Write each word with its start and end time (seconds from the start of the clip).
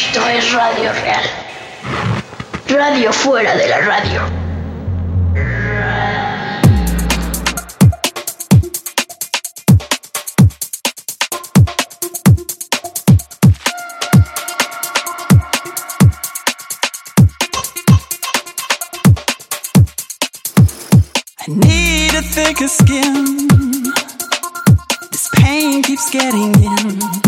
Esto 0.00 0.24
es 0.28 0.52
Radio 0.52 0.92
Real. 0.92 1.24
Radio 2.68 3.12
fuera 3.12 3.56
de 3.56 3.68
la 3.68 3.78
radio. 3.78 4.22
I 21.40 21.48
need 21.48 22.14
a 22.14 22.22
thicker 22.22 22.68
skin. 22.68 23.48
This 25.10 25.28
pain 25.34 25.82
keeps 25.82 26.08
getting 26.10 26.54
in. 26.62 27.27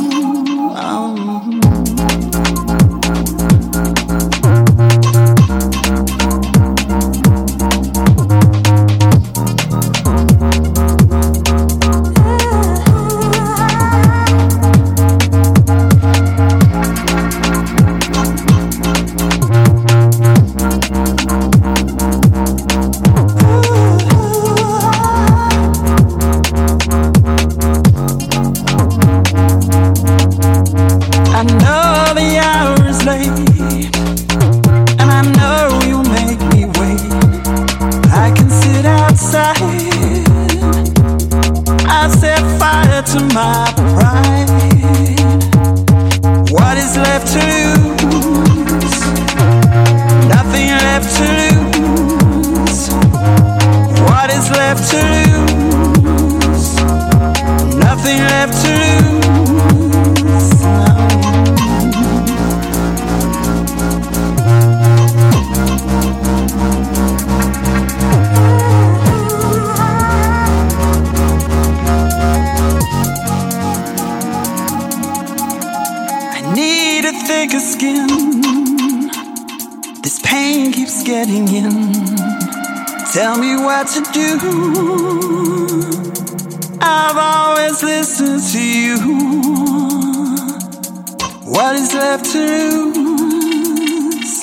Lose? 92.95 94.35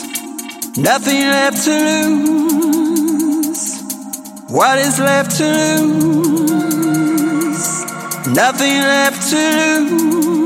Nothing 0.77 1.23
left 1.37 1.65
to 1.65 1.79
lose. 2.09 3.65
What 4.49 4.79
is 4.79 4.99
left 4.99 5.37
to 5.39 5.45
lose? 5.83 6.69
Nothing 8.35 8.79
left 8.95 9.31
to 9.31 9.81
lose. 9.91 10.38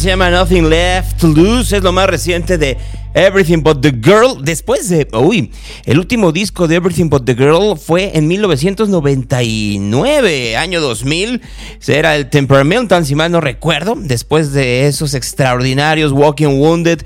Se 0.00 0.08
llama 0.08 0.30
Nothing 0.30 0.70
Left 0.70 1.20
to 1.20 1.28
Lose, 1.28 1.76
es 1.76 1.82
lo 1.82 1.92
más 1.92 2.08
reciente 2.08 2.56
de 2.56 2.78
Everything 3.12 3.62
But 3.62 3.82
the 3.82 3.90
Girl. 3.90 4.42
Después 4.42 4.88
de, 4.88 5.06
uy, 5.12 5.52
el 5.84 5.98
último 5.98 6.32
disco 6.32 6.66
de 6.66 6.76
Everything 6.76 7.10
But 7.10 7.26
the 7.26 7.34
Girl 7.34 7.76
fue 7.76 8.16
en 8.16 8.26
1999, 8.26 10.56
año 10.56 10.80
2000. 10.80 11.42
Era 11.86 12.16
el 12.16 12.30
Temperamental, 12.30 13.04
si 13.04 13.14
mal 13.14 13.30
no 13.30 13.42
recuerdo. 13.42 13.94
Después 13.94 14.54
de 14.54 14.86
esos 14.86 15.12
extraordinarios 15.12 16.12
Walking 16.12 16.58
Wounded 16.58 17.02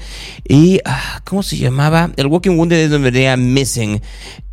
y, 0.47 0.79
ah, 0.85 1.21
¿cómo 1.25 1.43
se 1.43 1.57
llamaba? 1.57 2.13
El 2.17 2.29
Walking 2.29 2.57
Wounded 2.57 2.77
es 2.77 2.91
donde 2.91 3.11
venía 3.11 3.37
Missing. 3.37 4.01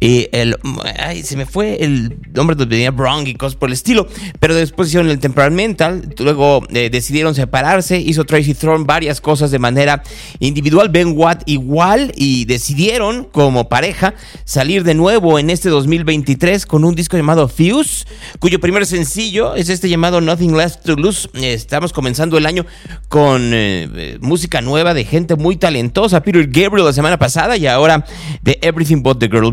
Y 0.04 0.30
el, 0.32 0.58
ay, 0.98 1.22
se 1.22 1.38
me 1.38 1.46
fue 1.46 1.84
el 1.84 2.18
nombre 2.34 2.56
donde 2.56 2.76
venía 2.76 2.90
Wrong 2.90 3.28
y 3.28 3.36
cosas 3.36 3.56
por 3.56 3.70
el 3.70 3.74
estilo. 3.74 4.08
Pero 4.40 4.56
después 4.56 4.88
hicieron 4.88 5.12
el 5.12 5.20
Temperamental. 5.20 6.16
Luego 6.18 6.66
eh, 6.74 6.90
decidieron 6.90 7.36
separarse. 7.36 8.00
Hizo 8.00 8.26
Tracy 8.26 8.56
Thorn 8.56 8.88
varias 8.88 9.22
cosas 9.22 9.52
de 9.52 9.60
manera 9.60 10.02
individual. 10.40 10.90
Ben 10.90 11.16
Watt 11.16 11.44
igual. 11.46 12.14
Y 12.16 12.46
decidieron, 12.46 13.26
como 13.26 13.70
pareja, 13.70 14.16
salir 14.44 14.84
de 14.84 14.96
nuevo 14.96 15.38
en 15.38 15.52
este 15.52 15.70
2023 15.70 16.66
con 16.66 16.84
un 16.84 16.96
disco 16.96 17.16
llamado 17.16 17.48
Fuse. 17.48 18.08
Cuyo 18.40 18.60
primer 18.60 18.88
sencillo 18.88 19.54
es 19.54 19.70
este 19.70 19.88
llamado 19.88 20.20
Nothing 20.20 20.58
Left 20.58 20.84
to 20.84 20.96
Lose. 20.96 21.30
Estamos 21.36 21.94
comenzando 21.94 22.40
el 22.40 22.48
año 22.48 22.66
con 23.08 23.54
eh, 23.54 23.88
eh, 23.96 24.18
música 24.20 24.62
nueva 24.62 24.96
de 24.96 25.06
gente 25.06 25.36
muy 25.36 25.58
talentosa. 25.58 26.24
Peter 26.24 26.48
Gabriel 26.48 26.88
la 26.88 26.94
semana 26.94 27.20
pasada 27.20 27.56
y 27.56 27.68
ahora 27.68 28.04
de 28.42 28.58
Everything 28.64 29.04
But 29.04 29.20
the 29.20 29.28
Girl. 29.28 29.52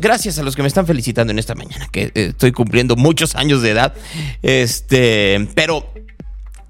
Gracias 0.00 0.38
a 0.38 0.42
los 0.42 0.56
que 0.56 0.62
me 0.62 0.68
están 0.68 0.86
felicitando 0.86 1.32
en 1.32 1.38
esta 1.38 1.54
mañana, 1.54 1.88
que 1.90 2.04
eh, 2.14 2.28
estoy 2.30 2.52
cumpliendo 2.52 2.96
muchos 2.96 3.34
años 3.34 3.62
de 3.62 3.70
edad. 3.70 3.94
Este, 4.42 5.48
pero 5.54 5.92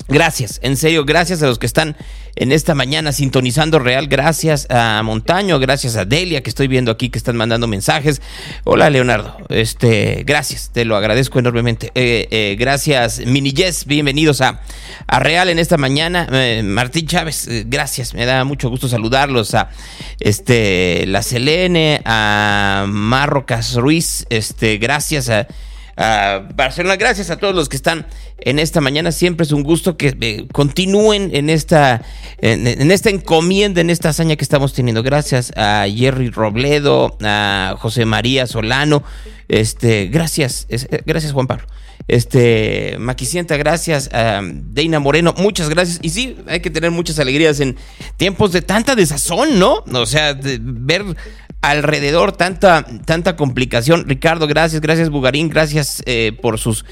Gracias, 0.08 0.60
en 0.62 0.76
serio, 0.76 1.04
gracias 1.04 1.42
a 1.42 1.46
los 1.46 1.58
que 1.58 1.66
están 1.66 1.96
en 2.36 2.52
esta 2.52 2.74
mañana 2.74 3.12
sintonizando 3.12 3.78
Real. 3.78 4.06
Gracias 4.08 4.66
a 4.70 5.02
Montaño, 5.02 5.58
gracias 5.58 5.96
a 5.96 6.04
Delia 6.04 6.42
que 6.42 6.50
estoy 6.50 6.68
viendo 6.68 6.92
aquí 6.92 7.08
que 7.08 7.18
están 7.18 7.36
mandando 7.36 7.66
mensajes. 7.66 8.20
Hola 8.64 8.90
Leonardo, 8.90 9.38
este, 9.48 10.22
gracias, 10.26 10.70
te 10.72 10.84
lo 10.84 10.96
agradezco 10.96 11.38
enormemente. 11.38 11.90
Eh, 11.94 12.28
eh, 12.30 12.56
gracias 12.58 13.20
Mini 13.20 13.52
Jess, 13.56 13.86
bienvenidos 13.86 14.42
a, 14.42 14.60
a 15.06 15.18
Real 15.18 15.48
en 15.48 15.58
esta 15.58 15.78
mañana. 15.78 16.28
Eh, 16.30 16.62
Martín 16.62 17.06
Chávez, 17.06 17.48
gracias, 17.66 18.12
me 18.14 18.26
da 18.26 18.44
mucho 18.44 18.68
gusto 18.68 18.88
saludarlos 18.88 19.54
a 19.54 19.70
este, 20.20 21.04
la 21.06 21.22
Selene, 21.22 22.02
a 22.04 22.84
Marrocas 22.86 23.74
Ruiz, 23.74 24.26
este, 24.28 24.76
gracias 24.76 25.30
a 25.30 25.46
Barcelona. 26.54 26.96
Gracias 26.96 27.30
a 27.30 27.38
todos 27.38 27.54
los 27.54 27.70
que 27.70 27.76
están 27.76 28.06
en 28.38 28.58
esta 28.58 28.80
mañana. 28.80 29.12
Siempre 29.12 29.44
es 29.44 29.52
un 29.52 29.62
gusto 29.62 29.96
que 29.96 30.16
eh, 30.20 30.46
continúen 30.52 31.30
en 31.34 31.50
esta, 31.50 32.02
en, 32.38 32.90
esta 32.90 33.10
encomienda, 33.10 33.80
en 33.80 33.90
esta 33.90 34.10
hazaña 34.10 34.36
que 34.36 34.44
estamos 34.44 34.72
teniendo. 34.72 35.02
Gracias 35.02 35.52
a 35.56 35.86
Jerry 35.92 36.30
Robledo, 36.30 37.16
a 37.22 37.76
José 37.78 38.04
María 38.04 38.46
Solano. 38.46 39.02
Este, 39.48 40.06
gracias, 40.06 40.66
eh, 40.68 41.02
gracias 41.04 41.32
Juan 41.32 41.46
Pablo. 41.46 41.66
Este, 42.08 42.96
Maquicienta, 42.98 43.56
gracias. 43.56 44.10
Deina 44.52 45.00
Moreno, 45.00 45.34
muchas 45.38 45.68
gracias. 45.68 45.98
Y 46.02 46.10
sí, 46.10 46.36
hay 46.46 46.60
que 46.60 46.70
tener 46.70 46.90
muchas 46.90 47.18
alegrías 47.18 47.60
en 47.60 47.76
tiempos 48.16 48.52
de 48.52 48.62
tanta 48.62 48.94
desazón, 48.94 49.58
¿no? 49.58 49.84
O 49.92 50.06
sea, 50.06 50.34
de 50.34 50.58
ver 50.60 51.04
alrededor 51.62 52.32
tanta, 52.32 52.84
tanta 53.04 53.36
complicación. 53.36 54.08
Ricardo, 54.08 54.46
gracias, 54.46 54.80
gracias 54.80 55.10
Bugarín, 55.10 55.48
gracias 55.48 56.02
eh, 56.06 56.32
por 56.40 56.58
sus 56.58 56.84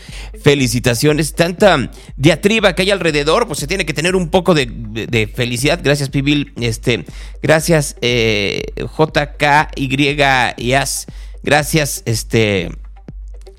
felicitaciones. 0.43 1.35
Tanta 1.35 1.91
diatriba 2.17 2.75
que 2.75 2.83
hay 2.83 2.91
alrededor, 2.91 3.47
pues 3.47 3.61
se 3.61 3.67
tiene 3.67 3.87
que 3.87 3.95
tener 3.95 4.17
un 4.17 4.29
poco 4.29 4.55
de, 4.55 5.33
felicidad. 5.35 5.81
Gracias, 5.83 6.09
Pibil. 6.09 6.53
Este, 6.61 7.05
gracias, 7.43 7.97
eh, 8.01 8.63
JKY 8.77 10.17
Yas. 10.59 11.07
Gracias, 11.43 12.03
este. 12.07 12.71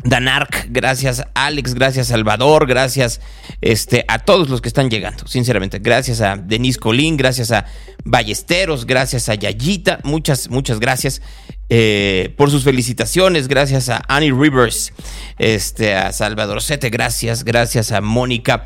Danark, 0.06 0.68
gracias 0.70 1.26
Alex, 1.34 1.74
gracias 1.74 2.08
Salvador, 2.08 2.68
gracias 2.68 3.20
este, 3.62 4.06
a 4.08 4.20
todos 4.20 4.50
los 4.50 4.62
que 4.62 4.68
están 4.68 4.90
llegando, 4.90 5.28
sinceramente. 5.28 5.80
Gracias 5.80 6.22
a 6.22 6.38
Denise 6.38 6.80
Colín, 6.80 7.18
gracias 7.18 7.52
a 7.52 7.66
Ballesteros, 8.04 8.86
gracias 8.86 9.30
a 9.30 9.36
Yayita, 9.36 10.00
muchas, 10.04 10.50
muchas 10.50 10.80
gracias 10.80 11.22
eh, 11.70 12.34
por 12.38 12.52
sus 12.52 12.64
felicitaciones, 12.64 13.48
gracias 13.48 13.90
a 13.90 14.04
Annie 14.08 14.32
Rivers, 14.32 14.94
este, 15.40 15.96
a 15.96 16.12
Salvador 16.12 16.62
Sete, 16.62 16.90
gracias, 16.90 17.44
gracias 17.44 17.92
a 17.92 18.02
Mónica. 18.02 18.66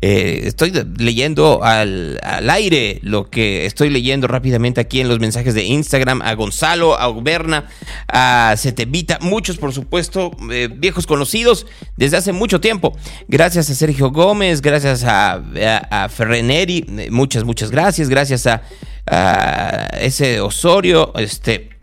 Eh, 0.00 0.42
estoy 0.44 0.72
leyendo 0.96 1.64
al, 1.64 2.20
aire 2.22 3.00
lo 3.02 3.28
que 3.28 3.66
estoy 3.66 3.90
leyendo 3.90 4.28
rápidamente 4.28 4.80
aquí 4.80 5.00
en 5.00 5.08
los 5.08 5.18
mensajes 5.18 5.54
de 5.54 5.64
Instagram 5.64 6.22
a 6.22 6.34
Gonzalo, 6.34 6.96
a 6.96 7.08
Uberna, 7.08 7.68
a 8.06 8.54
Cetevita, 8.56 9.18
muchos 9.20 9.58
por 9.58 9.72
supuesto, 9.74 10.30
eh, 10.52 10.68
viejos 10.72 11.06
conocidos 11.06 11.66
desde 11.96 12.16
hace 12.16 12.32
mucho 12.32 12.60
tiempo. 12.60 12.96
Gracias 13.26 13.68
a 13.70 13.74
Sergio 13.74 14.10
Gómez, 14.10 14.62
gracias 14.62 15.02
a, 15.04 15.42
a, 15.90 16.08
Ferreneri, 16.08 17.08
muchas, 17.10 17.44
muchas 17.44 17.70
gracias, 17.70 18.08
gracias 18.08 18.46
a, 18.46 18.62
a 19.06 19.88
ese 20.00 20.40
Osorio, 20.40 21.12
este, 21.16 21.77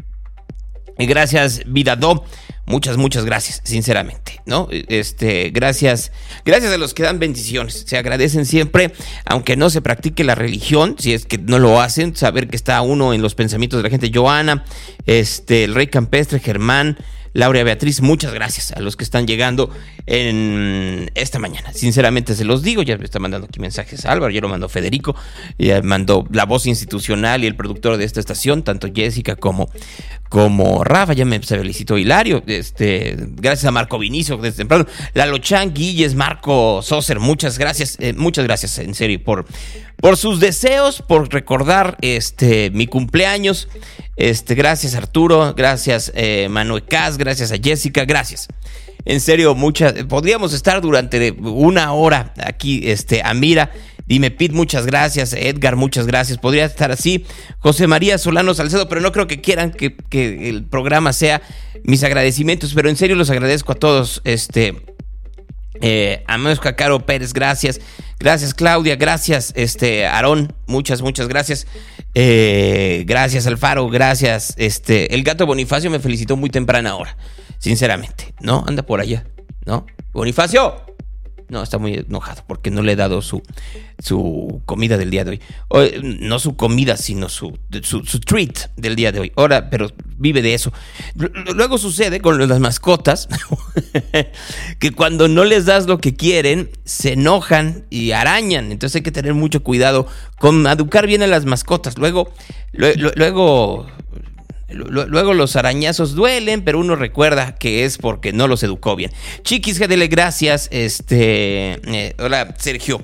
gracias 0.97 1.61
Vidadó. 1.65 2.23
Muchas, 2.67 2.97
muchas 2.97 3.25
gracias, 3.25 3.61
sinceramente, 3.63 4.41
¿no? 4.47 4.67
Este, 4.71 5.51
gracias, 5.51 6.11
gracias 6.45 6.73
a 6.73 6.79
los 6.79 6.95
que 6.95 7.03
dan 7.03 7.19
bendiciones. 7.19 7.83
Se 7.85 7.95
agradecen 7.95 8.43
siempre, 8.47 8.91
aunque 9.23 9.55
no 9.55 9.69
se 9.69 9.81
practique 9.81 10.23
la 10.23 10.33
religión, 10.33 10.95
si 10.97 11.13
es 11.13 11.27
que 11.27 11.37
no 11.37 11.59
lo 11.59 11.79
hacen, 11.79 12.15
saber 12.15 12.47
que 12.47 12.55
está 12.55 12.81
uno 12.81 13.13
en 13.13 13.21
los 13.21 13.35
pensamientos 13.35 13.77
de 13.77 13.83
la 13.83 13.91
gente. 13.91 14.09
Joana, 14.11 14.65
este, 15.05 15.65
el 15.65 15.75
rey 15.75 15.85
campestre, 15.87 16.39
Germán, 16.39 16.97
Laura 17.35 17.61
Beatriz, 17.65 18.01
muchas 18.01 18.33
gracias 18.33 18.71
a 18.71 18.79
los 18.79 18.95
que 18.95 19.03
están 19.03 19.27
llegando 19.27 19.69
en 20.05 21.11
esta 21.15 21.37
mañana. 21.37 21.73
Sinceramente 21.73 22.33
se 22.33 22.45
los 22.45 22.63
digo, 22.63 22.81
ya 22.81 22.97
me 22.97 23.03
está 23.03 23.19
mandando 23.19 23.47
aquí 23.47 23.59
mensajes 23.59 24.05
Álvaro, 24.05 24.31
ya 24.31 24.39
lo 24.39 24.47
mandó 24.47 24.69
Federico, 24.69 25.17
ya 25.59 25.81
mandó 25.81 26.25
la 26.31 26.45
voz 26.45 26.65
institucional 26.65 27.43
y 27.43 27.47
el 27.47 27.57
productor 27.57 27.97
de 27.97 28.05
esta 28.05 28.21
estación, 28.21 28.63
tanto 28.63 28.87
Jessica 28.95 29.35
como, 29.35 29.69
como 30.29 30.85
Rafa, 30.85 31.11
ya 31.11 31.25
me 31.25 31.41
felicitó 31.41 31.97
Hilario, 31.97 32.41
este, 32.47 33.17
gracias 33.19 33.65
a 33.65 33.71
Marco 33.71 33.99
Vinicio 33.99 34.37
desde 34.37 34.59
temprano, 34.59 34.85
Lalo 35.13 35.37
Chan, 35.39 35.73
Guilles, 35.73 36.15
Marco 36.15 36.81
Soser, 36.81 37.19
muchas 37.19 37.57
gracias, 37.57 37.97
eh, 37.99 38.13
muchas 38.13 38.45
gracias 38.45 38.79
en 38.79 38.95
serio 38.95 39.21
por, 39.21 39.45
por 40.01 40.17
sus 40.17 40.39
deseos, 40.39 41.01
por 41.01 41.31
recordar 41.33 41.97
este 42.01 42.69
mi 42.71 42.87
cumpleaños. 42.87 43.67
Este, 44.15 44.55
gracias 44.55 44.95
Arturo, 44.95 45.53
gracias 45.55 46.11
eh, 46.15 46.47
Manuel 46.49 46.85
Cas, 46.85 47.17
gracias 47.17 47.51
a 47.51 47.57
Jessica, 47.57 48.05
gracias. 48.05 48.47
En 49.05 49.19
serio, 49.19 49.53
muchas, 49.53 49.93
podríamos 50.05 50.51
estar 50.53 50.81
durante 50.81 51.31
una 51.31 51.93
hora 51.93 52.33
aquí, 52.43 52.81
este, 52.85 53.21
Amira, 53.23 53.71
dime 54.07 54.31
Pete, 54.31 54.55
muchas 54.55 54.87
gracias, 54.87 55.33
Edgar, 55.33 55.75
muchas 55.75 56.07
gracias, 56.07 56.39
podría 56.39 56.65
estar 56.65 56.91
así, 56.91 57.23
José 57.59 57.85
María 57.85 58.17
Solano 58.17 58.55
Salcedo, 58.55 58.89
pero 58.89 59.01
no 59.01 59.11
creo 59.11 59.27
que 59.27 59.41
quieran 59.41 59.71
que, 59.71 59.95
que 59.95 60.49
el 60.49 60.63
programa 60.63 61.13
sea 61.13 61.43
mis 61.83 62.03
agradecimientos, 62.03 62.73
pero 62.73 62.89
en 62.89 62.95
serio 62.95 63.15
los 63.15 63.29
agradezco 63.29 63.73
a 63.73 63.75
todos, 63.75 64.21
este, 64.23 64.75
eh, 65.81 66.23
a 66.27 66.75
Caro 66.75 67.05
Pérez, 67.05 67.33
gracias. 67.33 67.79
Gracias, 68.19 68.53
Claudia. 68.53 68.95
Gracias, 68.95 69.53
este, 69.55 70.05
Aarón. 70.05 70.53
Muchas, 70.67 71.01
muchas 71.01 71.27
gracias. 71.27 71.67
Eh, 72.13 73.03
gracias, 73.05 73.45
Alfaro. 73.45 73.89
Gracias. 73.89 74.53
Este, 74.57 75.13
el 75.13 75.23
gato 75.23 75.45
Bonifacio 75.45 75.89
me 75.89 75.99
felicitó 75.99 76.35
muy 76.35 76.49
temprana 76.49 76.95
hora. 76.95 77.17
Sinceramente. 77.59 78.33
¿No? 78.41 78.63
Anda 78.67 78.83
por 78.83 79.01
allá. 79.01 79.25
¿No? 79.65 79.85
Bonifacio. 80.13 80.94
No, 81.49 81.61
está 81.61 81.77
muy 81.77 81.93
enojado 81.93 82.43
porque 82.47 82.71
no 82.71 82.81
le 82.81 82.93
he 82.93 82.95
dado 82.95 83.21
su, 83.21 83.43
su 83.99 84.61
comida 84.65 84.97
del 84.97 85.09
día 85.09 85.23
de 85.25 85.39
hoy. 85.67 86.01
no 86.19 86.39
su 86.39 86.55
comida, 86.55 86.97
sino 86.97 87.29
su, 87.29 87.57
su, 87.81 88.19
treat 88.19 88.69
del 88.77 88.95
día 88.95 89.11
de 89.11 89.19
hoy. 89.19 89.31
Ahora, 89.35 89.69
pero 89.69 89.91
vive 90.17 90.41
de 90.41 90.53
eso. 90.53 90.71
Luego 91.53 91.77
sucede 91.77 92.21
con 92.21 92.47
las 92.47 92.59
mascotas 92.59 93.27
que 94.79 94.91
cuando 94.91 95.27
no 95.27 95.43
les 95.43 95.65
das 95.65 95.87
lo 95.87 95.99
que 95.99 96.15
quieren, 96.15 96.69
se 96.83 97.13
enojan 97.13 97.85
y 97.89 98.11
arañan. 98.11 98.71
Entonces 98.71 98.97
hay 98.97 99.03
que 99.03 99.11
tener 99.11 99.33
mucho 99.33 99.63
cuidado 99.63 100.07
con 100.39 100.65
educar 100.67 101.07
bien 101.07 101.21
a 101.23 101.27
las 101.27 101.45
mascotas. 101.45 101.97
Luego, 101.97 102.31
luego 102.73 103.35
Luego 103.35 103.87
los 104.69 105.55
arañazos 105.55 106.15
duelen, 106.15 106.63
pero 106.63 106.79
uno 106.79 106.95
recuerda 106.95 107.55
que 107.55 107.85
es 107.85 107.97
porque 107.97 108.33
no 108.33 108.47
los 108.47 108.63
educó 108.63 108.95
bien. 108.95 109.11
Chiquis, 109.43 109.79
GDL, 109.79 110.07
gracias. 110.07 110.67
Este, 110.71 111.79
eh, 111.85 112.15
hola, 112.19 112.53
Sergio. 112.57 113.01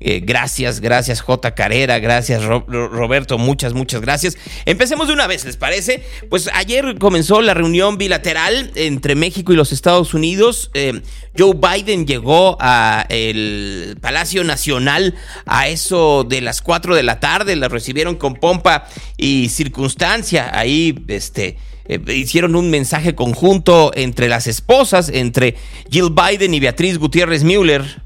Eh, 0.00 0.20
gracias, 0.24 0.80
gracias 0.80 1.20
J. 1.20 1.54
Carrera, 1.54 1.98
gracias 1.98 2.42
Roberto, 2.44 3.38
muchas, 3.38 3.72
muchas 3.72 4.00
gracias. 4.00 4.36
Empecemos 4.64 5.08
de 5.08 5.14
una 5.14 5.26
vez, 5.26 5.44
¿les 5.44 5.56
parece? 5.56 6.02
Pues 6.28 6.50
ayer 6.54 6.98
comenzó 6.98 7.40
la 7.40 7.54
reunión 7.54 7.98
bilateral 7.98 8.72
entre 8.74 9.14
México 9.14 9.52
y 9.52 9.56
los 9.56 9.72
Estados 9.72 10.14
Unidos. 10.14 10.70
Eh, 10.74 11.02
Joe 11.38 11.54
Biden 11.54 12.06
llegó 12.06 12.56
a 12.60 13.06
el 13.08 13.96
Palacio 14.00 14.44
Nacional 14.44 15.14
a 15.46 15.68
eso 15.68 16.24
de 16.24 16.40
las 16.40 16.62
4 16.62 16.94
de 16.94 17.02
la 17.02 17.20
tarde, 17.20 17.56
la 17.56 17.68
recibieron 17.68 18.16
con 18.16 18.34
pompa 18.34 18.86
y 19.16 19.48
circunstancia. 19.48 20.50
Ahí, 20.52 20.94
este... 21.08 21.56
Eh, 21.84 21.98
hicieron 22.14 22.54
un 22.54 22.70
mensaje 22.70 23.16
conjunto 23.16 23.90
entre 23.94 24.28
las 24.28 24.46
esposas, 24.46 25.08
entre 25.08 25.56
Jill 25.90 26.10
Biden 26.10 26.54
y 26.54 26.60
Beatriz 26.60 26.98
Gutiérrez 26.98 27.42
Müller. 27.42 28.02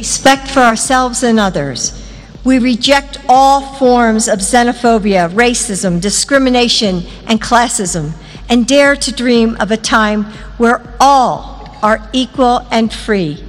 Respect 0.00 0.48
for 0.48 0.60
ourselves 0.60 1.22
and 1.22 1.38
others. 1.38 1.92
We 2.42 2.58
reject 2.58 3.18
all 3.28 3.60
forms 3.76 4.28
of 4.28 4.38
xenophobia, 4.38 5.28
racism, 5.28 6.00
discrimination, 6.00 7.02
and 7.28 7.38
classism, 7.38 8.12
and 8.48 8.66
dare 8.66 8.96
to 8.96 9.12
dream 9.12 9.58
of 9.60 9.70
a 9.70 9.76
time 9.76 10.24
where 10.56 10.80
all 10.98 11.68
are 11.82 12.00
equal 12.14 12.66
and 12.70 12.90
free. 12.90 13.44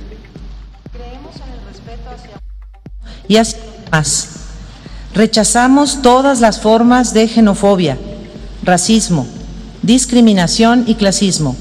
Y 3.30 3.38
más. 3.92 4.28
Rechazamos 5.14 6.02
todas 6.02 6.42
las 6.42 6.60
formas 6.60 7.14
de 7.14 7.28
xenofobia, 7.30 7.98
racismo, 8.62 9.26
discriminación 9.82 10.84
y 10.86 10.96
clasismo, 10.96 11.56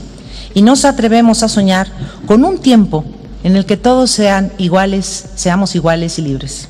y 0.52 0.62
nos 0.62 0.84
atrevemos 0.84 1.44
a 1.44 1.48
soñar 1.48 1.86
con 2.26 2.44
un 2.44 2.58
tiempo 2.58 3.04
en 3.42 3.56
el 3.56 3.66
que 3.66 3.76
todos 3.76 4.10
sean 4.10 4.52
iguales, 4.58 5.30
seamos 5.34 5.74
iguales 5.74 6.18
y 6.18 6.22
libres. 6.22 6.68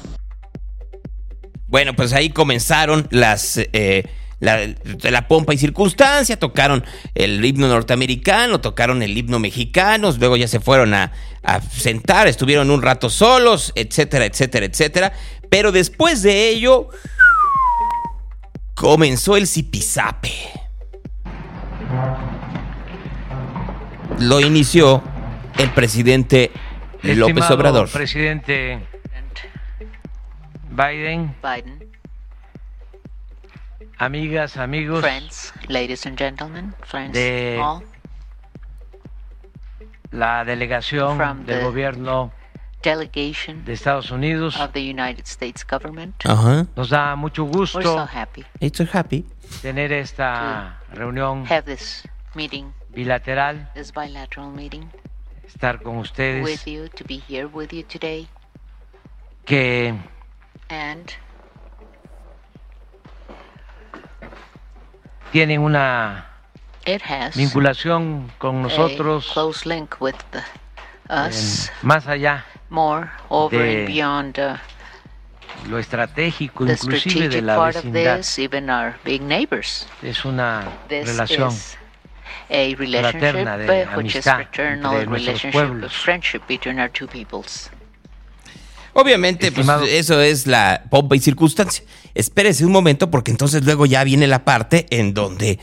Bueno, 1.66 1.94
pues 1.94 2.12
ahí 2.12 2.30
comenzaron 2.30 3.06
las, 3.10 3.56
eh, 3.56 4.04
la, 4.40 4.58
la 5.02 5.28
pompa 5.28 5.54
y 5.54 5.58
circunstancia, 5.58 6.36
tocaron 6.38 6.84
el 7.14 7.44
himno 7.44 7.68
norteamericano, 7.68 8.60
tocaron 8.60 9.02
el 9.02 9.16
himno 9.16 9.38
mexicano, 9.38 10.10
luego 10.18 10.36
ya 10.36 10.48
se 10.48 10.58
fueron 10.58 10.94
a, 10.94 11.12
a 11.42 11.60
sentar, 11.60 12.26
estuvieron 12.26 12.70
un 12.70 12.82
rato 12.82 13.08
solos, 13.08 13.72
etcétera, 13.76 14.24
etcétera, 14.24 14.66
etcétera. 14.66 15.12
Pero 15.48 15.70
después 15.70 16.22
de 16.22 16.48
ello, 16.48 16.88
comenzó 18.74 19.36
el 19.36 19.46
zipizape. 19.46 20.32
Lo 24.18 24.40
inició 24.40 25.02
el 25.60 25.70
presidente 25.74 26.50
López 27.02 27.18
Estimado 27.18 27.54
Obrador. 27.54 27.88
Presidente 27.90 28.80
Biden, 30.70 31.34
Biden, 31.42 31.90
amigas, 33.98 34.56
amigos 34.56 35.00
friends, 35.00 35.52
ladies 35.68 36.06
and 36.06 36.16
gentlemen, 36.16 36.74
friends, 36.82 37.12
De- 37.12 37.58
all, 37.62 37.82
la 40.10 40.44
delegación 40.44 41.16
From 41.18 41.44
del 41.44 41.58
the- 41.58 41.64
gobierno 41.64 42.32
delegation 42.82 43.62
de 43.66 43.74
Estados 43.74 44.10
Unidos. 44.10 44.58
of 44.58 44.72
the 44.72 44.80
United 44.80 45.26
States 45.26 45.66
government. 45.66 46.14
Ajá. 46.24 46.66
Nos 46.76 46.88
da 46.88 47.14
mucho 47.16 47.44
We're 47.44 47.66
so 47.66 47.78
gusto 47.82 48.06
happy 48.06 48.44
It's 48.60 48.78
so 48.78 48.86
happy. 48.90 49.26
tener 49.60 49.92
esta 49.92 50.78
reunión 50.94 51.44
have 51.50 51.62
this 51.64 52.08
meeting, 52.34 52.72
bilateral, 52.88 53.68
this 53.74 53.92
bilateral 53.92 54.50
meeting 54.50 54.88
estar 55.50 55.82
con 55.82 55.96
with 55.98 56.02
ustedes, 56.06 56.66
you, 56.66 56.88
to 56.88 57.04
be 57.04 57.22
here 57.28 57.46
with 57.46 57.72
you 57.72 57.82
today, 57.84 58.26
que 59.44 59.94
and 60.68 61.12
tienen 65.32 65.60
una 65.60 66.26
it 66.86 67.02
has 67.02 67.36
vinculación 67.36 68.30
con 68.38 68.56
a 68.58 68.62
nosotros 68.62 69.30
close 69.32 69.68
link 69.68 69.96
with 70.00 70.16
the, 70.32 70.42
us 71.08 71.68
en- 71.68 71.88
más 71.88 72.06
allá 72.06 72.44
more 72.68 73.10
over 73.28 73.58
de 73.58 73.78
and 73.80 73.86
beyond 73.86 74.38
uh, 74.38 74.56
lo 75.68 75.78
estratégico, 75.78 76.64
the 76.64 76.72
inclusive 76.72 77.28
de 77.28 77.42
la 77.42 77.58
vecindad. 77.58 78.16
this, 78.18 78.38
even 78.38 78.70
our 78.70 78.94
big 79.04 79.20
neighbors. 79.20 79.86
Es 80.02 80.24
una 80.24 80.62
This 80.88 81.06
relación 81.06 81.50
a 82.48 82.74
relationship 82.76 83.20
fraterna 83.20 83.56
de 83.58 83.86
which 83.96 84.14
is 84.16 84.24
fraternal 84.24 85.06
relationship 85.06 85.84
of 85.84 85.92
friendship 85.92 86.40
between 86.48 86.78
our 86.78 86.90
two 86.90 87.06
peoples. 87.06 87.70
Obviamente, 88.92 89.52
pues, 89.52 89.66
Estimado- 89.66 89.86
eso 89.86 90.20
es 90.20 90.46
la 90.46 90.82
pompa 90.90 91.14
y 91.16 91.20
circunstancia. 91.20 91.84
Espérese 92.14 92.64
un 92.66 92.72
momento 92.72 93.10
porque 93.10 93.30
entonces 93.30 93.64
luego 93.64 93.86
ya 93.86 94.02
viene 94.02 94.26
la 94.26 94.44
parte 94.44 94.86
en 94.90 95.14
donde, 95.14 95.60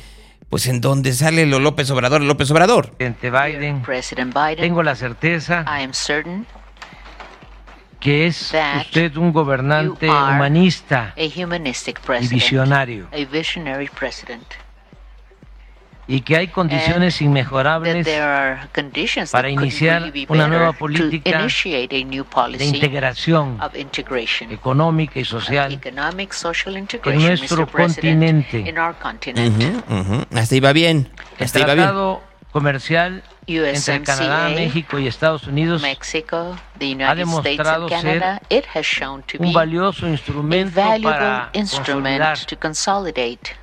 pues 0.50 0.66
en 0.68 0.80
donde 0.80 1.12
sale 1.14 1.46
lo 1.46 1.60
López 1.60 1.92
Obrador, 1.92 2.22
López 2.22 2.50
Obrador. 2.52 2.92
presidente 2.92 3.30
Biden. 3.32 3.82
President 3.82 4.34
Biden, 4.34 4.58
Tengo 4.58 4.82
la 4.82 4.96
certeza 4.96 5.66
I 5.68 5.84
am 5.84 5.92
certain 5.94 6.46
que 8.00 8.28
es 8.28 8.50
that 8.52 8.82
usted 8.86 9.18
un 9.18 9.34
gobernante 9.34 10.06
you 10.06 10.14
are 10.14 10.36
humanista 10.36 11.14
a 11.18 11.44
humanistic 11.44 12.00
y 12.22 12.28
visionario 12.28 13.08
a 13.12 13.26
visionary 13.26 13.90
president, 13.90 14.46
y 16.08 16.22
que 16.22 16.38
hay 16.38 16.48
condiciones 16.48 17.22
inmejorables 17.22 18.06
there 18.06 18.22
are 18.22 18.68
conditions 18.74 19.32
para 19.32 19.50
iniciar 19.50 20.12
una 20.30 20.48
nueva 20.48 20.72
política 20.72 21.42
initiate 21.42 22.02
a 22.02 22.06
new 22.06 22.24
de 22.24 22.30
policy 22.30 22.66
integración 22.66 23.60
of 23.62 23.76
integration, 23.76 24.52
económica 24.52 25.20
y 25.20 25.26
social 25.26 25.74
economic, 25.74 26.32
social 26.32 26.78
integration, 26.78 27.28
nuestro 27.28 27.68
continente. 27.68 28.60
in 28.60 28.78
our 28.78 28.96
continent. 28.98 29.62
Ujú, 29.62 29.94
ujú. 29.94 30.26
Hasta 30.34 30.56
iba 30.56 30.72
bien. 30.72 31.10
el 31.38 31.48
iba 31.48 31.74
bien. 31.74 31.78
tratado 31.78 32.22
comercial 32.52 33.24
entre 33.46 33.72
USMCA, 33.72 34.04
Canadá, 34.04 34.50
México 34.50 35.00
y 35.00 35.08
Estados 35.08 35.48
Unidos 35.48 35.82
Mexico, 35.82 36.58
the 36.78 36.86
United 36.86 37.28
States 37.28 37.58
demostrado 37.58 37.84
and 37.84 37.90
Canada, 37.90 38.42
it 38.50 38.66
has 38.74 38.86
shown 38.86 39.24
to 39.24 39.38
be 39.38 39.48
un 39.48 39.54
valioso 39.54 40.06
a 40.06 40.10
instrumento 40.10 40.76
valuable 40.76 41.12
para 41.12 41.50
instrument 41.54 42.20
consolidar 42.20 42.46
to 42.46 42.58
consolidate 42.58 43.56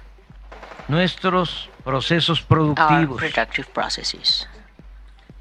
nuestros 0.89 1.71
procesos 1.85 2.41
productivos, 2.43 3.19
productive 3.21 3.69
processes, 3.73 4.49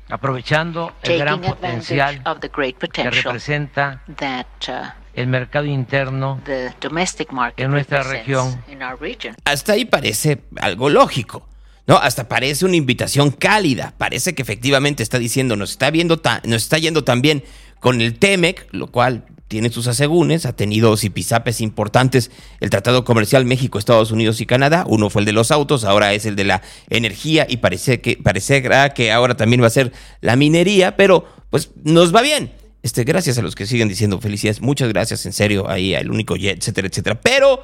aprovechando 0.09 0.91
el 1.03 1.19
gran 1.19 1.39
taking 1.41 1.51
advantage 1.53 1.79
potencial 1.87 2.21
of 2.25 2.39
the 2.41 2.49
great 2.53 2.75
que 2.77 2.87
potential 2.87 3.23
representa 3.23 4.01
that 4.17 4.45
uh, 4.67 4.89
el 5.15 5.27
mercado 5.27 5.65
interno 5.65 6.41
the 6.45 6.73
domestic 6.81 7.31
market 7.31 7.63
En 7.65 7.71
nuestra 7.71 8.03
región. 8.03 8.61
in 8.67 8.81
our 8.83 8.99
region. 8.99 9.35
Hasta 9.45 9.73
ahí 9.73 9.85
parece 9.85 10.41
algo 10.61 10.89
lógico. 10.89 11.47
No, 11.85 11.97
hasta 11.97 12.29
parece 12.29 12.63
una 12.65 12.77
invitación 12.77 13.29
cálida. 13.31 13.93
Parece 13.97 14.33
que 14.33 14.41
efectivamente 14.41 15.03
está 15.03 15.19
diciendo, 15.19 15.55
nos 15.57 15.71
está 15.71 15.89
viendo 15.91 16.17
ta- 16.17 16.41
nos 16.45 16.63
está 16.63 16.77
yendo 16.77 17.03
también 17.03 17.43
con 17.81 17.99
el 17.99 18.17
TEMEC, 18.17 18.67
lo 18.71 18.87
cual 18.87 19.25
tiene 19.47 19.69
sus 19.69 19.87
asegúnes, 19.87 20.45
ha 20.45 20.55
tenido 20.55 20.95
zipizapes 20.97 21.61
importantes 21.61 22.31
el 22.59 22.69
Tratado 22.69 23.03
Comercial 23.03 23.45
México, 23.45 23.77
Estados 23.77 24.11
Unidos 24.11 24.41
y 24.41 24.45
Canadá. 24.45 24.83
Uno 24.87 25.09
fue 25.09 25.21
el 25.21 25.25
de 25.25 25.33
los 25.33 25.51
autos, 25.51 25.83
ahora 25.83 26.13
es 26.13 26.25
el 26.25 26.35
de 26.35 26.45
la 26.45 26.61
energía 26.89 27.45
y 27.47 27.57
parece 27.57 28.01
que 28.01 28.17
parecerá 28.17 28.93
que 28.93 29.11
ahora 29.11 29.35
también 29.35 29.61
va 29.61 29.67
a 29.67 29.71
ser 29.71 29.91
la 30.21 30.35
minería, 30.35 30.95
pero 30.95 31.25
pues 31.49 31.71
nos 31.83 32.13
va 32.15 32.21
bien. 32.21 32.51
Este, 32.81 33.03
gracias 33.03 33.37
a 33.37 33.41
los 33.41 33.55
que 33.55 33.65
siguen 33.65 33.87
diciendo 33.87 34.19
felicidades, 34.19 34.59
muchas 34.59 34.89
gracias, 34.89 35.25
en 35.25 35.33
serio, 35.33 35.69
ahí 35.69 35.95
al 35.95 36.11
único 36.11 36.35
jet, 36.35 36.57
etcétera, 36.57 36.87
etcétera. 36.87 37.21
Pero 37.21 37.61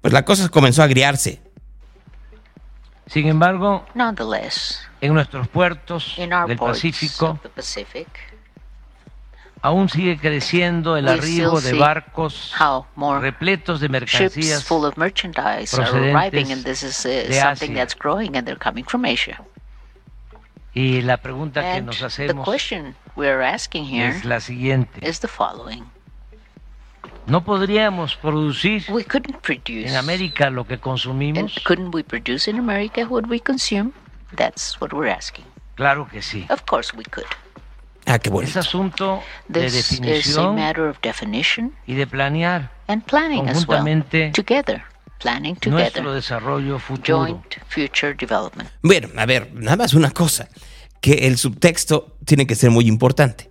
pues 0.00 0.12
la 0.12 0.24
cosa 0.24 0.48
comenzó 0.48 0.82
a 0.82 0.86
agriarse. 0.86 1.40
Sin 3.06 3.28
embargo, 3.28 3.86
Nonetheless, 3.94 4.80
en 5.00 5.14
nuestros 5.14 5.48
puertos 5.48 6.16
del 6.16 6.58
Pacífico 6.58 7.38
Pacific, 7.54 8.08
aún 9.62 9.88
sigue 9.88 10.18
creciendo 10.18 10.96
el 10.96 11.08
arribo 11.08 11.60
de 11.60 11.72
barcos 11.74 12.52
repletos 13.20 13.80
de 13.80 13.86
ships 13.86 13.92
mercancías 13.92 14.64
full 14.64 14.84
of 14.84 14.96
merchandise 14.96 15.74
are 15.74 15.86
procedentes 15.86 16.12
arriving, 16.12 16.52
and 16.52 16.64
this 16.64 16.82
is 16.82 17.00
de 17.04 17.32
something 17.32 17.70
Asia. 17.70 17.80
that's 17.80 17.94
growing, 17.96 18.36
and 18.36 18.46
they're 18.46 18.58
coming 18.58 18.84
from 18.84 19.04
Asia. 19.04 19.40
y 20.74 21.02
la 21.02 21.18
pregunta 21.18 21.74
que 21.74 21.80
nos 21.80 22.02
hacemos 22.02 22.48
es 22.48 24.24
la 24.24 24.40
siguiente. 24.40 25.08
is 25.08 25.20
the 25.20 25.28
following: 25.28 25.84
¿No 27.26 27.44
podríamos 27.44 28.16
producir 28.16 28.84
We 28.88 29.04
couldn't 29.04 29.40
produce 29.42 29.88
en 29.88 29.96
América 29.96 30.50
lo 30.50 30.66
que 30.66 30.78
consumimos? 30.78 31.54
couldn't 31.64 31.94
we 31.94 32.02
produce 32.02 32.50
in 32.50 32.58
America 32.58 33.06
what 33.06 33.26
we 33.28 33.38
consume? 33.38 33.92
That's 34.34 34.80
what 34.80 34.92
we're 34.92 35.10
asking. 35.10 35.44
Claro 35.76 36.08
que 36.08 36.20
sí. 36.20 36.46
Of 36.50 36.64
course 36.66 36.92
we 36.96 37.04
could. 37.04 37.26
Ah, 38.06 38.18
qué 38.18 38.28
Es 38.28 38.32
bonito. 38.32 38.58
asunto 38.58 39.22
de 39.48 39.62
This 39.66 39.74
is 39.74 39.92
a 40.00 40.02
definición 40.02 40.54
matter 40.56 40.84
of 40.84 40.98
definition 41.02 41.72
y 41.86 41.94
de 41.94 42.06
planear 42.06 42.70
and 42.88 43.04
planning 43.04 43.48
as 43.48 43.66
well. 43.66 43.78
Conjuntamente, 43.78 44.30
Together. 44.34 44.82
Planning 45.20 45.56
nuestro 45.66 46.02
together. 46.02 46.14
desarrollo 46.16 46.78
futuro. 46.80 47.18
Joint 47.26 47.54
future 47.68 48.14
development. 48.14 48.68
Bueno, 48.82 49.08
a 49.16 49.24
ver, 49.24 49.52
nada 49.54 49.76
más 49.76 49.94
una 49.94 50.10
cosa, 50.10 50.48
que 51.00 51.28
el 51.28 51.38
subtexto 51.38 52.16
tiene 52.24 52.46
que 52.46 52.56
ser 52.56 52.70
muy 52.70 52.88
importante. 52.88 53.50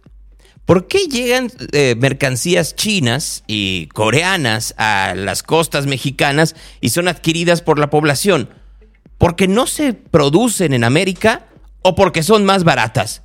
¿Por 0.66 0.88
qué 0.88 1.06
llegan 1.08 1.50
eh, 1.72 1.96
mercancías 1.98 2.76
chinas 2.76 3.44
y 3.48 3.88
coreanas 3.88 4.76
a 4.78 5.14
las 5.16 5.44
costas 5.44 5.86
mexicanas 5.88 6.56
y 6.82 6.90
son 6.90 7.08
adquiridas 7.08 7.62
por 7.62 7.80
la 7.80 7.90
población? 7.90 8.50
¿Porque 9.18 9.48
no 9.48 9.66
se 9.66 9.94
producen 9.94 10.74
en 10.74 10.84
América 10.84 11.46
o 11.84 11.96
porque 11.96 12.22
son 12.22 12.44
más 12.46 12.64
baratas? 12.66 13.24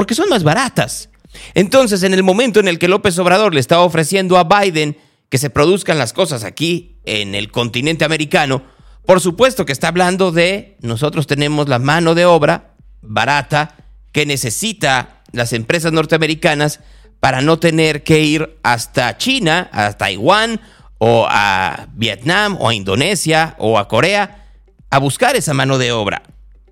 Porque 0.00 0.14
son 0.14 0.30
más 0.30 0.44
baratas. 0.44 1.10
Entonces, 1.52 2.02
en 2.04 2.14
el 2.14 2.22
momento 2.22 2.58
en 2.58 2.68
el 2.68 2.78
que 2.78 2.88
López 2.88 3.18
Obrador 3.18 3.52
le 3.52 3.60
está 3.60 3.80
ofreciendo 3.80 4.38
a 4.38 4.44
Biden 4.44 4.96
que 5.28 5.36
se 5.36 5.50
produzcan 5.50 5.98
las 5.98 6.14
cosas 6.14 6.42
aquí 6.42 6.96
en 7.04 7.34
el 7.34 7.50
continente 7.50 8.06
americano, 8.06 8.62
por 9.04 9.20
supuesto 9.20 9.66
que 9.66 9.72
está 9.72 9.88
hablando 9.88 10.32
de 10.32 10.78
nosotros 10.80 11.26
tenemos 11.26 11.68
la 11.68 11.78
mano 11.78 12.14
de 12.14 12.24
obra 12.24 12.76
barata 13.02 13.76
que 14.10 14.24
necesita 14.24 15.22
las 15.32 15.52
empresas 15.52 15.92
norteamericanas 15.92 16.80
para 17.20 17.42
no 17.42 17.58
tener 17.58 18.02
que 18.02 18.22
ir 18.22 18.58
hasta 18.62 19.18
China, 19.18 19.68
a 19.70 19.92
Taiwán 19.92 20.62
o 20.96 21.26
a 21.28 21.88
Vietnam 21.92 22.56
o 22.58 22.70
a 22.70 22.74
Indonesia 22.74 23.54
o 23.58 23.78
a 23.78 23.86
Corea 23.86 24.48
a 24.88 24.98
buscar 24.98 25.36
esa 25.36 25.52
mano 25.52 25.76
de 25.76 25.92
obra. 25.92 26.22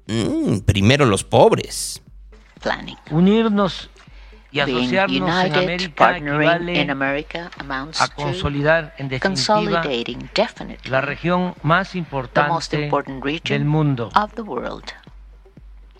Mm, 0.06 0.60
primero 0.60 1.04
los 1.04 1.24
pobres. 1.24 2.00
Planning. 2.58 2.96
Unirnos 3.10 3.90
y 4.50 4.60
asociarnos 4.60 5.44
en 5.44 5.54
América 5.54 6.16
equivale 6.16 6.80
in 6.80 6.90
America 6.90 7.50
amounts 7.58 8.00
a 8.00 8.08
consolidar 8.08 8.94
en 8.98 9.08
definitiva 9.08 9.82
la 10.84 11.00
región 11.00 11.54
más 11.62 11.90
the 11.92 11.98
most 12.00 12.72
importante 12.72 12.84
important 12.84 13.24
del 13.44 13.64
mundo. 13.64 14.10
of 14.14 14.32
the 14.34 14.42
world. 14.42 14.84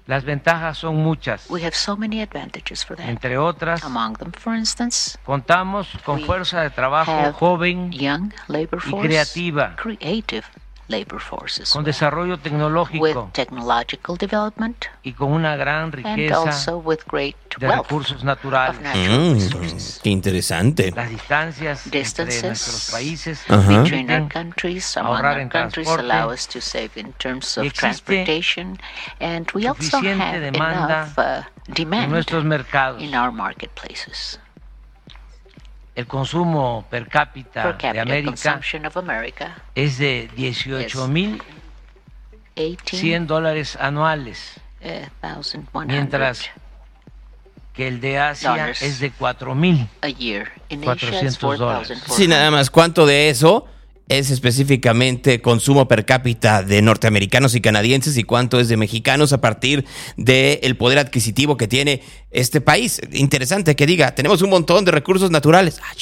Las 0.07 0.25
ventajas 0.25 0.79
son 0.79 0.97
muchas. 0.97 1.51
We 1.51 1.63
have 1.65 1.75
so 1.75 1.95
many 1.95 2.23
advantages 2.23 2.83
for 2.83 2.97
that. 2.97 3.07
Entre 3.11 3.37
otras, 3.37 3.85
Among 3.85 4.17
them, 4.17 4.33
for 4.33 4.57
instance, 4.57 5.19
contamos 5.27 5.87
con 6.03 6.17
We 6.21 6.25
fuerza 6.25 6.63
de 6.63 6.71
trabajo 6.71 7.13
have 7.13 7.33
joven 7.35 7.93
young 7.93 8.33
labor 8.47 8.81
y 8.87 8.89
force, 8.91 9.07
creativa. 9.07 9.77
creative 9.77 10.47
labor 10.89 11.21
forces 11.21 11.71
con 11.71 11.81
well, 11.81 11.87
desarrollo 11.93 12.39
with 12.99 13.17
technological 13.33 14.17
development 14.17 14.87
y 15.03 15.13
con 15.13 15.33
una 15.33 15.57
gran 15.57 15.93
and 16.05 16.33
also 16.33 16.79
with 16.79 17.01
great 17.07 17.37
de 17.59 17.67
wealth 17.67 17.89
recursos 17.89 18.17
of 18.19 18.25
naturales. 18.25 18.81
natural 18.81 19.21
Mm, 19.21 19.35
resources. 19.35 20.01
qué 20.03 20.11
interesante. 20.11 20.91
Las 20.93 21.11
distancias 21.11 21.87
entre 21.87 21.99
Distances 22.01 22.45
nuestros 22.45 22.91
países 22.91 23.45
Ajá. 23.49 23.83
between 23.83 24.11
our 24.11 24.29
countries, 24.29 24.97
among 24.97 25.17
ahorrar 25.17 25.39
our 25.39 25.49
countries, 25.49 25.89
allow 25.89 26.31
us 26.33 26.47
to 26.49 26.61
save 26.61 26.91
in 26.97 27.13
terms 27.15 27.57
of 27.59 27.73
transportation, 27.73 28.79
and 29.21 29.47
we 29.55 29.67
also 29.69 29.99
have 30.01 30.43
enough 30.43 31.19
uh, 31.19 31.43
demand 31.69 32.11
nuestros 32.11 32.45
in 32.99 33.15
our 33.15 33.31
marketplaces. 33.31 34.39
El 35.99 36.07
consumo 36.07 36.87
per 36.89 37.09
cápita 37.09 37.77
Per 37.77 37.93
de 37.93 37.99
América 37.99 38.31
consumption 38.31 38.87
of 38.87 38.97
America, 38.97 39.57
es 39.75 39.99
de 39.99 40.31
18.100 40.37 41.43
18 42.55 43.27
dólares 43.27 43.77
anuales, 43.81 44.61
uh, 44.81 45.09
thousand 45.21 45.67
one 45.73 45.93
mientras 45.93 46.51
que 47.75 47.89
el 47.89 48.01
de 48.01 48.17
Asia 48.17 48.71
es 48.71 49.01
de 49.01 49.13
4.000. 49.13 49.89
a 50.03 50.09
year. 50.09 50.53
In 50.69 50.89
Asia, 50.89 51.09
it's 51.21 51.37
400 51.37 51.59
dólares. 51.59 51.89
4,400. 51.89 52.17
Sí, 52.17 52.29
nada 52.29 52.53
más. 52.53 52.71
¿Cuánto 52.71 53.05
de 53.05 53.31
eso 53.31 53.67
es 54.09 54.31
específicamente 54.31 55.41
consumo 55.41 55.89
per 55.89 56.05
cápita 56.05 56.63
de 56.63 56.83
norteamericanos 56.83 57.55
y 57.55 57.61
canadienses 57.61 58.17
y 58.17 58.25
cuánto 58.25 58.61
es 58.61 58.69
de 58.69 58.77
mexicanos 58.77 59.33
a 59.33 59.41
partir 59.41 59.85
del 60.17 60.77
poder 60.77 60.99
adquisitivo 60.99 61.57
que 61.57 61.69
tiene 61.69 62.03
este 62.31 62.61
país? 62.61 63.01
Interesante 63.13 63.77
que 63.77 63.87
diga, 63.87 64.15
tenemos 64.15 64.43
un 64.43 64.51
montón 64.51 64.85
de 64.85 64.93
recursos 64.93 65.31
naturales. 65.31 65.81
Ah. 65.83 65.93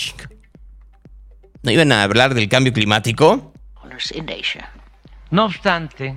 ¿No 1.62 1.70
iban 1.70 1.90
a 1.92 2.02
hablar 2.04 2.34
del 2.34 2.48
cambio 2.48 2.72
climático? 2.72 3.52
No 5.30 5.44
obstante, 5.44 6.16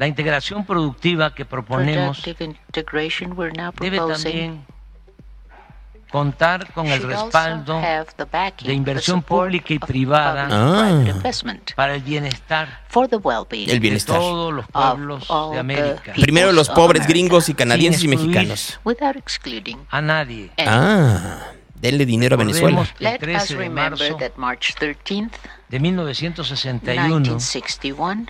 la 0.00 0.06
integración 0.06 0.64
productiva 0.64 1.34
que 1.34 1.44
proponemos 1.44 2.22
debe 3.80 3.98
también 3.98 4.64
contar 6.10 6.72
con 6.72 6.86
el 6.88 7.02
respaldo 7.02 7.80
de 8.62 8.72
inversión 8.74 9.22
pública 9.22 9.72
y 9.74 9.78
privada 9.78 10.48
Ah. 10.50 11.04
para 11.76 11.94
el 11.94 12.02
bienestar 12.02 12.80
El 12.92 13.10
de 13.10 13.78
bienestar. 13.78 14.16
todos 14.18 14.52
los 14.52 14.66
pueblos 14.66 15.28
de 15.52 15.58
América. 15.58 16.12
Primero 16.14 16.52
los 16.52 16.68
pobres 16.68 17.06
gringos 17.06 17.48
y 17.48 17.54
canadienses 17.54 18.02
y 18.04 18.08
mexicanos. 18.08 18.78
without 18.84 19.16
excluding 19.16 19.78
A 19.90 20.00
nadie. 20.00 20.50
Ah, 20.58 21.44
denle 21.74 22.04
dinero 22.04 22.34
a 22.34 22.38
Venezuela. 22.38 22.80
El 22.98 23.04
Let 23.04 23.12
us 23.14 23.18
13 23.20 23.54
de 23.54 23.60
remember 23.60 23.98
marzo 23.98 24.16
that 24.18 24.32
March 24.36 24.74
13th, 24.78 25.30
de 25.68 25.80
1961, 25.80 27.20
1961, 27.20 28.26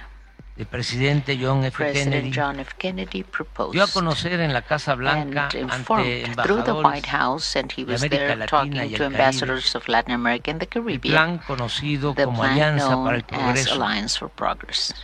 el 0.61 0.67
presidente 0.67 1.39
John 1.41 1.65
F. 1.65 1.77
President 1.77 2.13
Kennedy 2.13 2.33
John 2.39 2.61
F. 2.61 2.75
Kennedy 2.77 3.23
proposed 3.25 3.73
dio 3.73 3.83
a 3.83 3.87
conocer 3.87 4.41
en 4.41 4.53
la 4.53 4.61
Casa 4.61 4.95
Blanca 4.95 5.49
ante 5.71 6.25
embajadores 6.27 7.07
House, 7.07 7.55
de 7.55 7.95
América 7.95 8.37
Latina 8.37 8.85
y 8.85 8.95
el 8.95 8.99
Caribe, 9.01 9.07
ambassadors 9.07 9.75
of 9.75 9.89
Latin 9.89 10.13
America 10.13 10.51
and 10.51 10.61
the 10.61 10.67
el 10.67 10.69
Caribbean, 10.69 11.13
plan 11.15 11.39
conocido 11.39 12.15
como 12.15 12.45
Alianza 12.45 13.03
para 13.03 13.17
el 13.17 13.25
Progreso. 13.25 13.75
Alliance 13.75 14.19
for 14.19 14.29
Progress. 14.29 14.95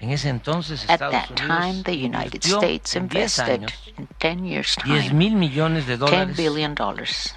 En 0.00 0.10
ese 0.10 0.30
entonces 0.30 0.82
At 0.88 0.94
Estados 0.94 1.12
that 1.12 1.30
Unidos 1.30 1.60
time, 1.60 1.82
the 1.84 1.92
United 1.92 2.42
invirtió 2.42 2.56
States 2.56 2.96
en 2.96 3.08
10 3.08 3.38
invested 3.38 3.52
años 3.52 3.92
in 3.96 4.08
10 4.18 4.44
years' 4.44 4.76
10 4.84 5.08
time 5.08 5.14
mil 5.14 5.34
millones 5.34 5.86
de 5.86 5.96
10 5.96 6.00
dólares 6.10 6.36
billion 6.36 6.74
dollars. 6.74 7.36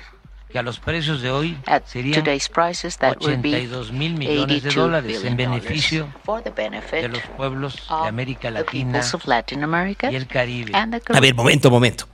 Que 0.56 0.60
a 0.60 0.64
los 0.64 0.80
precios 0.80 1.22
de 1.22 1.32
hoy 1.32 1.58
serían 1.86 2.24
today's 2.24 2.48
prices, 2.48 2.98
that 3.00 3.18
would 3.20 3.42
be 3.42 3.50
82 3.50 3.92
mil 3.92 4.14
millones 4.14 4.64
de 4.64 4.70
82 4.70 4.76
dólares 4.76 5.24
en 5.26 5.36
beneficio 5.36 6.04
dollars 6.06 6.24
for 6.24 6.42
the 6.42 6.50
benefit 6.50 7.02
de 7.02 7.10
los 7.10 7.22
pueblos 7.36 7.76
de 7.76 7.94
of 7.94 8.08
América 8.08 8.48
the 8.48 8.52
Latina 8.52 8.92
peoples 8.94 9.14
of 9.14 9.28
Latin 9.28 9.66
America 9.66 10.10
y 10.10 10.16
el 10.16 10.28
Caribe. 10.28 10.72
and 10.74 10.98
the 10.98 11.14
A 11.14 11.20
ver, 11.20 11.36
momento, 11.36 11.70
momento. 11.70 12.08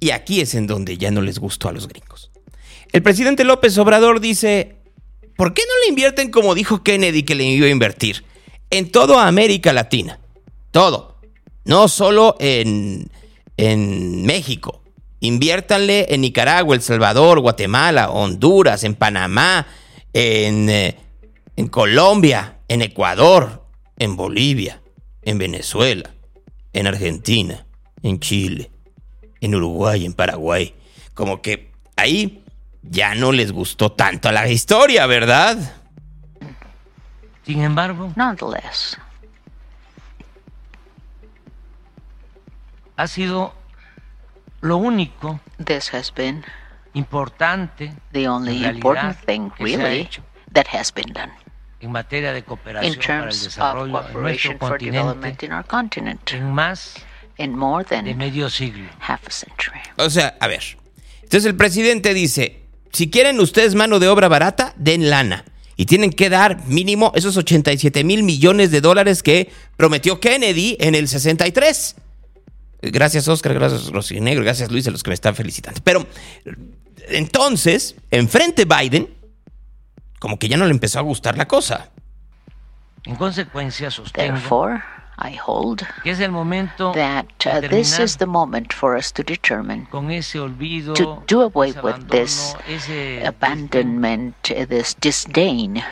Y 0.00 0.08
aquí 0.08 0.40
es 0.40 0.54
en 0.54 0.66
donde 0.66 0.96
ya 0.96 1.10
no 1.10 1.20
les 1.20 1.38
gustó 1.38 1.68
a 1.68 1.72
los 1.72 1.86
gringos. 1.86 2.30
El 2.92 3.02
presidente 3.02 3.44
López 3.44 3.76
Obrador 3.76 4.20
dice, 4.20 4.76
¿por 5.36 5.52
qué 5.52 5.60
no 5.68 5.74
le 5.84 5.90
invierten 5.90 6.30
como 6.30 6.54
dijo 6.54 6.82
Kennedy 6.82 7.24
que 7.24 7.34
le 7.34 7.44
iba 7.44 7.66
a 7.66 7.70
invertir? 7.70 8.24
En 8.70 8.90
toda 8.90 9.28
América 9.28 9.74
Latina. 9.74 10.18
Todo. 10.70 11.18
No 11.66 11.88
solo 11.88 12.36
en, 12.40 13.10
en 13.58 14.24
México. 14.24 14.80
Inviértanle 15.20 16.06
en 16.14 16.20
Nicaragua, 16.20 16.76
El 16.76 16.82
Salvador, 16.82 17.40
Guatemala, 17.40 18.10
Honduras, 18.10 18.84
en 18.84 18.94
Panamá, 18.94 19.66
en, 20.12 20.68
eh, 20.70 20.96
en 21.56 21.68
Colombia, 21.68 22.58
en 22.68 22.82
Ecuador, 22.82 23.66
en 23.96 24.16
Bolivia, 24.16 24.80
en 25.22 25.38
Venezuela, 25.38 26.10
en 26.72 26.86
Argentina, 26.86 27.66
en 28.02 28.20
Chile, 28.20 28.70
en 29.40 29.54
Uruguay, 29.54 30.04
en 30.04 30.12
Paraguay. 30.12 30.74
Como 31.14 31.42
que 31.42 31.72
ahí 31.96 32.44
ya 32.82 33.14
no 33.14 33.32
les 33.32 33.50
gustó 33.50 33.90
tanto 33.92 34.30
la 34.30 34.48
historia, 34.48 35.06
¿verdad? 35.06 35.58
Sin 37.44 37.62
embargo, 37.62 38.12
Nonetheless, 38.14 38.98
ha 42.96 43.06
sido 43.06 43.57
lo 44.60 44.76
único 44.76 45.40
this 45.64 45.92
has 45.92 46.12
been 46.14 46.44
importante 46.94 47.92
the 48.12 48.28
only 48.28 48.64
important 48.64 49.16
thing, 49.24 49.50
que 49.50 49.66
se 49.66 49.74
ha 49.74 49.78
really, 49.78 50.00
hecho 50.00 50.22
that 50.52 50.66
has 50.72 50.92
been 50.92 51.12
done 51.12 51.32
en 51.80 51.92
materia 51.92 52.32
de 52.32 52.38
in 52.38 52.44
cooperación 52.44 52.94
para 52.94 52.94
el 52.94 52.98
terms 52.98 53.36
of 53.38 53.44
desarrollo 53.44 53.86
en 53.86 53.92
nuestro 53.92 54.12
cooperation 54.12 54.58
for 54.58 54.78
development 54.78 55.38
continente 55.38 55.46
in 55.46 55.52
our 55.52 55.64
continent 55.64 56.32
en 56.32 56.52
más 56.52 56.94
in 57.38 57.56
more 57.56 57.84
de 57.84 57.96
than 57.96 58.16
medio 58.16 58.50
siglo. 58.50 58.88
half 59.00 59.26
a 59.26 59.30
century. 59.30 59.80
O 59.96 60.10
sea, 60.10 60.36
a 60.40 60.46
ver. 60.48 60.62
Entonces 61.22 61.46
el 61.46 61.56
presidente 61.56 62.12
dice, 62.14 62.62
si 62.92 63.10
quieren 63.10 63.40
ustedes 63.40 63.74
mano 63.74 63.98
de 63.98 64.08
obra 64.08 64.28
barata, 64.28 64.74
den 64.76 65.08
lana. 65.08 65.44
Y 65.76 65.86
tienen 65.86 66.10
que 66.10 66.28
dar 66.28 66.66
mínimo 66.66 67.12
esos 67.14 67.36
87 67.36 68.02
mil 68.02 68.24
millones 68.24 68.72
de 68.72 68.80
dólares 68.80 69.22
que 69.22 69.52
prometió 69.76 70.18
Kennedy 70.18 70.76
en 70.80 70.96
el 70.96 71.06
63. 71.06 71.94
Gracias 72.80 73.26
Oscar, 73.26 73.54
gracias 73.54 73.90
Rosinegro, 73.90 74.44
gracias 74.44 74.70
Luis 74.70 74.86
a 74.86 74.90
los 74.90 75.02
que 75.02 75.10
me 75.10 75.14
están 75.14 75.34
felicitando. 75.34 75.80
Pero 75.82 76.06
entonces, 77.08 77.96
enfrente 78.10 78.64
Biden, 78.64 79.08
como 80.18 80.38
que 80.38 80.48
ya 80.48 80.56
no 80.56 80.64
le 80.64 80.72
empezó 80.72 80.98
a 80.98 81.02
gustar 81.02 81.36
la 81.36 81.48
cosa. 81.48 81.90
En 83.04 83.16
consecuencia, 83.16 83.90
sostengo 83.90 84.34
Therefore, 84.34 84.82
I 85.18 85.36
hold 85.44 85.82
que 86.04 86.10
es 86.10 86.20
el 86.20 86.30
momento 86.30 86.92
that 86.92 87.26
uh, 87.46 87.60
this 87.68 87.98
is 87.98 88.18
the 88.18 88.26
moment 88.26 88.72
for 88.72 88.96
us 88.96 89.12
to 89.12 89.22
determine 89.24 89.86
con 89.90 90.10
ese 90.10 90.38
olvido, 90.38 90.94
to 90.94 91.24
do 91.26 91.42
away 91.42 91.70
ese 91.70 91.82
with 91.82 92.08
this 92.08 92.54
ese 92.68 93.26
abandonment, 93.26 94.36
uh, 94.50 94.66
this 94.66 94.94
disdain, 95.00 95.82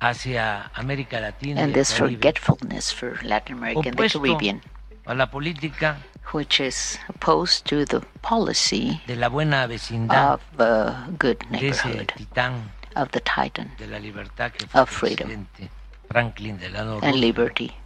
hacia 0.00 0.70
América 0.74 1.20
Latina 1.20 1.60
y 1.60 1.64
and 1.64 1.74
this 1.74 1.92
forgetfulness 1.92 2.92
for 2.92 3.18
Latin 3.24 3.58
America 3.58 3.88
and 3.88 3.96
the 3.96 4.08
Caribbean, 4.08 4.62
a 5.06 5.14
la 5.14 5.30
política 5.30 5.98
which 6.32 6.60
is 6.60 6.98
opposed 7.08 7.64
to 7.66 7.84
the 7.84 8.00
policy 8.22 9.00
de 9.06 9.16
la 9.16 9.28
buena 9.28 9.66
vecindad 9.68 10.34
of 10.34 10.40
uh, 10.60 11.06
good 11.18 11.38
de 11.50 11.68
ese 11.68 11.84
neighborhood, 11.84 12.12
titán 12.16 12.70
of 12.96 13.10
the 13.12 13.20
titan 13.20 13.70
de 13.78 13.86
la 13.86 13.98
libertad 13.98 14.52
que 14.52 14.66
fue 14.66 14.80
of 14.80 14.88
el 14.88 14.94
freedom 14.94 15.28
presidente 15.28 15.70
Franklin 16.08 16.58
Delano 16.58 16.94
and 16.94 17.02
Roosevelt. 17.02 17.20
liberty. 17.20 17.76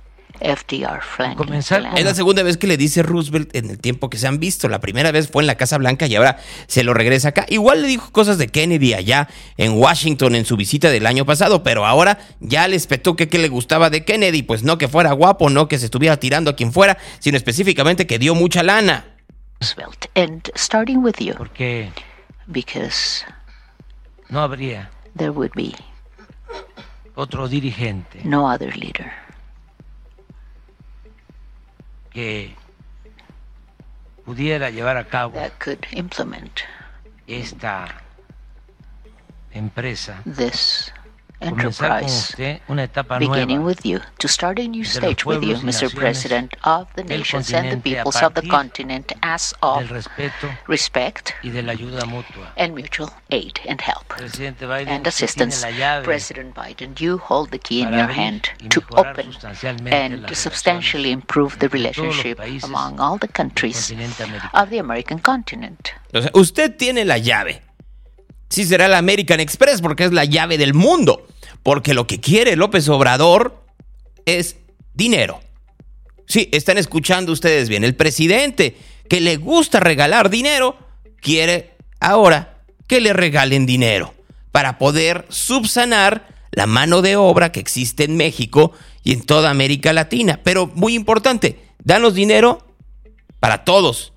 FDR 0.40 1.02
Franklin 1.02 1.36
comenzar. 1.36 1.90
Es 1.96 2.04
la 2.04 2.14
segunda 2.14 2.42
vez 2.42 2.56
que 2.56 2.66
le 2.66 2.76
dice 2.76 3.02
Roosevelt 3.02 3.54
en 3.54 3.70
el 3.70 3.78
tiempo 3.78 4.10
que 4.10 4.18
se 4.18 4.26
han 4.26 4.40
visto. 4.40 4.68
La 4.68 4.80
primera 4.80 5.12
vez 5.12 5.28
fue 5.28 5.42
en 5.42 5.46
la 5.46 5.54
Casa 5.56 5.78
Blanca 5.78 6.06
y 6.06 6.16
ahora 6.16 6.38
se 6.66 6.82
lo 6.82 6.94
regresa 6.94 7.28
acá. 7.28 7.46
Igual 7.48 7.82
le 7.82 7.88
dijo 7.88 8.10
cosas 8.12 8.38
de 8.38 8.48
Kennedy 8.48 8.94
allá 8.94 9.28
en 9.56 9.72
Washington 9.72 10.34
en 10.34 10.44
su 10.44 10.56
visita 10.56 10.90
del 10.90 11.06
año 11.06 11.24
pasado, 11.24 11.62
pero 11.62 11.86
ahora 11.86 12.18
ya 12.40 12.66
le 12.68 12.76
espetó 12.76 13.16
que 13.16 13.28
qué 13.28 13.38
le 13.38 13.48
gustaba 13.48 13.90
de 13.90 14.04
Kennedy. 14.04 14.42
Pues 14.42 14.62
no 14.62 14.78
que 14.78 14.88
fuera 14.88 15.12
guapo, 15.12 15.50
no 15.50 15.68
que 15.68 15.78
se 15.78 15.84
estuviera 15.86 16.18
tirando 16.18 16.50
a 16.50 16.56
quien 16.56 16.72
fuera, 16.72 16.98
sino 17.18 17.36
específicamente 17.36 18.06
que 18.06 18.18
dio 18.18 18.34
mucha 18.34 18.62
lana. 18.62 19.04
Roosevelt. 19.60 20.06
And 20.16 20.50
starting 20.54 21.02
with 21.02 21.16
you, 21.20 21.34
porque 21.34 21.90
because 22.50 23.24
no 24.28 24.40
habría 24.40 24.90
there 25.16 25.30
would 25.30 25.52
be 25.54 25.74
otro 27.14 27.48
dirigente 27.48 28.24
no 28.24 28.46
other 28.46 28.76
leader 28.76 29.12
que 32.10 32.54
pudiera 34.24 34.70
llevar 34.70 34.96
a 34.96 35.04
cabo 35.04 35.34
that 35.34 35.52
could 35.58 35.86
implement 35.92 36.62
esta 37.26 38.02
empresa 39.52 40.22
this 40.24 40.92
comenzar 41.40 41.88
con 41.88 41.96
enterprise. 41.98 42.30
usted 42.30 42.60
una 42.68 42.82
etapa 42.84 43.18
Beginning 43.18 43.60
nueva 43.60 43.66
with 43.66 43.84
you, 43.84 44.00
to 44.18 44.28
start 44.28 44.58
a 44.58 44.68
new 44.68 44.84
stage 44.84 45.24
with 45.24 45.42
you, 45.42 45.56
Mr. 45.56 45.92
President, 45.94 46.54
of 46.64 46.86
the 46.94 47.04
nations 47.04 47.52
and 47.52 47.70
the 47.70 47.76
peoples 47.78 48.22
of 48.22 48.34
the 48.34 48.46
continent 48.48 49.12
as 49.22 49.54
del 49.60 49.70
of 49.70 49.90
respeto 49.90 50.48
respect 50.68 51.32
y 51.42 51.50
de 51.50 51.62
la 51.62 51.72
ayuda 51.72 52.04
mutua. 52.06 52.52
and 52.56 52.74
mutual 52.74 53.10
aid 53.30 53.58
and 53.68 53.80
help. 53.80 54.08
Biden, 54.60 54.88
and 54.88 55.06
assistance. 55.06 55.64
President 56.04 56.54
Biden, 56.54 56.98
you 57.00 57.18
hold 57.18 57.50
the 57.50 57.58
key 57.58 57.80
in 57.82 57.92
your 57.92 58.08
hand 58.08 58.48
to 58.68 58.82
open 58.96 59.32
and 59.90 60.22
las 60.22 60.38
substantially 60.38 61.10
improve 61.10 61.58
the 61.58 61.66
entre 61.66 61.78
todos 61.92 61.96
los 61.96 62.24
relationship 62.24 62.64
among 62.64 63.00
all 63.00 63.18
the 63.18 63.28
countries 63.28 63.92
of 64.52 64.70
the 64.70 64.78
American 64.78 65.18
continent. 65.18 65.92
O 66.12 66.20
sea, 66.20 66.30
usted 66.34 66.76
tiene 66.76 67.04
la 67.04 67.16
llave. 67.16 67.62
Sí 68.50 68.64
será 68.64 68.88
la 68.88 68.98
American 68.98 69.40
Express 69.40 69.80
porque 69.80 70.04
es 70.04 70.12
la 70.12 70.24
llave 70.24 70.58
del 70.58 70.74
mundo. 70.74 71.26
Porque 71.62 71.94
lo 71.94 72.06
que 72.06 72.20
quiere 72.20 72.56
López 72.56 72.88
Obrador 72.88 73.64
es 74.26 74.56
dinero. 74.92 75.40
Sí, 76.26 76.48
están 76.52 76.76
escuchando 76.76 77.32
ustedes 77.32 77.68
bien. 77.68 77.84
El 77.84 77.94
presidente 77.94 78.76
que 79.08 79.20
le 79.20 79.36
gusta 79.36 79.80
regalar 79.80 80.30
dinero 80.30 80.76
quiere 81.20 81.76
ahora 82.00 82.62
que 82.86 83.00
le 83.00 83.12
regalen 83.12 83.66
dinero 83.66 84.14
para 84.52 84.78
poder 84.78 85.26
subsanar 85.28 86.28
la 86.50 86.66
mano 86.66 87.02
de 87.02 87.16
obra 87.16 87.52
que 87.52 87.60
existe 87.60 88.04
en 88.04 88.16
México 88.16 88.72
y 89.04 89.12
en 89.12 89.22
toda 89.22 89.50
América 89.50 89.92
Latina. 89.92 90.40
Pero 90.42 90.66
muy 90.74 90.94
importante, 90.94 91.60
danos 91.84 92.14
dinero 92.14 92.66
para 93.38 93.64
todos 93.64 94.12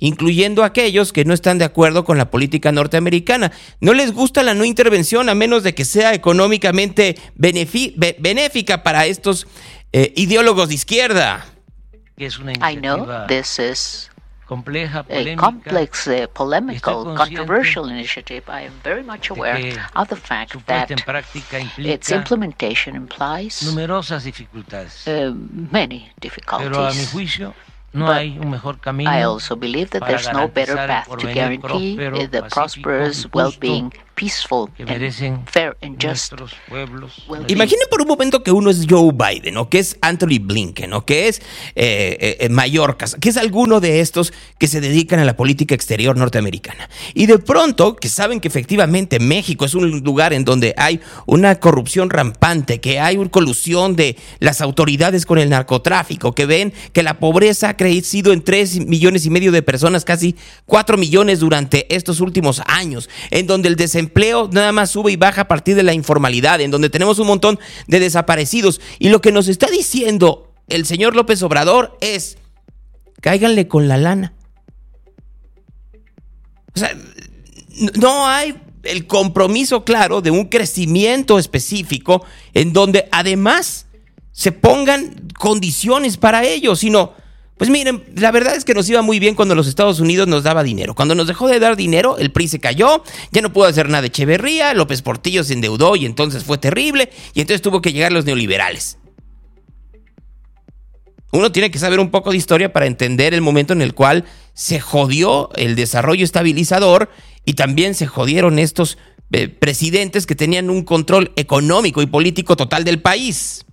incluyendo 0.00 0.64
aquellos 0.64 1.12
que 1.12 1.24
no 1.24 1.34
están 1.34 1.58
de 1.58 1.64
acuerdo 1.64 2.04
con 2.04 2.18
la 2.18 2.30
política 2.30 2.72
norteamericana. 2.72 3.52
No 3.80 3.92
les 3.94 4.12
gusta 4.12 4.42
la 4.42 4.54
no 4.54 4.64
intervención 4.64 5.28
a 5.28 5.34
menos 5.34 5.62
de 5.62 5.74
que 5.74 5.84
sea 5.84 6.14
económicamente 6.14 7.16
benéfica 7.36 8.82
para 8.82 9.06
estos 9.06 9.46
eh, 9.92 10.12
ideólogos 10.16 10.68
de 10.68 10.74
izquierda. 10.74 11.46
es 12.16 12.38
una 12.38 12.52
I 12.52 12.74
know 12.76 12.98
iniciativa 12.98 13.26
this 13.28 13.58
is 13.58 14.10
compleja, 14.46 15.00
a 15.00 15.02
polémica, 15.04 15.36
complex, 15.36 16.06
uh, 16.06 16.26
polemical, 16.34 17.14
controversial 17.14 17.90
initiative. 17.90 18.42
I 18.48 18.66
am 18.66 18.72
very 18.82 19.02
much 19.04 19.30
aware 19.30 19.78
of 19.94 20.08
the 20.08 20.16
fact 20.16 20.56
that 20.66 20.90
its 21.76 22.10
implementation 22.10 22.96
implies 22.96 23.62
numerosas 23.62 24.24
dificultades. 24.24 25.06
uh, 25.06 25.32
many 25.70 26.10
Pero 26.18 26.86
a 26.86 26.90
mi 26.90 26.96
difficulties. 26.96 27.12
juicio 27.12 27.54
no 27.92 28.06
But 28.06 28.16
hay 28.16 28.38
un 28.38 28.50
mejor 28.50 28.80
camino 28.80 29.10
I 29.10 29.22
also 29.22 29.56
believe 29.56 29.90
that 29.90 30.04
there's 30.06 30.30
no 30.32 30.48
better 30.48 30.74
path 30.76 31.16
to 31.16 31.26
guarantee 31.26 31.96
the 31.96 32.46
prosperous, 32.50 33.26
well-being, 33.32 33.92
peaceful, 34.18 34.68
que 34.76 34.82
and 34.82 34.90
merecen 34.90 35.46
fair 35.46 35.76
and 35.82 35.94
just 35.94 36.32
nuestros 36.32 36.54
pueblos. 36.68 37.24
Imaginen 37.48 37.86
por 37.90 38.02
un 38.02 38.08
momento 38.08 38.42
que 38.42 38.50
uno 38.50 38.70
es 38.70 38.86
Joe 38.88 39.12
Biden, 39.12 39.56
o 39.56 39.68
que 39.68 39.78
es 39.78 39.96
Anthony 40.00 40.38
Blinken, 40.40 40.92
o 40.92 41.04
que 41.04 41.28
es 41.28 41.38
eh, 41.74 42.16
eh, 42.20 42.36
eh, 42.40 42.48
Mallorca, 42.48 43.06
que 43.20 43.28
es 43.28 43.36
alguno 43.36 43.80
de 43.80 44.00
estos 44.00 44.32
que 44.58 44.66
se 44.66 44.80
dedican 44.80 45.20
a 45.20 45.24
la 45.24 45.36
política 45.36 45.74
exterior 45.74 46.16
norteamericana. 46.16 46.88
Y 47.14 47.26
de 47.26 47.38
pronto, 47.38 47.96
que 47.96 48.08
saben 48.08 48.40
que 48.40 48.48
efectivamente 48.48 49.20
México 49.20 49.64
es 49.64 49.74
un 49.74 50.00
lugar 50.00 50.32
en 50.32 50.44
donde 50.44 50.74
hay 50.76 51.00
una 51.26 51.60
corrupción 51.60 52.10
rampante, 52.10 52.80
que 52.80 52.98
hay 52.98 53.16
una 53.16 53.30
colusión 53.30 53.94
de 53.96 54.16
las 54.40 54.60
autoridades 54.60 55.26
con 55.26 55.38
el 55.38 55.50
narcotráfico, 55.50 56.34
que 56.34 56.46
ven 56.46 56.72
que 56.92 57.02
la 57.02 57.18
pobreza 57.18 57.70
ha 57.70 57.76
crecido 57.76 58.32
en 58.32 58.42
3 58.42 58.86
millones 58.86 59.26
y 59.26 59.30
medio 59.30 59.52
de 59.52 59.62
personas, 59.62 60.04
casi 60.04 60.36
4 60.66 60.96
millones 60.96 61.40
durante 61.40 61.94
estos 61.94 62.20
últimos 62.20 62.62
años, 62.66 63.08
en 63.30 63.46
donde 63.46 63.68
el 63.68 63.76
desempleo 63.76 64.07
nada 64.52 64.72
más 64.72 64.90
sube 64.90 65.12
y 65.12 65.16
baja 65.16 65.42
a 65.42 65.48
partir 65.48 65.76
de 65.76 65.82
la 65.82 65.94
informalidad, 65.94 66.60
en 66.60 66.70
donde 66.70 66.90
tenemos 66.90 67.18
un 67.18 67.26
montón 67.26 67.58
de 67.86 68.00
desaparecidos. 68.00 68.80
Y 68.98 69.08
lo 69.08 69.20
que 69.20 69.32
nos 69.32 69.48
está 69.48 69.68
diciendo 69.68 70.52
el 70.68 70.84
señor 70.86 71.16
López 71.16 71.42
Obrador 71.42 71.96
es, 72.00 72.38
cáiganle 73.20 73.68
con 73.68 73.88
la 73.88 73.96
lana. 73.96 74.34
O 76.74 76.78
sea, 76.78 76.96
no 77.96 78.26
hay 78.26 78.54
el 78.82 79.06
compromiso 79.06 79.84
claro 79.84 80.20
de 80.20 80.30
un 80.30 80.46
crecimiento 80.46 81.38
específico 81.38 82.24
en 82.54 82.72
donde 82.72 83.08
además 83.10 83.86
se 84.32 84.52
pongan 84.52 85.28
condiciones 85.38 86.16
para 86.16 86.44
ello, 86.44 86.76
sino, 86.76 87.14
pues 87.58 87.70
miren, 87.70 88.04
la 88.14 88.30
verdad 88.30 88.54
es 88.54 88.64
que 88.64 88.72
nos 88.72 88.88
iba 88.88 89.02
muy 89.02 89.18
bien 89.18 89.34
cuando 89.34 89.56
los 89.56 89.66
Estados 89.66 89.98
Unidos 89.98 90.28
nos 90.28 90.44
daba 90.44 90.62
dinero. 90.62 90.94
Cuando 90.94 91.16
nos 91.16 91.26
dejó 91.26 91.48
de 91.48 91.58
dar 91.58 91.76
dinero, 91.76 92.16
el 92.16 92.30
PRI 92.30 92.48
se 92.48 92.60
cayó, 92.60 93.02
ya 93.32 93.42
no 93.42 93.52
pudo 93.52 93.66
hacer 93.66 93.88
nada 93.88 94.02
de 94.02 94.08
Echeverría, 94.08 94.74
López 94.74 95.02
Portillo 95.02 95.42
se 95.42 95.54
endeudó 95.54 95.96
y 95.96 96.06
entonces 96.06 96.44
fue 96.44 96.58
terrible, 96.58 97.10
y 97.34 97.40
entonces 97.40 97.60
tuvo 97.60 97.82
que 97.82 97.92
llegar 97.92 98.12
los 98.12 98.24
neoliberales. 98.24 98.98
Uno 101.32 101.52
tiene 101.52 101.70
que 101.70 101.78
saber 101.78 102.00
un 102.00 102.10
poco 102.10 102.30
de 102.30 102.38
historia 102.38 102.72
para 102.72 102.86
entender 102.86 103.34
el 103.34 103.42
momento 103.42 103.72
en 103.72 103.82
el 103.82 103.92
cual 103.92 104.24
se 104.54 104.80
jodió 104.80 105.50
el 105.56 105.74
desarrollo 105.74 106.24
estabilizador 106.24 107.10
y 107.44 107.54
también 107.54 107.94
se 107.94 108.06
jodieron 108.06 108.58
estos 108.58 108.98
eh, 109.32 109.48
presidentes 109.48 110.26
que 110.26 110.34
tenían 110.34 110.70
un 110.70 110.84
control 110.84 111.32
económico 111.36 112.00
y 112.00 112.06
político 112.06 112.56
total 112.56 112.84
del 112.84 113.02
país. 113.02 113.66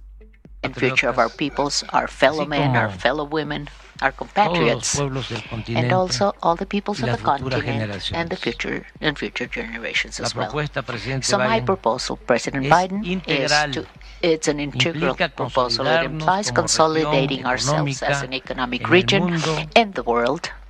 And 0.65 0.75
future 0.75 1.09
of 1.09 1.17
our 1.17 1.29
peoples, 1.29 1.83
our 1.93 2.07
fellow 2.07 2.45
men, 2.45 2.75
our 2.75 2.89
fellow 2.89 3.23
women, 3.23 3.69
our 4.01 4.11
compatriots, 4.11 4.99
and 4.99 5.91
also 5.93 6.33
all 6.43 6.55
the 6.55 6.65
peoples 6.65 7.01
of 7.01 7.09
the 7.11 7.17
continent 7.23 8.11
and 8.11 8.29
the 8.29 8.35
future 8.35 8.85
and 8.99 9.17
future 9.17 9.47
generations 9.47 10.19
as 10.19 10.35
well. 10.35 10.47
propuesta, 10.47 10.83
presidente 10.83 11.25
So 11.25 11.37
my 11.37 11.61
proposal, 11.61 12.17
President 12.17 12.67
Biden, 12.67 13.03
is 13.27 13.51
to 13.71 13.85
it's 14.21 14.47
an 14.47 14.59
integral 14.59 15.15
proposal. 15.15 15.85
It 15.85 16.03
implies 16.03 16.51
consolidating 16.51 17.45
ourselves 17.45 18.01
as 18.01 18.21
an 18.23 18.33
economic 18.33 18.89
region 18.89 19.23
mundo, 19.23 19.57
in 19.75 19.91
the 19.91 20.01
world, 20.03 20.41
fortalecer 20.41 20.53
la 20.53 20.64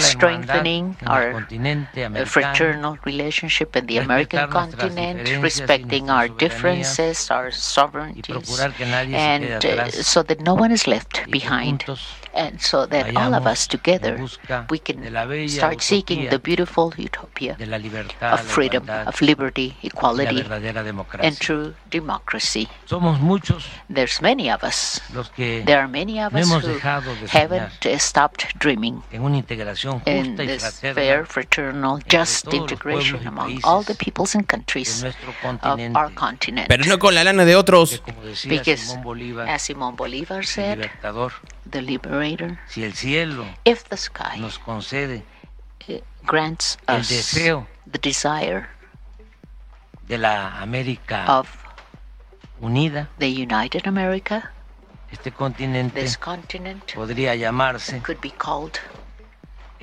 strengthening 0.00 0.96
hermandad 0.96 1.00
en 1.00 1.08
el 1.08 1.12
our 1.12 1.32
continente 1.32 2.02
a 2.02 2.06
americano, 2.06 2.30
fraternal 2.30 2.98
relationship 3.04 3.76
in 3.76 3.86
the 3.86 3.98
American 3.98 4.40
respetar 4.40 4.50
nuestras 4.50 4.80
continent, 4.82 5.18
diferencias 5.20 5.38
y 5.38 5.42
respecting 5.42 6.06
nuestras 6.06 6.18
our 6.20 6.28
soberanías, 6.28 6.38
differences, 6.96 7.30
our 7.30 7.48
y 7.48 7.52
sovereignties, 7.52 8.36
procurar 8.36 8.72
que 8.74 8.86
nadie 8.86 9.16
se 9.16 9.20
and 9.20 9.44
quede 9.44 9.54
uh, 9.54 9.82
atrás 9.82 9.94
so 10.06 10.22
that 10.24 10.38
no 10.40 10.54
one 10.54 10.72
is 10.74 10.86
left 10.86 11.18
y 11.20 11.24
que 11.24 11.30
behind. 11.32 11.82
juntos 11.84 12.00
And 12.36 12.60
so 12.60 12.84
that 12.88 13.06
all 13.16 13.32
of 13.32 13.44
vayamos 13.44 13.52
us 13.52 13.68
together, 13.68 14.14
en 14.16 14.22
busca 14.22 14.66
we 14.68 14.78
de 14.78 14.82
can 14.94 15.12
la 15.12 15.24
bella 15.24 15.48
start 15.48 15.80
seeking 15.80 16.22
utopía 16.22 16.30
the 16.30 16.38
beautiful 16.40 16.92
utopia 16.98 17.54
de 17.54 17.64
la 17.66 17.78
libertad, 17.78 18.34
of 18.34 18.40
la 18.40 18.52
freedom, 18.52 18.82
igualdad 18.82 19.06
of 19.06 19.22
liberty, 19.22 19.76
y 19.82 19.84
la 19.84 19.88
equality, 19.90 20.34
verdadera 20.42 20.82
democracia. 20.82 21.28
and 21.28 21.38
true 21.38 21.74
democracy. 21.92 22.68
Somos 22.86 23.20
muchos 23.20 23.68
There's 23.88 24.20
many 24.20 24.50
of 24.50 24.64
us. 24.64 25.00
los 25.12 25.30
que 25.30 25.62
There 25.64 25.78
are 25.78 25.86
many 25.86 26.20
of 26.20 26.32
no 26.32 26.40
us 26.40 26.48
hemos 26.48 26.64
who 26.64 26.72
dejado 26.74 27.14
de 27.14 27.28
soñar 27.28 27.30
haven't 27.30 27.86
uh, 27.86 27.98
stopped 28.00 28.46
dreaming 28.58 29.00
en 29.14 29.22
una 29.22 29.36
integración 29.36 30.02
in 30.06 30.26
justa 30.26 30.42
y 30.42 30.58
fraterna 30.58 30.94
fair, 30.94 31.26
fraternal, 31.26 32.02
just 32.10 32.44
todos 32.46 32.58
los 32.58 32.72
integration 32.72 33.20
pueblos 33.20 33.22
y 33.22 33.26
among 33.28 33.60
all 33.62 33.84
the 33.84 33.94
peoples 33.94 34.34
and 34.34 34.42
de 34.44 34.48
countries 34.48 35.02
nuestro 35.02 35.30
of 35.30 35.36
continente. 35.40 35.96
our 35.96 36.12
continent. 36.14 36.66
Pero 36.68 36.84
no 36.86 36.98
con 36.98 37.14
la 37.14 37.22
lana 37.22 37.44
de 37.44 37.54
otros. 37.54 38.00
como 38.04 38.22
decía 38.22 38.50
Because, 38.58 38.82
Simón 38.82 39.94
Bolívar, 39.96 40.40
as 40.40 40.48
el 40.48 40.54
said, 40.54 40.78
libertador, 40.78 41.32
the 41.70 41.80
liberator, 41.80 42.58
si 42.66 42.82
el 42.82 42.92
cielo 42.94 43.46
if 43.64 43.84
the 43.84 43.96
sky 43.96 44.36
nos 44.38 44.58
concede 44.58 45.22
uh, 45.88 45.92
grants 46.24 46.76
el 46.88 47.00
us 47.00 47.08
deseo 47.08 47.68
the 47.90 47.98
desire 48.00 48.66
de 50.08 50.18
la 50.18 50.60
América 50.60 51.24
of 51.28 51.48
unida, 52.60 53.08
the 53.18 53.28
United 53.30 53.86
America, 53.86 54.50
este 55.12 55.30
continente 55.30 56.00
this 56.00 56.18
continent 56.18 56.82
podría 56.94 57.36
llamarse, 57.36 58.00
could 58.02 58.20
be 58.20 58.32
called, 58.32 58.72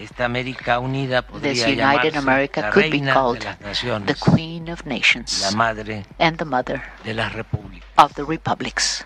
esta 0.03 0.25
América 0.25 0.79
unida 0.79 1.21
this 1.21 1.31
podría 1.31 1.65
United 1.65 1.77
llamarse 2.13 2.17
America 2.17 2.61
la 2.61 2.69
could 2.71 2.83
be 2.85 2.89
reina 2.91 3.13
called 3.13 3.39
de 3.39 3.45
las 3.45 3.57
the 3.59 3.65
naciones, 3.65 4.19
Queen 4.19 4.69
of 4.69 4.85
Nations 4.85 5.41
la 5.41 5.51
madre 5.51 6.05
and 6.19 6.37
the 6.37 6.45
Mother 6.45 6.81
de 7.03 7.13
las 7.13 7.33
repúblicas. 7.33 7.87
of 7.97 8.13
the 8.13 8.23
republics. 8.23 9.05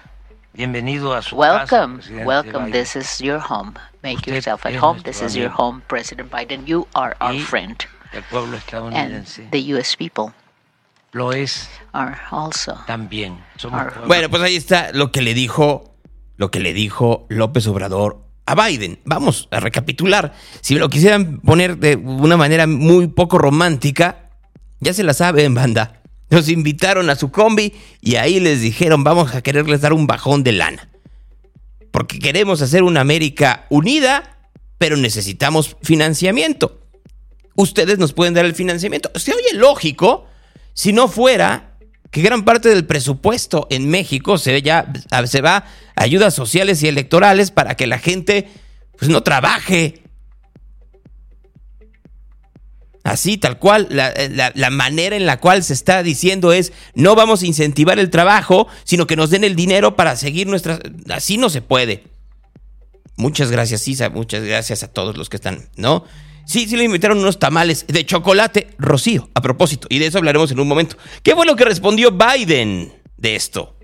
Bienvenido 0.53 1.13
a 1.13 1.21
su 1.21 1.35
casa, 1.37 1.75
Welcome, 1.75 1.95
presidente 1.97 2.25
welcome. 2.25 2.65
Biden. 2.67 2.71
This 2.71 2.95
is 2.95 3.19
your 3.19 3.39
home. 3.41 3.73
Make 4.01 4.17
Usted 4.19 4.33
yourself 4.35 4.65
at 4.65 4.75
home. 4.75 5.01
This 5.03 5.21
is 5.21 5.33
your 5.35 5.47
amigo. 5.47 5.63
home, 5.63 5.81
President 5.87 6.31
Biden. 6.31 6.65
You 6.65 6.87
are 6.93 7.13
our 7.19 7.33
Y 7.35 7.39
friend, 7.41 7.75
El 8.13 8.23
pueblo 8.23 8.53
and 8.53 8.57
estadounidense 8.63 9.47
the 9.51 9.61
U.S. 9.73 9.97
people 9.97 10.33
lo 11.11 11.33
es 11.33 11.69
are 11.91 12.15
also. 12.31 12.77
también. 12.87 13.43
Somos 13.57 13.81
Ar- 13.81 13.89
pueblo. 13.89 14.07
Bueno, 14.07 14.29
pues 14.29 14.41
ahí 14.43 14.55
está 14.55 14.91
lo 14.93 15.11
que 15.11 15.21
le 15.21 15.33
dijo, 15.33 15.93
lo 16.37 16.51
que 16.51 16.59
le 16.61 16.73
dijo 16.73 17.25
López 17.29 17.67
Obrador 17.67 18.24
a 18.45 18.55
Biden. 18.55 18.99
Vamos 19.05 19.47
a 19.51 19.59
recapitular. 19.59 20.33
Si 20.61 20.75
lo 20.75 20.89
quisieran 20.89 21.39
poner 21.39 21.77
de 21.77 21.95
una 21.95 22.37
manera 22.37 22.67
muy 22.67 23.07
poco 23.07 23.37
romántica, 23.37 24.29
ya 24.79 24.93
se 24.93 25.03
la 25.03 25.13
saben, 25.13 25.53
banda. 25.53 26.01
Nos 26.29 26.49
invitaron 26.49 27.09
a 27.09 27.15
su 27.15 27.31
combi 27.31 27.73
y 28.01 28.15
ahí 28.15 28.39
les 28.39 28.61
dijeron, 28.61 29.03
vamos 29.03 29.33
a 29.35 29.41
quererles 29.41 29.81
dar 29.81 29.93
un 29.93 30.07
bajón 30.07 30.43
de 30.43 30.51
lana. 30.51 30.89
Porque 31.91 32.19
queremos 32.19 32.61
hacer 32.61 32.83
una 32.83 33.01
América 33.01 33.65
unida, 33.69 34.37
pero 34.77 34.97
necesitamos 34.97 35.77
financiamiento. 35.81 36.81
Ustedes 37.55 37.99
nos 37.99 38.11
pueden 38.11 38.33
dar 38.33 38.45
el 38.45 38.53
financiamiento. 38.53 39.11
Se 39.15 39.33
oye 39.33 39.53
lógico, 39.53 40.27
si 40.73 40.91
no 40.91 41.07
fuera 41.07 41.74
que 42.15 42.21
gran 42.21 42.45
parte 42.45 42.69
del 42.69 42.85
presupuesto 42.85 43.67
en 43.69 43.89
México 43.89 44.37
se, 44.37 44.61
ya, 44.61 44.87
se 45.25 45.41
va 45.41 45.57
a 45.57 45.65
ayudas 45.97 46.33
sociales 46.33 46.81
y 46.81 46.87
electorales 46.87 47.51
para 47.51 47.75
que 47.75 47.87
la 47.87 47.99
gente 47.99 48.47
pues, 48.97 49.11
no 49.11 49.21
trabaje. 49.21 50.01
Así, 53.03 53.35
tal 53.37 53.59
cual, 53.59 53.87
la, 53.89 54.13
la, 54.29 54.53
la, 54.55 54.69
manera 54.69 55.17
en 55.17 55.25
la 55.25 55.41
cual 55.41 55.61
se 55.61 55.73
está 55.73 56.03
diciendo 56.03 56.53
es, 56.53 56.71
no 56.93 57.15
vamos 57.15 57.41
a 57.41 57.47
incentivar 57.47 57.99
el 57.99 58.09
trabajo, 58.09 58.69
sino 58.85 59.07
que 59.07 59.17
nos 59.17 59.29
den 59.29 59.43
el 59.43 59.57
dinero 59.57 59.97
para 59.97 60.15
seguir 60.15 60.47
nuestras... 60.47 60.79
Así 61.09 61.35
no 61.35 61.49
se 61.49 61.61
puede. 61.61 62.05
Muchas 63.17 63.51
gracias, 63.51 63.85
Isa, 63.89 64.09
muchas 64.09 64.41
gracias 64.41 64.83
a 64.83 64.87
todos 64.87 65.17
los 65.17 65.27
que 65.27 65.35
están, 65.35 65.67
¿no? 65.75 66.05
Sí, 66.45 66.67
sí 66.67 66.77
le 66.77 66.83
invitaron 66.83 67.17
unos 67.17 67.39
tamales 67.39 67.85
de 67.87 68.05
chocolate 68.05 68.69
rocío, 68.77 69.29
a 69.33 69.41
propósito, 69.41 69.87
y 69.89 69.99
de 69.99 70.07
eso 70.07 70.19
hablaremos 70.19 70.51
en 70.51 70.59
un 70.59 70.67
momento. 70.67 70.95
¿Qué 71.23 71.35
fue 71.35 71.45
lo 71.45 71.55
que 71.55 71.65
respondió 71.65 72.11
Biden 72.11 72.93
de 73.17 73.35
esto? 73.35 73.75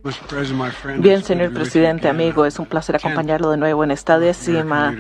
Bien, 0.98 1.24
señor 1.24 1.54
presidente, 1.54 2.08
amigo, 2.08 2.46
es 2.46 2.58
un 2.60 2.66
placer 2.66 2.96
acompañarlo 2.96 3.52
de 3.52 3.58
nuevo 3.58 3.84
en 3.84 3.92
esta 3.92 4.18
décima 4.20 4.96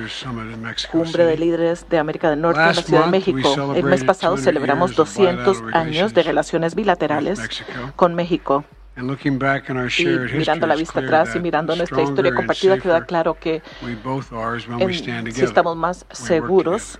cumbre 0.91 1.25
de 1.25 1.37
líderes 1.37 1.87
de 1.89 1.97
América 1.97 2.29
del 2.29 2.41
Norte 2.41 2.61
en 2.61 2.67
la 2.67 2.73
Ciudad 2.73 3.05
de 3.05 3.11
México. 3.11 3.73
El 3.75 3.85
mes 3.85 4.03
pasado 4.03 4.37
celebramos 4.37 4.95
200 4.95 5.63
años 5.73 6.13
de 6.13 6.23
relaciones 6.23 6.75
bilaterales 6.75 7.39
con 7.95 8.15
México. 8.15 8.63
Y 8.97 10.05
mirando 10.37 10.67
la 10.67 10.75
vista 10.75 10.99
atrás 10.99 11.35
y 11.35 11.39
mirando 11.39 11.75
nuestra 11.75 12.01
historia 12.01 12.35
compartida, 12.35 12.77
queda 12.77 13.05
claro 13.05 13.35
que 13.39 13.63
en, 14.79 15.31
si 15.33 15.43
estamos 15.43 15.77
más 15.77 16.05
seguros 16.11 16.99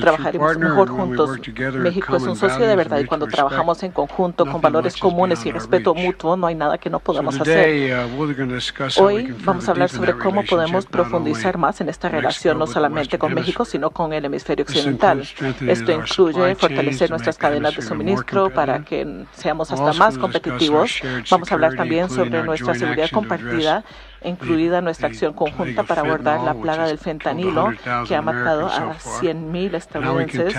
trabajaremos 0.00 0.58
mejor 0.58 0.88
juntos. 0.90 1.40
México 1.78 2.16
es 2.16 2.22
un 2.24 2.36
socio 2.36 2.66
de 2.66 2.76
verdad 2.76 2.98
y 2.98 3.06
cuando 3.06 3.26
trabajamos 3.26 3.82
en 3.82 3.90
conjunto 3.90 4.44
con 4.44 4.60
valores 4.60 4.96
comunes 4.98 5.46
y 5.46 5.50
respeto 5.50 5.94
mutuo, 5.94 6.36
no 6.36 6.46
hay 6.46 6.54
nada 6.54 6.76
que 6.76 6.90
no 6.90 7.00
podamos 7.00 7.40
hacer. 7.40 7.94
Uh, 8.14 9.02
Hoy 9.02 9.34
vamos 9.42 9.66
a 9.66 9.70
hablar 9.70 9.88
sobre 9.88 10.12
cómo 10.18 10.44
podemos 10.44 10.84
profundizar 10.84 11.56
más 11.56 11.80
en 11.80 11.88
esta 11.88 12.10
relación, 12.10 12.58
no 12.58 12.66
solamente 12.66 13.18
con 13.18 13.32
México, 13.32 13.64
sino 13.64 13.90
con 13.90 14.12
el 14.12 14.26
hemisferio 14.26 14.64
occidental. 14.64 15.26
Esto 15.66 15.92
incluye 15.92 16.54
fortalecer 16.54 17.08
nuestras 17.08 17.38
cadenas 17.38 17.76
de 17.76 17.82
suministro 17.82 18.50
para 18.50 18.84
que 18.84 19.24
seamos 19.32 19.72
hasta 19.72 19.94
más 19.94 20.18
competitivos. 20.18 21.00
Vamos 21.30 21.50
a 21.50 21.54
hablar 21.54 21.74
también 21.76 22.10
sobre 22.10 22.42
nuestra 22.42 22.74
seguridad 22.74 23.10
compartida 23.10 23.84
incluida 24.24 24.80
nuestra 24.80 25.08
acción 25.08 25.32
conjunta 25.32 25.82
para 25.84 26.02
abordar 26.02 26.40
la 26.40 26.54
plaga 26.54 26.86
del 26.86 26.98
fentanilo 26.98 27.70
que 28.06 28.14
ha 28.14 28.22
matado 28.22 28.66
a 28.66 28.94
100.000 28.94 29.74
estadounidenses 29.74 30.54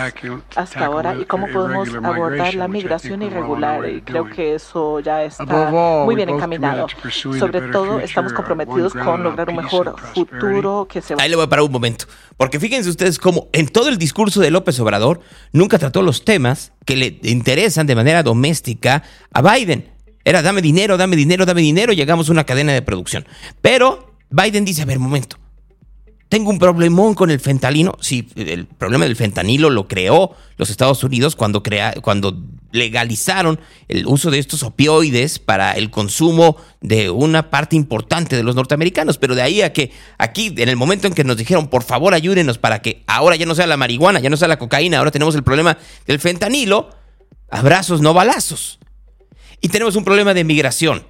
hasta 0.56 0.86
ahora 0.86 1.16
y 1.16 1.26
cómo 1.26 1.48
podemos 1.48 1.90
abordar 1.94 2.56
la 2.56 2.68
migración 2.68 3.22
irregular. 3.22 3.88
Y 3.90 4.02
creo 4.02 4.30
que 4.30 4.56
eso 4.56 5.00
ya 5.00 5.24
está 5.24 5.46
muy 6.06 6.16
bien 6.16 6.30
encaminado. 6.30 6.88
Sobre 7.12 7.62
todo, 7.72 8.00
estamos 8.00 8.34
comprometidos 8.34 8.94
con 8.94 9.24
lograr 9.24 9.50
un 9.50 9.58
mejor 9.58 9.96
futuro 10.14 10.88
que 10.90 11.02
se 11.02 11.16
va. 11.16 11.24
Ahí 11.24 11.30
le 11.30 11.36
voy 11.36 11.46
a 11.46 11.50
parar 11.50 11.64
un 11.64 11.72
momento. 11.72 12.06
Porque 12.38 12.60
fíjense 12.60 12.90
ustedes 12.90 13.20
cómo 13.20 13.48
en 13.54 13.68
todo 13.68 13.90
el 13.90 13.98
discurso 13.98 14.42
de 14.42 14.50
López 14.52 14.80
Obrador 14.80 15.22
nunca 15.52 15.78
trató 15.78 16.02
los 16.02 16.26
temas 16.26 16.72
que 16.86 16.96
le 16.96 17.20
interesan 17.24 17.86
de 17.86 17.96
manera 17.96 18.24
doméstica 18.24 19.04
a 19.32 19.42
Biden. 19.42 20.01
Era 20.24 20.42
dame 20.42 20.62
dinero, 20.62 20.98
dame 20.98 21.16
dinero, 21.16 21.46
dame 21.46 21.62
dinero, 21.62 21.94
llegamos 21.94 22.30
a 22.30 22.32
una 22.32 22.44
cadena 22.44 22.74
de 22.74 22.82
producción. 22.82 23.26
Pero 23.62 24.16
Biden 24.30 24.66
dice, 24.66 24.82
a 24.82 24.86
ver, 24.86 25.00
momento, 25.00 25.38
tengo 26.32 26.50
un 26.50 26.60
problemón 26.60 27.14
con 27.14 27.30
el 27.30 27.42
fentanilo. 27.42 27.98
Sí, 28.00 28.30
el 28.38 28.66
problema 28.66 29.04
del 29.04 29.18
fentanilo 29.18 29.70
lo 29.70 29.90
creó 29.90 30.32
los 30.56 30.70
Estados 30.70 31.04
Unidos 31.04 31.36
cuando, 31.36 31.62
crea, 31.62 31.94
cuando 32.02 32.42
legalizaron 32.72 33.60
el 33.90 34.08
uso 34.08 34.32
de 34.32 34.40
estos 34.40 34.64
opioides 34.64 35.40
para 35.40 35.74
el 35.74 35.90
consumo 35.90 36.56
de 36.80 37.10
una 37.10 37.50
parte 37.50 37.76
importante 37.76 38.38
de 38.38 38.44
los 38.44 38.56
norteamericanos. 38.56 39.18
Pero 39.18 39.36
de 39.36 39.42
ahí 39.42 39.62
a 39.62 39.74
que 39.74 39.92
aquí, 40.18 40.54
en 40.56 40.70
el 40.70 40.78
momento 40.78 41.06
en 41.06 41.14
que 41.14 41.26
nos 41.26 41.36
dijeron, 41.36 41.68
por 41.68 41.84
favor, 41.84 42.14
ayúdenos 42.14 42.58
para 42.58 42.82
que 42.82 43.04
ahora 43.08 43.36
ya 43.36 43.46
no 43.46 43.54
sea 43.54 43.68
la 43.68 43.76
marihuana, 43.76 44.22
ya 44.22 44.30
no 44.30 44.38
sea 44.38 44.48
la 44.48 44.58
cocaína, 44.58 45.00
ahora 45.00 45.12
tenemos 45.12 45.36
el 45.36 45.44
problema 45.44 45.78
del 46.08 46.20
fentanilo, 46.20 46.92
abrazos, 47.50 48.00
no 48.00 48.14
balazos. 48.14 48.80
Y 49.62 49.70
tenemos 49.70 49.96
un 49.96 50.04
problema 50.04 50.34
de 50.34 50.44
migración, 50.44 51.06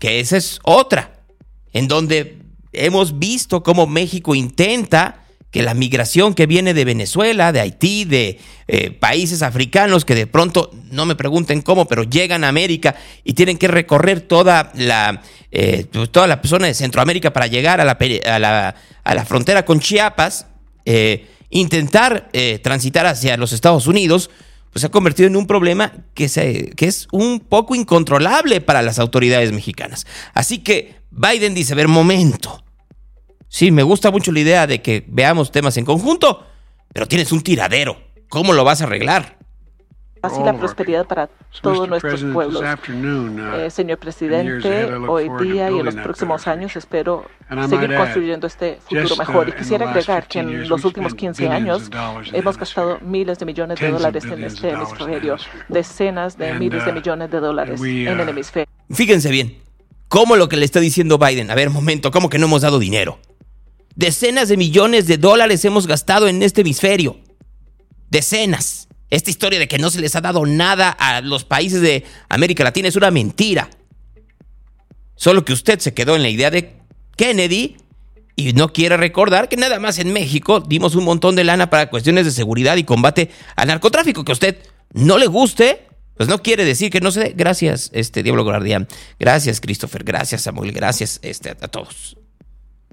que 0.00 0.18
esa 0.18 0.36
es 0.36 0.58
otra, 0.64 1.20
en 1.72 1.86
donde 1.86 2.38
hemos 2.72 3.18
visto 3.18 3.62
cómo 3.62 3.86
México 3.86 4.34
intenta 4.34 5.24
que 5.50 5.62
la 5.62 5.74
migración 5.74 6.34
que 6.34 6.46
viene 6.46 6.74
de 6.74 6.84
Venezuela, 6.84 7.52
de 7.52 7.60
Haití, 7.60 8.04
de 8.04 8.38
eh, 8.68 8.90
países 8.92 9.42
africanos 9.42 10.04
que 10.04 10.14
de 10.14 10.26
pronto, 10.28 10.70
no 10.90 11.06
me 11.06 11.16
pregunten 11.16 11.62
cómo, 11.62 11.86
pero 11.86 12.04
llegan 12.04 12.44
a 12.44 12.48
América 12.48 12.94
y 13.24 13.34
tienen 13.34 13.58
que 13.58 13.66
recorrer 13.66 14.20
toda 14.20 14.70
la, 14.74 15.22
eh, 15.50 15.84
toda 16.12 16.28
la 16.28 16.40
zona 16.44 16.66
de 16.66 16.74
Centroamérica 16.74 17.32
para 17.32 17.48
llegar 17.48 17.80
a 17.80 17.84
la, 17.84 18.74
a 19.04 19.14
la, 19.14 19.24
frontera 19.24 19.64
con 19.64 19.80
Chiapas, 19.80 20.46
eh, 20.84 21.26
intentar 21.50 22.30
transitar 22.62 23.06
hacia 23.06 23.36
los 23.36 23.52
Estados 23.52 23.88
Unidos, 23.88 24.30
pues 24.72 24.80
se 24.82 24.86
ha 24.86 24.90
convertido 24.90 25.26
en 25.26 25.36
un 25.36 25.46
problema 25.46 25.92
que, 26.14 26.28
se, 26.28 26.70
que 26.76 26.86
es 26.86 27.08
un 27.12 27.40
poco 27.40 27.74
incontrolable 27.74 28.60
para 28.60 28.82
las 28.82 28.98
autoridades 28.98 29.52
mexicanas. 29.52 30.06
Así 30.32 30.58
que 30.58 30.94
Biden 31.10 31.54
dice, 31.54 31.72
a 31.72 31.76
ver, 31.76 31.88
momento. 31.88 32.64
Sí, 33.48 33.72
me 33.72 33.82
gusta 33.82 34.12
mucho 34.12 34.30
la 34.30 34.40
idea 34.40 34.66
de 34.68 34.80
que 34.80 35.04
veamos 35.08 35.50
temas 35.50 35.76
en 35.76 35.84
conjunto, 35.84 36.46
pero 36.92 37.08
tienes 37.08 37.32
un 37.32 37.40
tiradero. 37.40 38.00
¿Cómo 38.28 38.52
lo 38.52 38.62
vas 38.62 38.80
a 38.80 38.84
arreglar? 38.84 39.39
Así 40.22 40.42
la 40.42 40.52
prosperidad 40.52 41.06
para 41.06 41.30
todos 41.62 41.88
nuestros 41.88 42.22
pueblos. 42.24 42.62
Uh, 42.62 43.54
eh, 43.56 43.70
señor 43.70 43.98
presidente, 43.98 44.92
hoy 44.94 45.30
día 45.42 45.70
y 45.70 45.78
en 45.78 45.84
los 45.84 45.94
próximos 45.94 46.46
años 46.46 46.76
espero 46.76 47.24
seguir 47.68 47.96
construyendo 47.96 48.46
este 48.46 48.78
futuro 48.86 49.16
mejor. 49.16 49.48
Y 49.48 49.52
quisiera 49.52 49.90
agregar 49.90 50.26
que 50.28 50.40
en 50.40 50.68
los 50.68 50.84
últimos 50.84 51.14
15 51.14 51.48
años 51.48 51.90
hemos 52.32 52.58
gastado 52.58 52.98
miles 53.00 53.38
de 53.38 53.46
millones 53.46 53.80
de 53.80 53.90
dólares 53.90 54.24
en 54.24 54.44
este 54.44 54.70
hemisferio, 54.70 55.36
decenas 55.68 56.36
de 56.36 56.52
miles 56.54 56.84
de 56.84 56.90
uh, 56.90 56.94
millones 56.94 57.30
de 57.30 57.40
dólares 57.40 57.80
en 57.80 58.08
el 58.08 58.26
uh, 58.26 58.30
hemisferio. 58.30 58.68
Fíjense 58.90 59.30
bien, 59.30 59.56
¿cómo 60.08 60.36
lo 60.36 60.48
que 60.48 60.56
le 60.56 60.64
está 60.64 60.80
diciendo 60.80 61.18
Biden? 61.18 61.50
A 61.50 61.54
ver, 61.54 61.70
momento, 61.70 62.10
¿cómo 62.10 62.28
que 62.28 62.38
no 62.38 62.46
hemos 62.46 62.62
dado 62.62 62.78
dinero? 62.78 63.18
Decenas 63.96 64.48
de 64.48 64.56
millones 64.56 65.06
de 65.06 65.18
dólares 65.18 65.64
hemos 65.64 65.86
gastado 65.86 66.28
en 66.28 66.42
este 66.42 66.60
hemisferio. 66.60 67.18
Decenas. 68.10 68.79
Esta 69.10 69.30
historia 69.30 69.58
de 69.58 69.68
que 69.68 69.78
no 69.78 69.90
se 69.90 70.00
les 70.00 70.14
ha 70.14 70.20
dado 70.20 70.46
nada 70.46 70.90
a 70.90 71.20
los 71.20 71.44
países 71.44 71.80
de 71.80 72.04
América 72.28 72.64
Latina 72.64 72.88
es 72.88 72.96
una 72.96 73.10
mentira. 73.10 73.68
Solo 75.16 75.44
que 75.44 75.52
usted 75.52 75.80
se 75.80 75.92
quedó 75.92 76.16
en 76.16 76.22
la 76.22 76.28
idea 76.28 76.50
de 76.50 76.76
Kennedy 77.16 77.76
y 78.36 78.52
no 78.54 78.72
quiere 78.72 78.96
recordar 78.96 79.48
que 79.48 79.56
nada 79.56 79.78
más 79.78 79.98
en 79.98 80.12
México 80.12 80.60
dimos 80.60 80.94
un 80.94 81.04
montón 81.04 81.36
de 81.36 81.44
lana 81.44 81.68
para 81.68 81.90
cuestiones 81.90 82.24
de 82.24 82.30
seguridad 82.30 82.76
y 82.76 82.84
combate 82.84 83.30
al 83.56 83.68
narcotráfico. 83.68 84.24
Que 84.24 84.32
a 84.32 84.34
usted 84.34 84.58
no 84.94 85.18
le 85.18 85.26
guste, 85.26 85.88
pues 86.16 86.28
no 86.28 86.40
quiere 86.40 86.64
decir 86.64 86.90
que 86.90 87.00
no 87.00 87.10
se 87.10 87.20
dé. 87.20 87.34
Gracias, 87.36 87.90
este 87.92 88.22
Diablo 88.22 88.44
Guardián. 88.44 88.88
Gracias, 89.18 89.60
Christopher. 89.60 90.04
Gracias, 90.04 90.42
Samuel. 90.42 90.72
Gracias 90.72 91.18
este, 91.22 91.50
a 91.50 91.68
todos. 91.68 92.16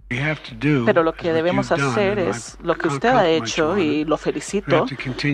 Pero 0.10 1.04
lo 1.04 1.14
que 1.14 1.34
debemos 1.34 1.72
hacer 1.72 2.18
es 2.20 2.58
lo 2.64 2.76
que 2.76 2.88
usted 2.88 3.10
ha 3.10 3.28
hecho 3.28 3.78
y 3.78 4.06
lo 4.06 4.18
felicito 4.18 4.86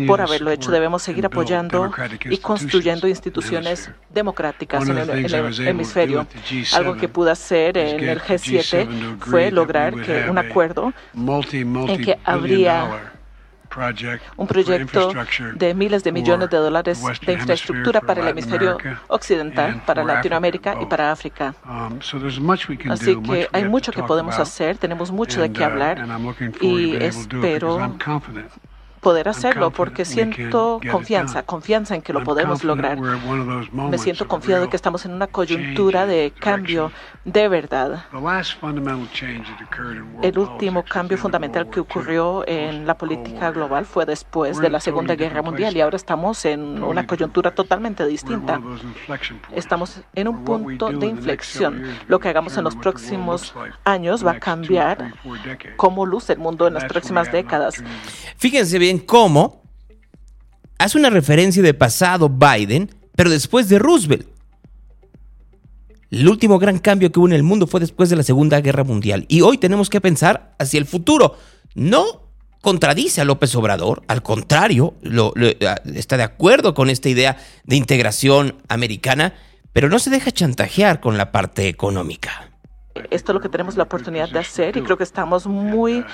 por 0.07 0.19
haberlo 0.19 0.49
hecho. 0.49 0.71
Debemos 0.71 1.03
seguir 1.03 1.27
apoyando 1.27 1.91
y 2.25 2.37
construyendo 2.37 3.07
instituciones 3.07 3.91
democráticas 4.09 4.87
en 4.89 4.97
el, 4.97 5.67
hemisferio. 5.67 6.25
Algo 6.73 6.95
que 6.95 7.07
pude 7.07 7.31
hacer 7.31 7.77
en 7.77 8.09
el 8.09 8.19
G7 8.19 9.19
fue 9.19 9.51
lograr 9.51 9.93
que 10.01 10.27
un 10.29 10.39
acuerdo 10.39 10.91
en 11.13 12.01
que 12.01 12.17
habría 12.23 13.13
un 14.37 14.47
proyecto 14.47 15.11
de 15.55 15.73
miles 15.73 16.03
de 16.03 16.11
millones 16.11 16.49
de 16.49 16.57
dólares 16.57 17.01
de 17.25 17.33
infraestructura 17.33 18.01
para 18.01 18.21
el 18.21 18.27
hemisferio 18.29 18.77
occidental, 19.07 19.81
para 19.85 20.03
Latinoamérica 20.03 20.81
y 20.81 20.85
para 20.85 21.11
África. 21.11 21.55
Um, 21.65 21.99
Así 22.89 23.15
que 23.21 23.47
hay 23.51 23.67
mucho 23.67 23.91
que 23.91 24.03
podemos 24.03 24.37
hacer, 24.37 24.77
tenemos 24.77 25.11
mucho 25.11 25.41
de 25.41 25.51
qué 25.51 25.61
uh, 25.61 25.65
hablar 25.65 26.07
y 26.61 26.95
espero 26.95 27.97
poder 29.03 29.29
hacerlo 29.29 29.69
porque 29.69 30.05
siento 30.05 30.79
confianza, 30.89 31.43
confianza 31.43 31.93
en 31.93 32.01
que 32.01 32.13
lo 32.13 32.23
podemos 32.23 32.63
lograr. 32.63 32.97
Me 33.71 33.97
siento 33.99 34.27
confiado 34.27 34.63
de 34.63 34.69
que 34.69 34.75
estamos 34.75 35.05
en 35.05 35.13
una 35.13 35.27
coyuntura 35.27 36.07
de 36.07 36.33
cambio 36.39 36.91
de 37.25 37.47
verdad. 37.47 38.05
El 40.21 40.39
último 40.39 40.83
cambio 40.83 41.17
fundamental 41.17 41.69
que 41.69 41.79
ocurrió 41.79 42.47
en 42.47 42.87
la 42.87 42.97
política 42.97 43.51
global 43.51 43.85
fue 43.85 44.05
después 44.05 44.57
de 44.59 44.69
la 44.69 44.79
Segunda 44.79 45.15
Guerra 45.15 45.41
Mundial 45.41 45.75
y 45.75 45.81
ahora 45.81 45.97
estamos 45.97 46.45
en 46.45 46.81
una 46.81 47.05
coyuntura 47.05 47.51
totalmente 47.51 48.05
distinta. 48.05 48.59
Estamos 49.53 50.01
en 50.15 50.27
un 50.29 50.43
punto 50.43 50.89
de 50.89 51.07
inflexión. 51.07 51.83
Lo 52.07 52.19
que 52.19 52.29
hagamos 52.29 52.57
en 52.57 52.63
los 52.63 52.75
próximos 52.75 53.53
años 53.83 54.25
va 54.25 54.31
a 54.31 54.39
cambiar 54.39 55.13
cómo 55.75 56.05
luce 56.05 56.33
el 56.33 56.39
mundo 56.39 56.67
en 56.67 56.73
las 56.73 56.85
próximas 56.85 57.31
décadas. 57.31 57.83
Fíjense 58.37 58.79
bien 58.79 58.92
cómo 58.99 59.63
hace 60.77 60.97
una 60.97 61.09
referencia 61.09 61.63
de 61.63 61.73
pasado 61.73 62.29
Biden, 62.29 62.89
pero 63.15 63.29
después 63.29 63.69
de 63.69 63.79
Roosevelt. 63.79 64.27
El 66.11 66.29
último 66.29 66.59
gran 66.59 66.77
cambio 66.77 67.11
que 67.11 67.19
hubo 67.19 67.27
en 67.27 67.33
el 67.33 67.43
mundo 67.43 67.65
fue 67.65 67.79
después 67.79 68.09
de 68.09 68.15
la 68.15 68.23
Segunda 68.23 68.61
Guerra 68.61 68.83
Mundial. 68.83 69.25
Y 69.29 69.41
hoy 69.41 69.57
tenemos 69.57 69.89
que 69.89 69.99
pensar 69.99 70.55
hacia 70.59 70.77
el 70.77 70.85
futuro. 70.85 71.37
No 71.73 72.23
contradice 72.61 73.19
a 73.19 73.25
López 73.25 73.55
Obrador, 73.55 74.03
al 74.07 74.21
contrario, 74.23 74.95
está 75.93 76.15
de 76.15 76.23
acuerdo 76.23 76.73
con 76.73 76.89
esta 76.89 77.09
idea 77.09 77.35
de 77.65 77.75
integración 77.75 78.61
americana, 78.69 79.33
pero 79.73 79.89
no 79.89 79.99
se 79.99 80.09
deja 80.09 80.31
chantajear 80.31 81.01
con 81.01 81.17
la 81.17 81.31
parte 81.31 81.67
económica. 81.67 82.51
Esto 83.09 83.31
es 83.31 83.33
lo 83.33 83.41
que 83.41 83.49
tenemos 83.49 83.75
la 83.75 83.83
oportunidad 83.83 84.29
de 84.29 84.39
hacer 84.39 84.77
y 84.77 84.81
creo 84.81 84.97
que 84.97 85.03
estamos 85.03 85.47
muy 85.47 86.05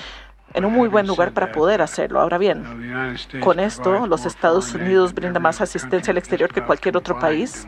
en 0.53 0.65
un 0.65 0.73
muy 0.73 0.87
buen 0.87 1.07
lugar 1.07 1.33
para 1.33 1.51
poder 1.51 1.81
hacerlo. 1.81 2.19
Ahora 2.19 2.37
bien, 2.37 3.15
con 3.41 3.59
esto 3.59 4.07
los 4.07 4.25
Estados 4.25 4.73
Unidos 4.73 5.13
brindan 5.13 5.41
más 5.41 5.61
asistencia 5.61 6.11
al 6.11 6.17
exterior 6.17 6.53
que 6.53 6.63
cualquier 6.63 6.97
otro 6.97 7.19
país 7.19 7.67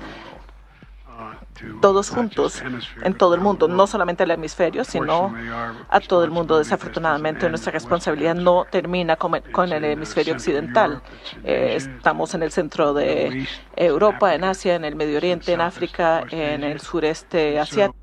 todos 1.81 2.09
juntos 2.09 2.63
en 3.03 3.13
todo 3.13 3.35
el 3.35 3.41
mundo, 3.41 3.67
no 3.67 3.87
solamente 3.87 4.23
al 4.23 4.31
hemisferio, 4.31 4.83
sino 4.83 5.33
a 5.89 5.99
todo 5.99 6.23
el 6.23 6.31
mundo. 6.31 6.57
Desafortunadamente, 6.57 7.49
nuestra 7.49 7.71
responsabilidad 7.71 8.35
no 8.35 8.65
termina 8.69 9.15
con 9.15 9.71
el 9.71 9.83
hemisferio 9.83 10.33
occidental. 10.33 11.01
Eh, 11.43 11.73
estamos 11.75 12.33
en 12.33 12.43
el 12.43 12.51
centro 12.51 12.93
de 12.93 13.47
Europa, 13.75 14.33
en 14.33 14.43
Asia, 14.43 14.75
en 14.75 14.85
el 14.85 14.95
Medio 14.95 15.17
Oriente, 15.17 15.53
en 15.53 15.61
África, 15.61 16.23
en 16.29 16.63
el 16.63 16.79
sureste 16.79 17.59
asiático. 17.59 17.95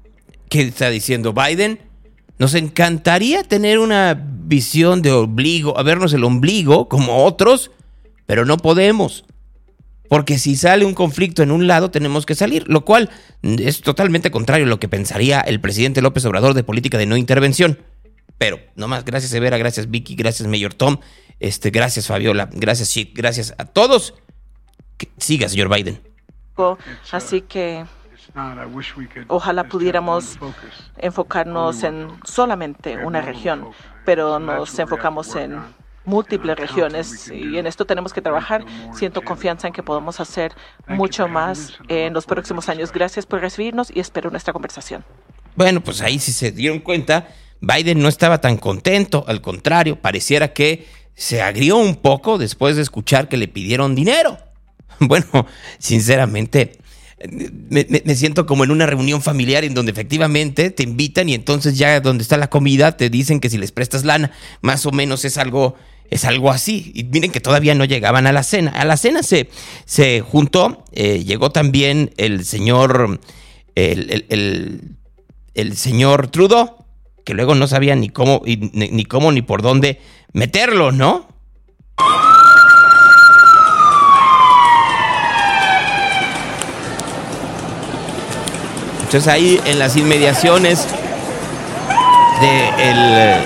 ¿Qué 0.49 0.63
está 0.63 0.89
diciendo 0.89 1.33
Biden? 1.33 1.88
Nos 2.39 2.55
encantaría 2.55 3.43
tener 3.43 3.79
una 3.79 4.15
visión 4.15 5.03
de 5.03 5.13
ombligo, 5.13 5.79
a 5.79 5.83
vernos 5.83 6.13
el 6.13 6.25
ombligo 6.25 6.89
como 6.89 7.25
otros, 7.25 7.71
pero 8.27 8.45
no 8.45 8.57
podemos. 8.57 9.25
Porque 10.09 10.39
si 10.39 10.57
sale 10.57 10.85
un 10.85 10.95
conflicto 10.95 11.43
en 11.43 11.51
un 11.51 11.67
lado, 11.67 11.91
tenemos 11.91 12.25
que 12.25 12.35
salir, 12.35 12.67
lo 12.69 12.85
cual 12.85 13.11
es 13.43 13.83
totalmente 13.83 14.31
contrario 14.31 14.67
a 14.67 14.69
lo 14.69 14.81
que 14.81 14.89
pensaría 14.89 15.41
el 15.41 15.61
presidente 15.61 16.01
López 16.01 16.25
Obrador 16.25 16.55
de 16.55 16.65
política 16.65 16.97
de 16.97 17.07
no 17.07 17.17
intervención. 17.17 17.79
Pero, 18.39 18.61
nomás, 18.77 19.05
gracias 19.05 19.33
Evera, 19.35 19.59
gracias 19.59 19.91
Vicky, 19.91 20.15
gracias 20.15 20.49
Mayor 20.49 20.73
Tom, 20.73 20.99
este, 21.41 21.71
gracias 21.71 22.07
Fabiola, 22.07 22.49
gracias 22.53 22.91
Chic, 22.91 23.15
gracias 23.15 23.55
a 23.59 23.67
todos. 23.67 24.15
siga, 25.19 25.49
señor 25.49 25.75
Biden. 25.75 26.01
Así 27.11 27.43
que 27.43 27.85
ojalá 29.29 29.65
pudiéramos 29.65 30.39
enfocarnos 30.97 31.83
en 31.83 32.09
solamente 32.25 32.97
una 32.97 33.21
región, 33.21 33.69
pero 34.05 34.39
nos 34.39 34.79
enfocamos 34.79 35.35
en 35.37 35.61
múltiples 36.05 36.57
regiones 36.57 37.31
y 37.31 37.59
en 37.59 37.67
esto 37.67 37.85
tenemos 37.85 38.13
que 38.13 38.23
trabajar. 38.23 38.65
Siento 38.95 39.23
confianza 39.23 39.67
en 39.69 39.73
que 39.73 39.83
podemos 39.83 40.21
hacer 40.21 40.53
mucho 40.89 41.29
más 41.29 41.79
en 41.89 42.15
los 42.15 42.27
próximos 42.27 42.69
años. 42.69 42.91
Gracias 42.93 43.27
por 43.27 43.41
recibirnos 43.41 43.91
y 43.95 44.01
espero 44.01 44.31
nuestra 44.31 44.53
conversación. 44.53 45.05
Bueno, 45.55 45.81
pues 45.81 46.01
ahí 46.01 46.19
si 46.19 46.33
se 46.33 46.51
dieron 46.51 46.81
cuenta, 46.81 47.29
Biden 47.61 48.01
no 48.01 48.09
estaba 48.09 48.41
tan 48.41 48.57
contento, 48.57 49.25
al 49.29 49.41
contrario, 49.41 50.01
pareciera 50.01 50.53
que 50.53 50.87
se 51.15 51.43
agrió 51.43 51.77
un 51.77 51.97
poco 51.97 52.39
después 52.39 52.77
de 52.77 52.83
escuchar 52.83 53.29
que 53.29 53.37
le 53.37 53.49
pidieron 53.49 53.95
dinero. 53.95 54.39
Bueno, 55.01 55.47
sinceramente, 55.79 56.81
me, 57.71 58.15
siento 58.15 58.47
como 58.47 58.65
en 58.65 58.71
una 58.71 58.87
reunión 58.87 59.23
familiar 59.23 59.65
en 59.65 59.75
donde 59.75 59.93
efectivamente 59.93 60.71
te 60.71 60.83
invitan 60.83 61.29
y 61.29 61.35
entonces 61.35 61.77
ya 61.77 62.01
donde 62.01 62.23
está 62.23 62.37
la 62.37 62.51
comida 62.51 62.97
te 62.97 63.11
dicen 63.11 63.41
que 63.41 63.51
si 63.51 63.59
les 63.59 63.73
prestas 63.73 64.05
lana, 64.05 64.31
más 64.61 64.87
o 64.87 64.93
menos 64.93 65.25
es 65.25 65.37
algo 65.37 65.75
es 66.11 66.25
algo 66.25 66.51
así. 66.51 66.91
Y 66.95 67.05
miren 67.05 67.31
que 67.31 67.41
todavía 67.41 67.75
no 67.75 67.85
llegaban 67.85 68.27
a 68.27 68.33
la 68.33 68.43
cena. 68.43 68.71
A 68.71 68.85
la 68.85 68.97
cena 68.97 69.23
se, 69.23 69.51
se 69.85 70.21
juntó, 70.21 70.85
eh, 70.93 71.23
llegó 71.25 71.51
también 71.51 72.13
el 72.17 72.45
señor, 72.47 73.21
el, 73.75 74.83
señor 75.75 76.29
Trudeau, 76.29 76.87
que 77.25 77.35
luego 77.35 77.55
no 77.55 77.67
sabía 77.67 77.95
ni 77.95 78.09
cómo, 78.09 78.43
ni, 78.47 79.05
cómo 79.05 79.33
ni 79.33 79.43
por 79.43 79.61
dónde 79.61 80.01
meterlo, 80.33 80.93
¿no? 80.93 81.29
Entonces 89.09 89.33
ahí 89.33 89.59
en 89.65 89.79
las 89.79 89.97
inmediaciones 89.97 90.87
del 92.43 93.43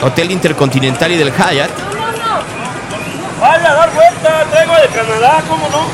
Hotel 0.00 0.30
Intercontinental 0.30 1.10
y 1.10 1.16
del 1.16 1.32
Hyatt. 1.32 1.70
No, 1.76 2.00
no, 2.00 2.12
no. 2.12 2.42
Vaya 3.40 3.68
a 3.68 3.74
dar 3.74 3.92
vuelta, 3.92 4.46
traigo 4.52 4.74
de 4.76 4.88
Canadá, 4.94 5.42
¿cómo 5.48 5.68
no? 5.70 5.88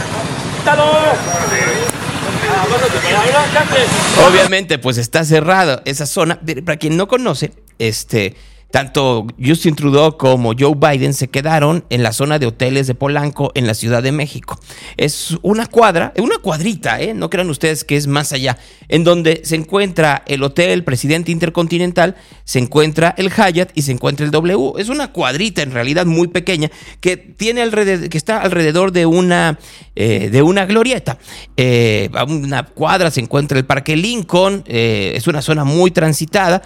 Obviamente, 4.29 4.79
pues 4.79 4.99
está 4.99 5.25
cerrado 5.25 5.81
esa 5.87 6.05
zona. 6.05 6.39
Para 6.63 6.77
quien 6.77 6.99
no 6.99 7.09
conoce, 7.09 7.53
este, 7.79 8.37
tanto 8.71 9.27
Justin 9.43 9.75
Trudeau 9.75 10.17
como 10.17 10.53
Joe 10.59 10.75
Biden 10.77 11.13
se 11.13 11.29
quedaron 11.29 11.85
en 11.91 12.03
la 12.03 12.13
zona 12.13 12.39
de 12.39 12.47
hoteles 12.47 12.87
de 12.87 12.95
Polanco 12.95 13.51
en 13.55 13.67
la 13.67 13.75
Ciudad 13.75 14.03
de 14.03 14.13
México. 14.13 14.59
Es 14.97 15.37
una 15.43 15.67
cuadra, 15.67 16.13
una 16.19 16.39
cuadrita, 16.39 17.01
¿eh? 17.01 17.15
no 17.15 17.31
crean 17.31 17.51
ustedes 17.51 17.85
que 17.85 17.97
es 17.97 18.07
más 18.07 18.33
allá, 18.33 18.59
en 18.89 19.05
donde 19.05 19.43
se 19.45 19.57
encuentra 19.57 20.23
el 20.27 20.43
Hotel 20.43 20.85
Presidente 20.85 21.33
Intercontinental, 21.33 22.17
se 22.45 22.59
encuentra 22.59 23.15
el 23.19 23.31
Hyatt 23.31 23.71
y 23.75 23.83
se 23.83 23.93
encuentra 23.93 24.25
el 24.25 24.31
W. 24.31 24.75
Es 24.79 24.89
una 24.89 25.13
cuadrita 25.13 25.63
en 25.63 25.73
realidad 25.73 26.07
muy 26.07 26.29
pequeña 26.29 26.71
que, 27.01 27.17
tiene 27.17 27.63
alrededor, 27.63 28.09
que 28.09 28.19
está 28.19 28.41
alrededor 28.41 28.93
de 28.93 29.07
una, 29.07 29.59
eh, 29.97 30.29
de 30.31 30.43
una 30.43 30.67
glorieta. 30.67 31.19
Eh, 31.57 32.09
una 32.29 32.65
cuadra 32.65 33.11
se 33.11 33.21
encuentra 33.21 33.59
el 33.59 33.65
Parque 33.65 33.97
Lincoln, 33.97 34.65
es 34.67 35.27
una 35.27 35.43
zona 35.43 35.65
muy 35.65 35.91
transitada. 35.91 36.63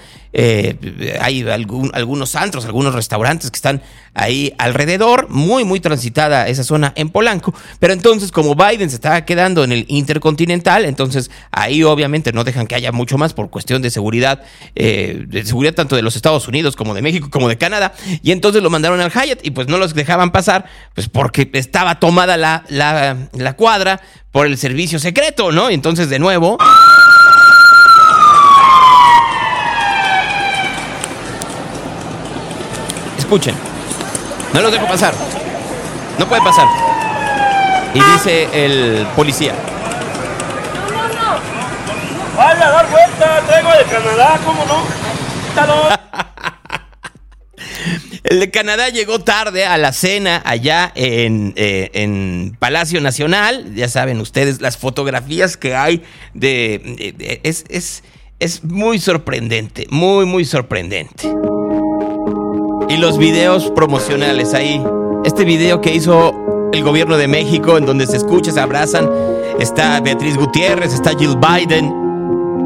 Hay 1.20 1.48
algún, 1.48 1.90
algunos 1.94 2.34
antros, 2.34 2.64
algunos 2.64 2.94
restaurantes 2.94 3.50
que 3.50 3.56
están 3.56 3.82
ahí 4.14 4.54
alrededor, 4.58 5.28
muy, 5.28 5.64
muy 5.64 5.80
transitada 5.80 6.48
esa 6.48 6.64
zona 6.64 6.92
en 6.96 7.10
Polanco. 7.10 7.54
Pero 7.78 7.92
entonces, 7.92 8.32
como 8.32 8.54
Biden 8.54 8.88
se 8.88 8.96
estaba 8.96 9.24
quedando 9.24 9.64
en 9.64 9.72
el 9.72 9.84
Intercontinental, 9.88 10.84
entonces 10.84 11.30
ahí 11.50 11.82
obviamente 11.82 12.32
no 12.32 12.44
dejan 12.44 12.66
que 12.66 12.74
haya 12.74 12.92
mucho 12.92 13.18
más 13.18 13.34
por 13.34 13.50
cuestión 13.50 13.82
de 13.82 13.90
seguridad, 13.90 14.42
eh, 14.74 15.24
de 15.26 15.44
seguridad 15.44 15.74
tanto 15.74 15.96
de 15.96 16.02
los 16.02 16.16
Estados 16.16 16.48
Unidos 16.48 16.76
como 16.76 16.94
de 16.94 17.02
México 17.02 17.28
como 17.30 17.48
de 17.48 17.58
Canadá. 17.58 17.92
Y 18.22 18.32
entonces 18.32 18.62
lo 18.62 18.70
mandaron 18.70 19.00
al 19.00 19.10
Hyatt 19.10 19.40
y 19.42 19.50
pues 19.50 19.68
no 19.68 19.78
los 19.78 19.94
dejaban 19.94 20.32
pasar, 20.32 20.66
pues 20.94 21.08
porque 21.08 21.50
estaba 21.52 22.00
tomada 22.00 22.36
la, 22.36 22.64
la, 22.68 23.28
la 23.32 23.52
cuadra 23.54 24.00
por 24.32 24.46
el 24.46 24.58
servicio 24.58 24.98
secreto, 24.98 25.52
¿no? 25.52 25.70
Entonces, 25.70 26.08
de 26.08 26.18
nuevo. 26.18 26.58
Escuchen. 33.24 33.54
No 34.52 34.60
los 34.60 34.70
dejo 34.70 34.86
pasar. 34.86 35.14
No 36.18 36.28
puede 36.28 36.42
pasar. 36.42 36.68
Y 37.94 37.98
dice 37.98 38.48
el 38.52 39.06
policía. 39.16 39.54
No, 40.90 41.08
no, 41.08 41.10
no. 41.14 41.40
Vaya 42.36 42.68
a 42.68 42.70
dar 42.70 42.90
vuelta. 42.90 43.40
Traigo 43.46 43.70
de 43.70 43.84
Canadá, 43.84 44.38
¿cómo 44.44 44.62
no? 44.66 44.84
El 48.24 48.40
de 48.40 48.50
Canadá 48.50 48.90
llegó 48.90 49.20
tarde 49.20 49.64
a 49.64 49.78
la 49.78 49.92
cena 49.92 50.42
allá 50.44 50.92
en, 50.94 51.54
eh, 51.56 51.90
en, 51.94 52.58
Palacio 52.58 53.00
Nacional. 53.00 53.74
Ya 53.74 53.88
saben 53.88 54.20
ustedes 54.20 54.60
las 54.60 54.76
fotografías 54.76 55.56
que 55.56 55.74
hay 55.74 56.02
de... 56.34 57.40
es, 57.42 57.64
es, 57.68 58.04
es 58.38 58.64
muy 58.64 58.98
sorprendente, 58.98 59.86
muy, 59.90 60.26
muy 60.26 60.44
sorprendente 60.44 61.32
y 62.88 62.96
los 62.96 63.18
videos 63.18 63.70
promocionales 63.70 64.54
ahí. 64.54 64.84
Este 65.24 65.44
video 65.44 65.80
que 65.80 65.94
hizo 65.94 66.32
el 66.72 66.82
gobierno 66.82 67.16
de 67.16 67.28
México, 67.28 67.78
en 67.78 67.86
donde 67.86 68.06
se 68.06 68.16
escucha, 68.16 68.52
se 68.52 68.60
abrazan, 68.60 69.10
está 69.58 70.00
Beatriz 70.00 70.36
Gutiérrez, 70.36 70.92
está 70.92 71.16
Jill 71.16 71.36
Biden. 71.36 71.92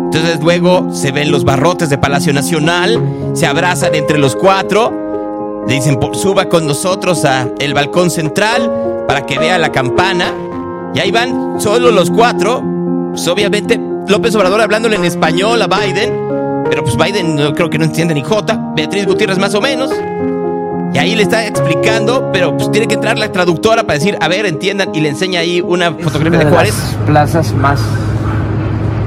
Entonces 0.07 0.41
luego 0.41 0.89
se 0.93 1.13
ven 1.13 1.31
los 1.31 1.45
barrotes 1.45 1.91
de 1.91 1.99
Palacio 1.99 2.33
Nacional, 2.33 3.31
se 3.35 3.47
abrazan 3.47 3.95
entre 3.95 4.19
los 4.19 4.35
cuatro, 4.35 5.65
le 5.67 5.75
dicen 5.75 5.99
suba 6.15 6.47
con 6.47 6.67
nosotros 6.67 7.25
a 7.25 7.47
el 7.59 7.75
balcón 7.75 8.11
central 8.11 9.05
para 9.07 9.27
que 9.27 9.39
vea 9.39 9.59
la 9.59 9.71
campana. 9.71 10.33
Y 10.95 11.01
ahí 11.01 11.11
van 11.11 11.61
solo 11.61 11.91
los 11.91 12.11
cuatro. 12.11 12.63
Pues 13.11 13.29
obviamente 13.29 13.79
López 14.07 14.35
Obrador 14.35 14.63
hablándole 14.63 14.97
en 14.97 15.05
español 15.05 15.61
a 15.61 15.67
Biden 15.67 16.48
pero 16.69 16.83
pues 16.85 16.97
Biden 16.97 17.37
no, 17.37 17.53
creo 17.55 17.71
que 17.71 17.79
no 17.79 17.85
entiende 17.85 18.15
ni 18.15 18.23
J. 18.23 18.73
Beatriz 18.75 19.07
Gutiérrez 19.07 19.39
más 19.39 19.55
o 19.55 19.61
menos. 19.61 19.91
Y 20.93 20.99
ahí 20.99 21.14
le 21.14 21.23
está 21.23 21.47
explicando, 21.47 22.31
pero 22.33 22.57
pues 22.57 22.71
tiene 22.71 22.89
que 22.89 22.95
entrar 22.95 23.19
la 23.19 23.31
traductora 23.31 23.83
para 23.83 23.99
decir, 23.99 24.16
a 24.21 24.29
ver, 24.29 24.47
entiendan, 24.47 24.95
y 24.95 25.01
le 25.01 25.11
enseña 25.11 25.41
ahí 25.41 25.61
una 25.61 25.93
fotografía 25.93 26.39
de, 26.39 26.45
de 26.47 26.51
Juárez. 26.51 26.75
Las 26.75 26.95
plazas 27.07 27.53
más 27.55 27.81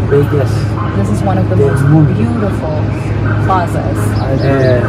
bellas. 0.09 0.49
This 0.97 1.17
is 1.17 1.23
one 1.25 1.39
of 1.39 1.49
the 1.49 1.55
most 1.55 1.83
beautiful 2.17 2.81
plazas. 3.45 3.97
Eh, 4.41 4.81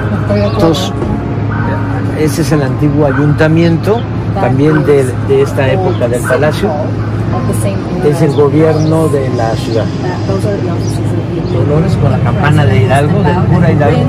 ese 2.20 2.42
es 2.42 2.52
el 2.52 2.62
antiguo 2.62 3.06
ayuntamiento 3.06 4.00
también 4.34 4.84
de, 4.84 5.04
de 5.28 5.42
esta 5.42 5.70
época 5.70 6.08
del 6.08 6.22
palacio, 6.22 6.70
es 8.04 8.22
el 8.22 8.32
gobierno 8.32 9.08
de 9.08 9.28
la 9.30 9.54
ciudad. 9.56 9.84
Dolores 11.72 11.96
con 11.96 12.12
la 12.12 12.18
campana 12.18 12.66
de 12.66 12.82
Hidalgo, 12.82 13.22
del 13.22 13.36
cura 13.44 13.72
Hidalgo. 13.72 14.02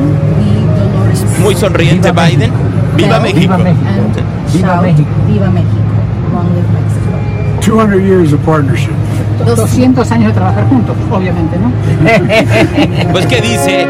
Muy 1.41 1.55
sonriente 1.55 2.11
Biden. 2.11 2.51
Viva 2.97 3.19
México. 3.21 3.39
Viva 3.39 3.57
México. 3.57 3.85
Viva 4.53 4.81
México. 4.81 5.09
Viva 5.27 5.49
México. 5.49 5.77
Long 6.33 6.49
live 6.49 6.67
Mexico. 6.73 7.03
200 7.65 8.01
years 8.01 8.33
of 8.33 8.41
partnership. 8.41 8.91
200 9.45 10.11
años 10.11 10.27
de 10.27 10.33
trabajar 10.33 10.67
juntos, 10.67 10.95
obviamente, 11.09 11.57
¿no? 11.57 11.71
Pues, 13.13 13.25
¿qué 13.27 13.39
dice? 13.39 13.87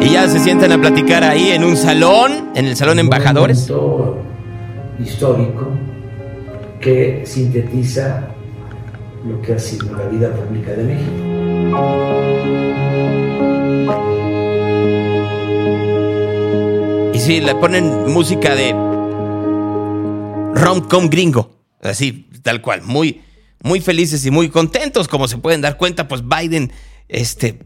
Y 0.00 0.10
ya 0.10 0.28
se 0.28 0.38
sientan 0.38 0.70
a 0.70 0.78
platicar 0.78 1.24
ahí 1.24 1.48
en 1.48 1.64
un 1.64 1.76
salón, 1.76 2.50
en 2.54 2.66
el 2.66 2.76
salón 2.76 3.00
embajadores. 3.00 3.68
Un 3.68 5.04
histórico 5.04 5.70
que 6.80 7.22
sintetiza 7.26 8.28
lo 9.28 9.42
que 9.42 9.54
ha 9.54 9.58
sido 9.58 9.96
la 9.96 10.04
vida 10.04 10.30
pública 10.30 10.70
de 10.70 10.84
México. 10.84 11.37
Y 17.14 17.20
sí, 17.20 17.40
le 17.40 17.54
ponen 17.56 18.12
música 18.12 18.54
de 18.54 18.72
rom-com 20.54 21.08
gringo. 21.08 21.50
Así, 21.82 22.28
tal 22.42 22.62
cual. 22.62 22.82
Muy, 22.82 23.22
muy 23.62 23.80
felices 23.80 24.24
y 24.24 24.30
muy 24.30 24.50
contentos. 24.50 25.08
Como 25.08 25.26
se 25.26 25.38
pueden 25.38 25.60
dar 25.60 25.76
cuenta, 25.76 26.06
pues 26.06 26.22
Biden, 26.26 26.72
este. 27.08 27.58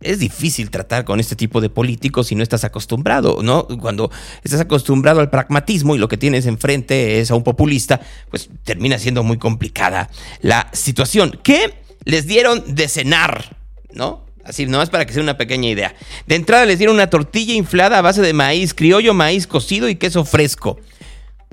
Es 0.00 0.20
difícil 0.20 0.70
tratar 0.70 1.04
con 1.04 1.18
este 1.18 1.34
tipo 1.34 1.60
de 1.60 1.70
políticos 1.70 2.28
si 2.28 2.36
no 2.36 2.44
estás 2.44 2.62
acostumbrado, 2.62 3.42
¿no? 3.42 3.66
Cuando 3.80 4.12
estás 4.44 4.60
acostumbrado 4.60 5.18
al 5.20 5.28
pragmatismo 5.28 5.96
y 5.96 5.98
lo 5.98 6.06
que 6.06 6.16
tienes 6.16 6.46
enfrente 6.46 7.20
es 7.20 7.32
a 7.32 7.34
un 7.34 7.42
populista, 7.42 8.00
pues 8.30 8.48
termina 8.62 8.98
siendo 8.98 9.24
muy 9.24 9.38
complicada 9.38 10.08
la 10.40 10.68
situación. 10.72 11.40
¿Qué 11.42 11.74
les 12.04 12.26
dieron 12.26 12.74
de 12.74 12.88
cenar? 12.88 13.56
¿No? 13.92 14.26
Así, 14.44 14.64
nomás 14.64 14.88
para 14.88 15.04
que 15.04 15.12
sea 15.12 15.22
una 15.22 15.36
pequeña 15.36 15.68
idea. 15.68 15.94
De 16.26 16.34
entrada 16.34 16.64
les 16.64 16.78
dieron 16.78 16.96
una 16.96 17.10
tortilla 17.10 17.54
inflada 17.54 17.98
a 17.98 18.02
base 18.02 18.22
de 18.22 18.32
maíz 18.32 18.72
criollo, 18.72 19.12
maíz 19.12 19.46
cocido 19.46 19.88
y 19.88 19.96
queso 19.96 20.24
fresco. 20.24 20.78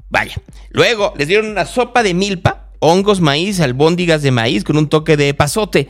Vaya. 0.10 0.36
Luego 0.70 1.14
les 1.18 1.28
dieron 1.28 1.48
una 1.48 1.66
sopa 1.66 2.04
de 2.04 2.14
milpa, 2.14 2.70
hongos, 2.80 3.20
maíz, 3.20 3.60
albóndigas 3.60 4.22
de 4.22 4.32
maíz 4.32 4.64
con 4.64 4.78
un 4.78 4.88
toque 4.88 5.18
de 5.18 5.34
pasote. 5.34 5.90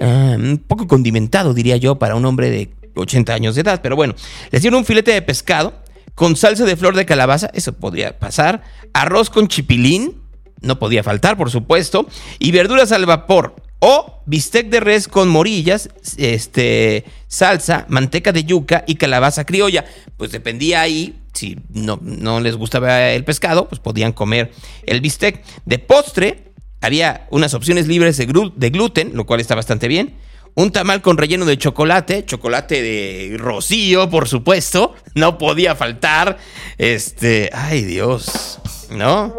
Ah, 0.00 0.36
un 0.36 0.62
poco 0.64 0.86
condimentado, 0.86 1.54
diría 1.54 1.76
yo, 1.76 1.96
para 1.98 2.14
un 2.14 2.24
hombre 2.24 2.50
de 2.50 2.72
80 2.94 3.34
años 3.34 3.54
de 3.56 3.62
edad. 3.62 3.80
Pero 3.82 3.96
bueno, 3.96 4.14
les 4.50 4.62
dieron 4.62 4.78
un 4.78 4.84
filete 4.84 5.12
de 5.12 5.22
pescado 5.22 5.74
con 6.14 6.36
salsa 6.36 6.64
de 6.64 6.76
flor 6.76 6.94
de 6.94 7.06
calabaza, 7.06 7.50
eso 7.54 7.72
podría 7.72 8.18
pasar. 8.18 8.62
Arroz 8.92 9.30
con 9.30 9.48
chipilín, 9.48 10.20
no 10.60 10.78
podía 10.78 11.02
faltar, 11.02 11.36
por 11.36 11.50
supuesto. 11.50 12.06
Y 12.38 12.52
verduras 12.52 12.92
al 12.92 13.06
vapor. 13.06 13.56
O 13.86 14.22
bistec 14.24 14.70
de 14.70 14.80
res 14.80 15.08
con 15.08 15.28
morillas, 15.28 15.90
este, 16.16 17.04
salsa, 17.28 17.84
manteca 17.90 18.32
de 18.32 18.44
yuca 18.44 18.82
y 18.86 18.94
calabaza 18.94 19.44
criolla. 19.44 19.84
Pues 20.16 20.32
dependía 20.32 20.80
ahí, 20.80 21.20
si 21.34 21.58
no, 21.68 21.98
no 22.00 22.40
les 22.40 22.56
gustaba 22.56 23.10
el 23.10 23.24
pescado, 23.24 23.68
pues 23.68 23.82
podían 23.82 24.12
comer 24.12 24.52
el 24.86 25.02
bistec. 25.02 25.44
De 25.66 25.78
postre, 25.78 26.52
había 26.80 27.26
unas 27.30 27.52
opciones 27.52 27.86
libres 27.86 28.16
de, 28.16 28.24
de 28.56 28.70
gluten, 28.70 29.10
lo 29.12 29.26
cual 29.26 29.40
está 29.40 29.54
bastante 29.54 29.86
bien. 29.86 30.14
Un 30.54 30.72
tamal 30.72 31.02
con 31.02 31.18
relleno 31.18 31.44
de 31.44 31.58
chocolate, 31.58 32.24
chocolate 32.24 32.80
de 32.80 33.36
rocío, 33.36 34.08
por 34.08 34.28
supuesto, 34.28 34.94
no 35.14 35.36
podía 35.36 35.76
faltar. 35.76 36.38
Este, 36.78 37.50
ay 37.52 37.82
Dios, 37.82 38.60
¿no? 38.94 39.34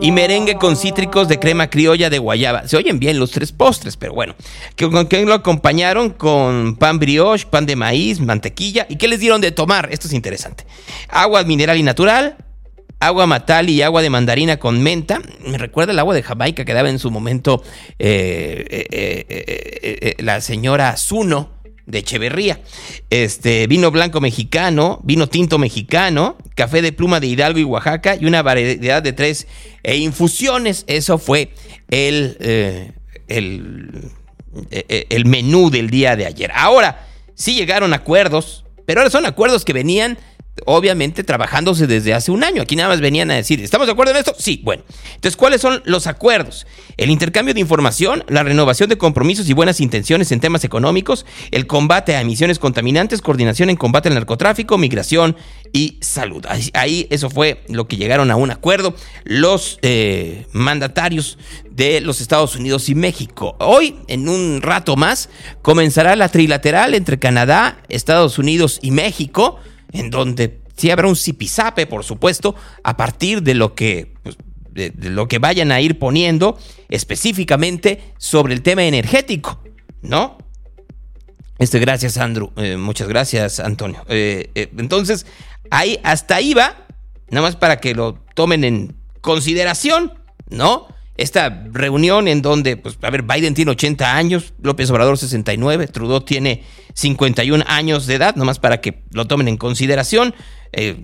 Y 0.00 0.12
merengue 0.12 0.56
con 0.56 0.76
cítricos 0.76 1.28
de 1.28 1.38
crema 1.38 1.68
criolla 1.70 2.10
de 2.10 2.18
guayaba. 2.18 2.66
Se 2.68 2.76
oyen 2.76 2.98
bien 2.98 3.18
los 3.18 3.30
tres 3.30 3.52
postres, 3.52 3.96
pero 3.96 4.12
bueno. 4.14 4.34
¿Qué- 4.74 4.90
¿Con 4.90 5.06
qué 5.06 5.24
lo 5.24 5.34
acompañaron? 5.34 6.10
Con 6.10 6.76
pan 6.76 6.98
brioche, 6.98 7.46
pan 7.46 7.66
de 7.66 7.76
maíz, 7.76 8.20
mantequilla. 8.20 8.86
¿Y 8.88 8.96
qué 8.96 9.08
les 9.08 9.20
dieron 9.20 9.40
de 9.40 9.52
tomar? 9.52 9.88
Esto 9.92 10.06
es 10.08 10.12
interesante. 10.14 10.64
Agua 11.08 11.42
mineral 11.44 11.76
y 11.76 11.82
natural, 11.82 12.36
agua 13.00 13.26
matal 13.26 13.68
y 13.70 13.82
agua 13.82 14.02
de 14.02 14.10
mandarina 14.10 14.56
con 14.58 14.82
menta. 14.82 15.20
Me 15.46 15.58
recuerda 15.58 15.92
el 15.92 15.98
agua 15.98 16.14
de 16.14 16.22
Jamaica 16.22 16.64
que 16.64 16.72
daba 16.74 16.88
en 16.90 16.98
su 16.98 17.10
momento 17.10 17.62
eh, 17.98 18.64
eh, 18.68 19.26
eh, 19.28 20.14
la 20.22 20.40
señora 20.40 20.96
Zuno 20.96 21.50
de 21.86 21.98
Echeverría. 21.98 22.60
Este, 23.10 23.66
vino 23.66 23.90
blanco 23.90 24.20
mexicano, 24.20 25.00
vino 25.04 25.28
tinto 25.28 25.58
mexicano, 25.58 26.36
café 26.54 26.82
de 26.82 26.92
pluma 26.92 27.20
de 27.20 27.28
Hidalgo 27.28 27.58
y 27.58 27.64
Oaxaca 27.64 28.16
y 28.16 28.26
una 28.26 28.42
variedad 28.42 29.02
de 29.02 29.12
tres 29.12 29.46
eh, 29.82 29.96
infusiones. 29.96 30.84
Eso 30.88 31.18
fue 31.18 31.52
el, 31.88 32.36
eh, 32.40 32.92
el, 33.28 34.10
eh, 34.70 35.06
el 35.10 35.24
menú 35.24 35.70
del 35.70 35.88
día 35.90 36.16
de 36.16 36.26
ayer. 36.26 36.50
Ahora, 36.54 37.06
sí 37.34 37.54
llegaron 37.54 37.94
acuerdos, 37.94 38.64
pero 38.84 39.00
ahora 39.00 39.10
son 39.10 39.26
acuerdos 39.26 39.64
que 39.64 39.72
venían 39.72 40.18
obviamente 40.64 41.22
trabajándose 41.22 41.86
desde 41.86 42.14
hace 42.14 42.30
un 42.30 42.42
año. 42.42 42.62
Aquí 42.62 42.76
nada 42.76 42.88
más 42.88 43.00
venían 43.00 43.30
a 43.30 43.34
decir, 43.34 43.60
¿estamos 43.60 43.86
de 43.86 43.92
acuerdo 43.92 44.12
en 44.12 44.18
esto? 44.18 44.34
Sí, 44.38 44.60
bueno. 44.64 44.82
Entonces, 45.14 45.36
¿cuáles 45.36 45.60
son 45.60 45.82
los 45.84 46.06
acuerdos? 46.06 46.66
El 46.96 47.10
intercambio 47.10 47.52
de 47.52 47.60
información, 47.60 48.24
la 48.28 48.42
renovación 48.42 48.88
de 48.88 48.96
compromisos 48.96 49.48
y 49.48 49.52
buenas 49.52 49.80
intenciones 49.80 50.32
en 50.32 50.40
temas 50.40 50.64
económicos, 50.64 51.26
el 51.50 51.66
combate 51.66 52.16
a 52.16 52.20
emisiones 52.20 52.58
contaminantes, 52.58 53.20
coordinación 53.20 53.70
en 53.70 53.76
combate 53.76 54.08
al 54.08 54.14
narcotráfico, 54.14 54.78
migración 54.78 55.36
y 55.72 55.98
salud. 56.00 56.44
Ahí, 56.72 57.06
eso 57.10 57.28
fue 57.28 57.62
lo 57.68 57.86
que 57.86 57.96
llegaron 57.96 58.30
a 58.30 58.36
un 58.36 58.50
acuerdo 58.50 58.94
los 59.24 59.78
eh, 59.82 60.46
mandatarios 60.52 61.38
de 61.70 62.00
los 62.00 62.20
Estados 62.20 62.56
Unidos 62.56 62.88
y 62.88 62.94
México. 62.94 63.56
Hoy, 63.60 63.96
en 64.08 64.28
un 64.28 64.62
rato 64.62 64.96
más, 64.96 65.28
comenzará 65.60 66.16
la 66.16 66.30
trilateral 66.30 66.94
entre 66.94 67.18
Canadá, 67.18 67.82
Estados 67.88 68.38
Unidos 68.38 68.78
y 68.80 68.90
México 68.90 69.60
en 69.92 70.10
donde 70.10 70.60
sí 70.76 70.90
habrá 70.90 71.08
un 71.08 71.16
zipizape, 71.16 71.86
por 71.86 72.04
supuesto, 72.04 72.54
a 72.82 72.96
partir 72.96 73.42
de 73.42 73.54
lo 73.54 73.74
que 73.74 74.14
pues, 74.22 74.36
de, 74.76 75.10
lo 75.10 75.26
que 75.26 75.38
vayan 75.38 75.72
a 75.72 75.80
ir 75.80 75.98
poniendo 75.98 76.58
específicamente 76.88 78.12
sobre 78.18 78.54
el 78.54 78.62
tema 78.62 78.84
energético, 78.84 79.62
¿no? 80.02 80.38
Este, 81.58 81.78
gracias, 81.78 82.18
Andrew. 82.18 82.52
Eh, 82.56 82.76
muchas 82.76 83.08
gracias, 83.08 83.60
Antonio. 83.60 84.04
Eh, 84.08 84.50
eh, 84.54 84.70
entonces, 84.76 85.24
ahí, 85.70 85.98
hasta 86.04 86.36
ahí 86.36 86.52
va, 86.52 86.86
nada 87.30 87.46
más 87.46 87.56
para 87.56 87.78
que 87.80 87.94
lo 87.94 88.18
tomen 88.34 88.64
en 88.64 88.96
consideración, 89.22 90.12
¿no? 90.50 90.88
Esta 91.16 91.64
reunión 91.72 92.28
en 92.28 92.42
donde, 92.42 92.76
pues, 92.76 92.98
a 93.00 93.10
ver, 93.10 93.22
Biden 93.22 93.54
tiene 93.54 93.70
80 93.70 94.16
años, 94.16 94.52
López 94.62 94.90
Obrador 94.90 95.16
69, 95.16 95.86
Trudeau 95.88 96.20
tiene 96.20 96.62
51 96.94 97.64
años 97.66 98.06
de 98.06 98.14
edad, 98.14 98.36
nomás 98.36 98.58
para 98.58 98.80
que 98.80 99.02
lo 99.12 99.26
tomen 99.26 99.48
en 99.48 99.56
consideración. 99.56 100.34
Eh, 100.72 100.96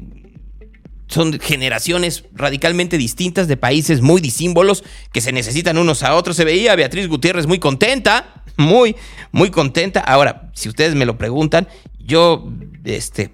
son 1.08 1.38
generaciones 1.38 2.24
radicalmente 2.32 2.96
distintas 2.96 3.46
de 3.46 3.56
países 3.56 4.00
muy 4.00 4.20
disímbolos 4.20 4.82
que 5.12 5.20
se 5.20 5.32
necesitan 5.32 5.76
unos 5.76 6.02
a 6.02 6.14
otros. 6.14 6.36
Se 6.36 6.44
veía 6.44 6.74
Beatriz 6.74 7.06
Gutiérrez 7.08 7.46
muy 7.46 7.58
contenta, 7.58 8.44
muy, 8.56 8.96
muy 9.30 9.50
contenta. 9.50 10.00
Ahora, 10.00 10.50
si 10.54 10.68
ustedes 10.68 10.94
me 10.94 11.04
lo 11.04 11.18
preguntan, 11.18 11.68
yo, 11.98 12.50
este, 12.84 13.30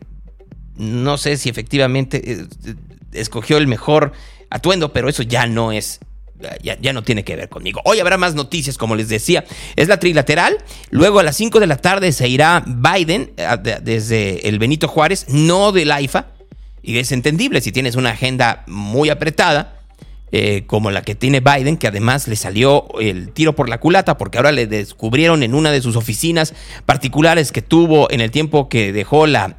no 0.77 1.19
sé 1.19 1.37
si 1.37 1.49
efectivamente 1.49 2.33
eh, 2.33 2.47
escogió 3.13 3.59
el 3.59 3.67
mejor 3.67 4.13
atuendo, 4.51 4.93
pero 4.93 5.09
eso 5.09 5.23
ya 5.23 5.47
no 5.47 5.73
es 5.73 6.01
ya, 6.63 6.79
ya, 6.81 6.93
no 6.93 7.03
tiene 7.03 7.25
que 7.25 7.37
ver 7.37 7.49
conmigo. 7.49 7.81
Hoy 7.85 8.01
habrá 8.01 8.17
más 8.17 8.35
noticias, 8.35 8.79
como 8.79 8.97
les 8.97 9.09
decía. 9.09 9.45
Es 9.77 9.89
la 9.89 9.99
trilateral. 9.99 10.59
Luego 10.91 11.19
a 11.19 11.23
las 11.23 11.37
5 11.37 11.61
de 11.61 11.67
la 11.67 11.77
tarde 11.77 12.13
se 12.13 12.29
irá 12.29 12.65
Biden 12.67 13.33
desde 13.83 14.49
el 14.49 14.59
Benito 14.59 14.89
Juárez, 14.89 15.27
no 15.29 15.73
del 15.73 15.91
AIFA. 15.91 16.27
Y 16.83 16.99
es 16.99 17.13
entendible 17.13 17.61
si 17.61 17.73
tienes 17.73 17.97
una 17.97 18.11
agenda 18.11 18.65
muy 18.67 19.11
apretada, 19.11 19.79
eh, 20.31 20.65
como 20.67 20.91
la 20.91 21.03
que 21.03 21.15
tiene 21.15 21.41
Biden, 21.41 21.77
que 21.77 21.89
además 21.89 22.29
le 22.29 22.37
salió 22.37 22.87
el 23.01 23.33
tiro 23.33 23.55
por 23.55 23.69
la 23.69 23.81
culata, 23.81 24.19
porque 24.19 24.39
ahora 24.39 24.53
le 24.53 24.67
descubrieron 24.67 25.43
en 25.43 25.55
una 25.55 25.71
de 25.73 25.81
sus 25.81 25.97
oficinas 25.97 26.55
particulares 26.87 27.51
que 27.51 27.63
tuvo 27.63 28.11
en 28.11 28.21
el 28.21 28.31
tiempo 28.31 28.69
que 28.69 28.93
dejó 28.93 29.27
la 29.27 29.57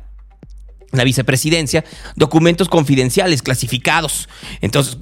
la 0.91 1.03
vicepresidencia, 1.03 1.83
documentos 2.15 2.69
confidenciales, 2.69 3.41
clasificados. 3.41 4.29
Entonces, 4.61 4.97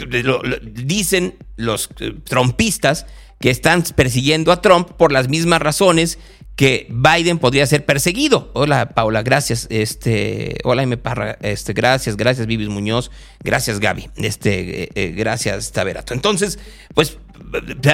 dicen 0.63 1.35
los 1.55 1.89
eh, 1.99 2.13
trompistas 2.23 3.05
que 3.39 3.49
están 3.49 3.83
persiguiendo 3.95 4.51
a 4.51 4.61
Trump 4.61 4.91
por 4.91 5.11
las 5.11 5.29
mismas 5.29 5.61
razones 5.61 6.17
que 6.57 6.87
Biden 6.89 7.37
podría 7.37 7.67
ser 7.67 7.85
perseguido. 7.85 8.49
Hola, 8.55 8.89
Paula, 8.89 9.21
gracias. 9.21 9.67
Este, 9.69 10.57
hola, 10.63 10.81
M. 10.81 10.97
Parra, 10.97 11.37
este, 11.41 11.73
gracias, 11.73 12.17
gracias, 12.17 12.47
Vivis 12.47 12.67
Muñoz, 12.67 13.11
gracias, 13.43 13.79
Gaby, 13.79 14.09
este, 14.17 14.83
eh, 14.83 14.89
eh, 14.95 15.13
gracias, 15.15 15.71
Taberato. 15.71 16.15
Entonces, 16.15 16.57
pues 16.95 17.19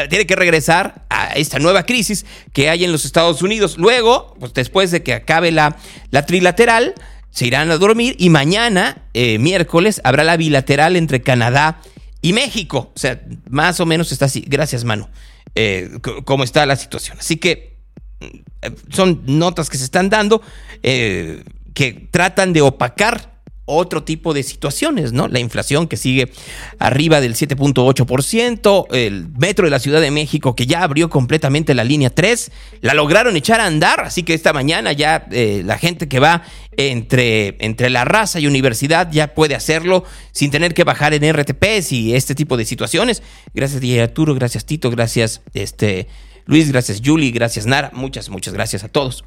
tiene 0.09 0.25
que 0.25 0.35
regresar 0.37 1.05
a 1.09 1.33
esta 1.33 1.59
nueva 1.59 1.85
crisis 1.85 2.25
que 2.53 2.69
hay 2.69 2.85
en 2.85 2.93
los 2.93 3.03
Estados 3.03 3.41
Unidos. 3.41 3.77
Luego, 3.77 4.33
pues 4.39 4.53
después 4.53 4.91
de 4.91 5.03
que 5.03 5.13
acabe 5.13 5.51
la, 5.51 5.75
la 6.09 6.25
trilateral, 6.25 6.95
se 7.33 7.47
irán 7.47 7.71
a 7.71 7.77
dormir 7.77 8.15
y 8.19 8.29
mañana, 8.29 9.01
eh, 9.15 9.39
miércoles, 9.39 10.01
habrá 10.03 10.23
la 10.23 10.37
bilateral 10.37 10.95
entre 10.95 11.23
Canadá 11.23 11.81
y 12.21 12.31
México. 12.31 12.91
O 12.95 12.99
sea, 12.99 13.21
más 13.49 13.79
o 13.79 13.87
menos 13.87 14.11
está 14.11 14.25
así. 14.25 14.45
Gracias, 14.47 14.83
mano. 14.83 15.09
Eh, 15.55 15.89
cómo 16.25 16.43
está 16.43 16.67
la 16.67 16.75
situación. 16.75 17.17
Así 17.19 17.37
que 17.37 17.77
mm, 18.19 18.93
son 18.93 19.23
notas 19.25 19.71
que 19.71 19.79
se 19.79 19.83
están 19.83 20.11
dando 20.11 20.43
eh, 20.83 21.43
que 21.73 22.07
tratan 22.11 22.53
de 22.53 22.61
opacar 22.61 23.32
otro 23.65 24.03
tipo 24.03 24.33
de 24.33 24.43
situaciones, 24.43 25.13
¿no? 25.13 25.27
La 25.27 25.39
inflación 25.39 25.87
que 25.87 25.95
sigue 25.95 26.31
arriba 26.79 27.21
del 27.21 27.35
7.8%, 27.35 28.87
el 28.91 29.29
metro 29.37 29.65
de 29.65 29.71
la 29.71 29.79
Ciudad 29.79 30.01
de 30.01 30.11
México 30.11 30.55
que 30.55 30.67
ya 30.67 30.83
abrió 30.83 31.09
completamente 31.09 31.73
la 31.73 31.83
línea 31.83 32.09
3, 32.09 32.51
la 32.81 32.93
lograron 32.93 33.37
echar 33.37 33.61
a 33.61 33.65
andar, 33.65 34.01
así 34.01 34.23
que 34.23 34.33
esta 34.33 34.51
mañana 34.51 34.91
ya 34.91 35.25
eh, 35.31 35.61
la 35.65 35.77
gente 35.77 36.09
que 36.09 36.19
va 36.19 36.43
entre, 36.75 37.55
entre 37.59 37.89
la 37.89 38.03
raza 38.03 38.39
y 38.39 38.47
universidad 38.47 39.09
ya 39.11 39.33
puede 39.33 39.55
hacerlo 39.55 40.03
sin 40.31 40.51
tener 40.51 40.73
que 40.73 40.83
bajar 40.83 41.13
en 41.13 41.31
RTPs 41.31 41.93
y 41.93 42.15
este 42.15 42.35
tipo 42.35 42.57
de 42.57 42.65
situaciones. 42.65 43.23
Gracias 43.53 43.81
Arturo, 44.01 44.35
gracias 44.35 44.65
Tito, 44.65 44.89
gracias 44.89 45.41
este, 45.53 46.07
Luis, 46.45 46.69
gracias 46.69 47.01
Julie, 47.03 47.31
gracias 47.31 47.65
Nara, 47.65 47.91
muchas, 47.93 48.27
muchas 48.29 48.53
gracias 48.53 48.83
a 48.83 48.89
todos. 48.89 49.23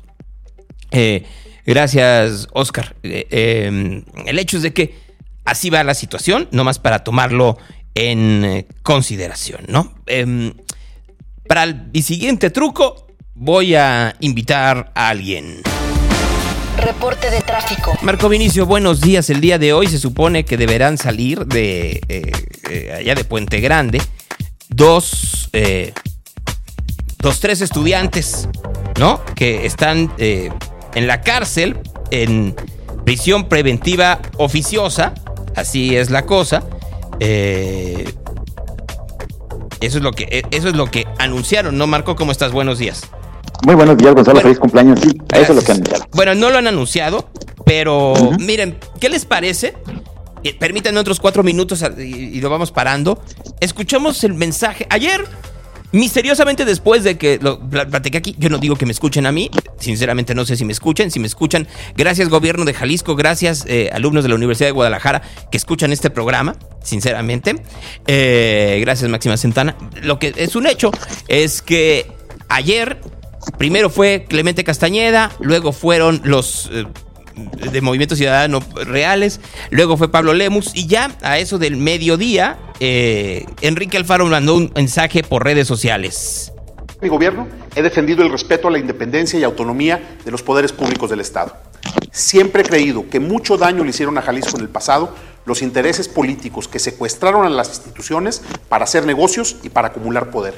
Eh, 0.91 1.25
Gracias, 1.67 2.47
Oscar. 2.53 2.95
Eh, 3.03 3.27
em, 3.31 4.05
el 4.25 4.39
hecho 4.39 4.57
es 4.57 4.63
de 4.63 4.73
que 4.73 4.95
así 5.45 5.69
va 5.69 5.83
la 5.83 5.95
situación, 5.95 6.49
nomás 6.53 6.79
para 6.79 7.03
tomarlo 7.03 7.59
en 7.95 8.45
eh, 8.45 8.67
consideración, 8.85 9.63
¿no? 9.69 9.93
Em, 10.07 10.53
para 11.49 11.65
el, 11.65 11.91
siguiente 12.05 12.51
truco, 12.51 13.09
voy 13.35 13.75
a 13.75 14.15
invitar 14.21 14.93
a 14.95 15.09
alguien. 15.09 15.63
Reporte 16.79 17.31
de 17.31 17.41
tráfico. 17.41 17.99
Marco 18.03 18.29
Vinicio, 18.29 18.65
buenos 18.65 19.01
días. 19.01 19.29
El 19.31 19.41
día 19.41 19.59
de 19.59 19.73
hoy 19.73 19.89
se 19.89 19.99
supone 19.99 20.45
que 20.45 20.57
deberán 20.57 20.99
salir 20.99 21.47
de 21.47 22.01
eh, 22.09 22.93
allá 22.97 23.15
de 23.17 23.25
Puente 23.25 23.61
Grande 23.61 24.01
dos, 24.69 25.51
dos 27.19 27.41
tres 27.41 27.61
estudiantes, 27.61 28.49
¿no? 28.99 29.25
Que 29.35 29.65
están 29.65 30.13
en 30.97 31.07
la 31.07 31.21
cárcel, 31.21 31.79
en 32.11 32.57
prisión 33.05 33.45
preventiva 33.49 34.19
oficiosa, 34.39 35.15
así 35.55 35.95
es 35.95 36.11
la 36.11 36.25
cosa. 36.25 36.65
Eh, 37.21 38.13
eso 39.81 39.99
es 39.99 40.03
lo 40.03 40.13
que 40.13 40.25
e, 40.25 40.43
eso 40.57 40.69
es 40.69 40.75
lo 40.75 40.87
que 40.87 41.07
anunciaron, 41.19 41.77
¿no, 41.77 41.87
Marco? 41.87 42.17
¿Cómo 42.17 42.33
estás? 42.33 42.51
Buenos 42.51 42.79
días. 42.79 43.03
Muy 43.67 43.75
buenos 43.75 43.99
días, 43.99 44.15
Gonzalo. 44.15 44.41
feliz 44.41 44.59
cumpleaños. 44.59 44.99
Sí, 45.01 45.11
eso 45.35 45.53
es 45.53 45.57
lo 45.57 45.63
que 45.63 45.73
anunciaron. 45.73 46.09
Bueno, 46.13 46.35
no 46.35 46.51
lo 46.51 46.59
han 46.59 46.67
anunciado, 46.67 47.29
pero 47.67 48.15
miren, 48.41 48.79
¿qué 48.99 49.11
les 49.11 49.27
parece? 49.27 49.75
Eh, 50.45 50.57
permítanme 50.59 50.99
otros 50.99 51.21
cuatro 51.21 51.43
minutos 51.43 51.85
y, 51.99 52.41
lo 52.41 52.49
vamos 52.49 52.73
parando. 52.73 53.23
Escuchamos 53.61 54.25
el 54.25 54.33
mensaje. 54.33 54.87
Ayer 54.89 55.27
Misteriosamente 55.97 56.67
después 56.67 57.05
de 57.05 57.17
que 57.17 57.39
lo 57.41 57.59
platiqué 57.59 58.19
aquí, 58.19 58.37
yo 58.39 58.51
no 58.51 58.59
digo 58.59 58.77
que 58.77 58.85
me 58.85 58.93
escuchen 58.93 59.25
a 59.25 59.33
mí, 59.33 59.51
sinceramente 59.79 60.35
no 60.35 60.45
sé 60.45 60.55
si 60.55 60.67
me 60.67 60.75
escuchan, 60.75 61.11
si 61.11 61.19
me 61.19 61.27
escuchan, 61.27 61.67
gracias 61.97 62.29
gobierno 62.29 62.67
de 62.67 62.75
Jalisco, 62.75 63.17
gracias 63.17 63.65
eh, 63.67 63.89
alumnos 63.95 64.23
de 64.23 64.29
la 64.29 64.35
Universidad 64.35 64.69
de 64.69 64.73
Guadalajara 64.73 65.23
que 65.51 65.57
escuchan 65.57 65.95
este 65.95 66.11
programa, 66.11 66.55
sinceramente, 66.85 67.63
eh, 68.07 68.77
gracias 68.83 69.09
Máxima 69.09 69.39
Centana. 69.39 69.75
Lo 70.03 70.19
que 70.19 70.35
es 70.37 70.55
un 70.55 70.67
hecho 70.67 70.91
es 71.29 71.63
que 71.63 72.13
ayer 72.51 73.01
primero 73.57 73.89
fue 73.89 74.27
Clemente 74.29 74.65
Castañeda, 74.65 75.33
luego 75.41 75.73
fueron 75.73 76.21
los... 76.25 76.69
Eh, 76.75 76.85
de 77.37 77.81
Movimiento 77.81 78.17
Ciudadano 78.17 78.61
Reales, 78.75 79.41
luego 79.71 79.97
fue 79.97 80.11
Pablo 80.11 80.35
Lemus 80.35 80.75
y 80.75 80.87
ya 80.87 81.17
a 81.23 81.39
eso 81.39 81.59
del 81.59 81.77
mediodía, 81.77 82.59
eh, 82.81 83.45
Enrique 83.61 83.97
Alfaro 83.97 84.27
mandó 84.27 84.55
un 84.55 84.73
mensaje 84.75 85.23
por 85.23 85.45
redes 85.45 85.69
sociales. 85.69 86.53
Mi 87.01 87.09
gobierno 87.09 87.47
he 87.75 87.83
defendido 87.83 88.23
el 88.23 88.33
respeto 88.33 88.69
a 88.69 88.71
la 88.71 88.79
independencia 88.79 89.39
y 89.39 89.45
autonomía 89.45 90.17
de 90.25 90.31
los 90.31 90.43
poderes 90.43 90.73
públicos 90.73 91.11
del 91.11 91.21
Estado. 91.21 91.55
Siempre 92.11 92.63
he 92.63 92.65
creído 92.65 93.09
que 93.11 93.21
mucho 93.21 93.59
daño 93.59 93.85
le 93.85 93.91
hicieron 93.91 94.17
a 94.17 94.23
Jalisco 94.23 94.57
en 94.57 94.63
el 94.63 94.71
pasado 94.71 95.15
los 95.45 95.61
intereses 95.61 96.09
políticos 96.09 96.69
que 96.69 96.79
secuestraron 96.79 97.47
a 97.47 97.51
las 97.51 97.69
instituciones 97.69 98.43
para 98.69 98.85
hacer 98.85 99.05
negocios 99.05 99.57
y 99.63 99.69
para 99.69 99.89
acumular 99.89 100.31
poder. 100.31 100.55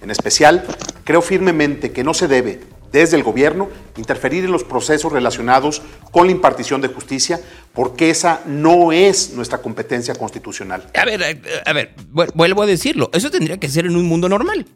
En 0.00 0.10
especial, 0.10 0.64
creo 1.04 1.20
firmemente 1.20 1.90
que 1.90 2.04
no 2.04 2.14
se 2.14 2.28
debe 2.28 2.60
desde 2.92 3.16
el 3.16 3.22
gobierno 3.22 3.68
interferir 3.96 4.44
en 4.44 4.52
los 4.52 4.64
procesos 4.64 5.12
relacionados 5.12 5.82
con 6.10 6.26
la 6.26 6.32
impartición 6.32 6.80
de 6.80 6.88
justicia, 6.88 7.40
porque 7.72 8.10
esa 8.10 8.42
no 8.46 8.92
es 8.92 9.32
nuestra 9.32 9.58
competencia 9.58 10.14
constitucional. 10.14 10.86
A 10.94 11.04
ver, 11.04 11.22
eh, 11.22 11.40
a 11.64 11.72
ver, 11.72 11.94
vuelvo 12.34 12.62
a 12.62 12.66
decirlo, 12.66 13.10
eso 13.12 13.30
tendría 13.30 13.58
que 13.58 13.68
ser 13.68 13.86
en 13.86 13.96
un 13.96 14.04
mundo 14.04 14.28
normal. 14.28 14.66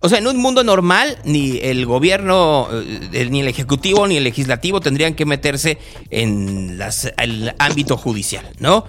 O 0.00 0.08
sea, 0.08 0.18
en 0.18 0.26
un 0.26 0.36
mundo 0.36 0.62
normal, 0.62 1.18
ni 1.24 1.58
el 1.58 1.84
gobierno, 1.84 2.68
eh, 2.72 3.28
ni 3.30 3.40
el 3.40 3.48
ejecutivo, 3.48 4.06
ni 4.06 4.16
el 4.16 4.24
legislativo 4.24 4.80
tendrían 4.80 5.14
que 5.14 5.24
meterse 5.24 5.78
en 6.10 6.78
el 7.16 7.54
ámbito 7.58 7.96
judicial, 7.96 8.48
¿no? 8.58 8.84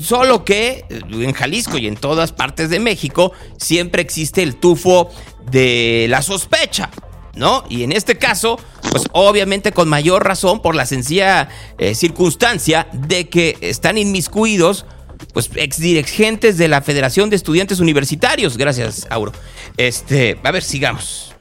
Solo 0.00 0.44
que 0.44 0.84
eh, 0.88 1.00
en 1.10 1.32
Jalisco 1.32 1.78
y 1.78 1.86
en 1.86 1.96
todas 1.96 2.32
partes 2.32 2.68
de 2.70 2.80
México 2.80 3.32
siempre 3.58 4.02
existe 4.02 4.42
el 4.42 4.56
tufo 4.56 5.10
de 5.50 6.06
la 6.08 6.22
sospecha. 6.22 6.90
¿No? 7.34 7.64
Y 7.68 7.82
en 7.82 7.92
este 7.92 8.16
caso, 8.16 8.58
pues 8.90 9.04
obviamente 9.12 9.72
con 9.72 9.88
mayor 9.88 10.24
razón 10.24 10.60
por 10.60 10.74
la 10.74 10.86
sencilla 10.86 11.48
eh, 11.78 11.94
circunstancia 11.94 12.88
de 12.92 13.28
que 13.28 13.56
están 13.60 13.98
inmiscuidos 13.98 14.86
pues 15.32 15.50
exdirigentes 15.54 16.58
de 16.58 16.68
la 16.68 16.82
Federación 16.82 17.30
de 17.30 17.36
Estudiantes 17.36 17.80
Universitarios. 17.80 18.56
Gracias, 18.56 19.06
Auro. 19.10 19.32
Este, 19.76 20.38
a 20.42 20.50
ver, 20.50 20.62
sigamos. 20.62 21.34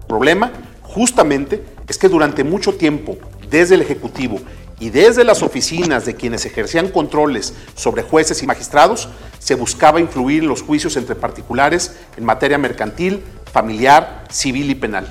El 0.00 0.06
problema, 0.06 0.52
justamente, 0.82 1.62
es 1.88 1.98
que 1.98 2.08
durante 2.08 2.44
mucho 2.44 2.74
tiempo, 2.74 3.18
desde 3.50 3.74
el 3.74 3.82
Ejecutivo 3.82 4.40
y 4.80 4.90
desde 4.90 5.24
las 5.24 5.42
oficinas 5.42 6.04
de 6.04 6.14
quienes 6.14 6.44
ejercían 6.46 6.88
controles 6.88 7.54
sobre 7.74 8.02
jueces 8.02 8.42
y 8.42 8.46
magistrados, 8.46 9.08
se 9.38 9.54
buscaba 9.54 10.00
influir 10.00 10.42
en 10.42 10.48
los 10.48 10.62
juicios 10.62 10.96
entre 10.96 11.14
particulares 11.14 11.96
en 12.16 12.24
materia 12.24 12.58
mercantil, 12.58 13.22
familiar, 13.52 14.24
civil 14.30 14.70
y 14.70 14.74
penal. 14.74 15.08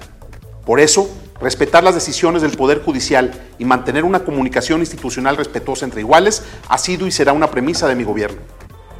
Por 0.65 0.79
eso, 0.79 1.09
respetar 1.39 1.83
las 1.83 1.95
decisiones 1.95 2.41
del 2.41 2.57
Poder 2.57 2.81
Judicial 2.83 3.31
y 3.57 3.65
mantener 3.65 4.03
una 4.03 4.23
comunicación 4.23 4.81
institucional 4.81 5.37
respetuosa 5.37 5.85
entre 5.85 6.01
iguales 6.01 6.43
ha 6.67 6.77
sido 6.77 7.07
y 7.07 7.11
será 7.11 7.33
una 7.33 7.51
premisa 7.51 7.87
de 7.87 7.95
mi 7.95 8.03
gobierno. 8.03 8.39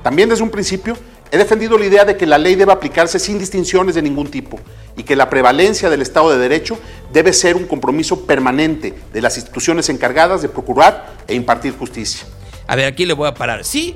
También 0.03 0.30
desde 0.30 0.43
un 0.43 0.51
principio 0.51 0.97
he 1.32 1.38
defendido 1.38 1.78
la 1.78 1.86
idea 1.86 2.06
de 2.06 2.18
que 2.18 2.26
la 2.26 2.38
ley 2.38 2.56
debe 2.56 2.72
aplicarse 2.72 3.20
sin 3.20 3.40
distinciones 3.40 3.96
de 3.96 4.02
ningún 4.02 4.28
tipo 4.28 4.60
y 4.96 5.04
que 5.04 5.16
la 5.16 5.30
prevalencia 5.30 5.90
del 5.90 6.02
Estado 6.02 6.32
de 6.32 6.38
Derecho 6.38 6.80
debe 7.14 7.34
ser 7.34 7.56
un 7.56 7.66
compromiso 7.66 8.26
permanente 8.26 8.94
de 9.14 9.22
las 9.22 9.38
instituciones 9.38 9.90
encargadas 9.90 10.42
de 10.42 10.50
procurar 10.50 11.14
e 11.28 11.36
impartir 11.36 11.78
justicia. 11.78 12.26
A 12.68 12.76
ver, 12.76 12.86
aquí 12.86 13.06
le 13.06 13.14
voy 13.14 13.28
a 13.28 13.34
parar. 13.34 13.64
Sí, 13.64 13.96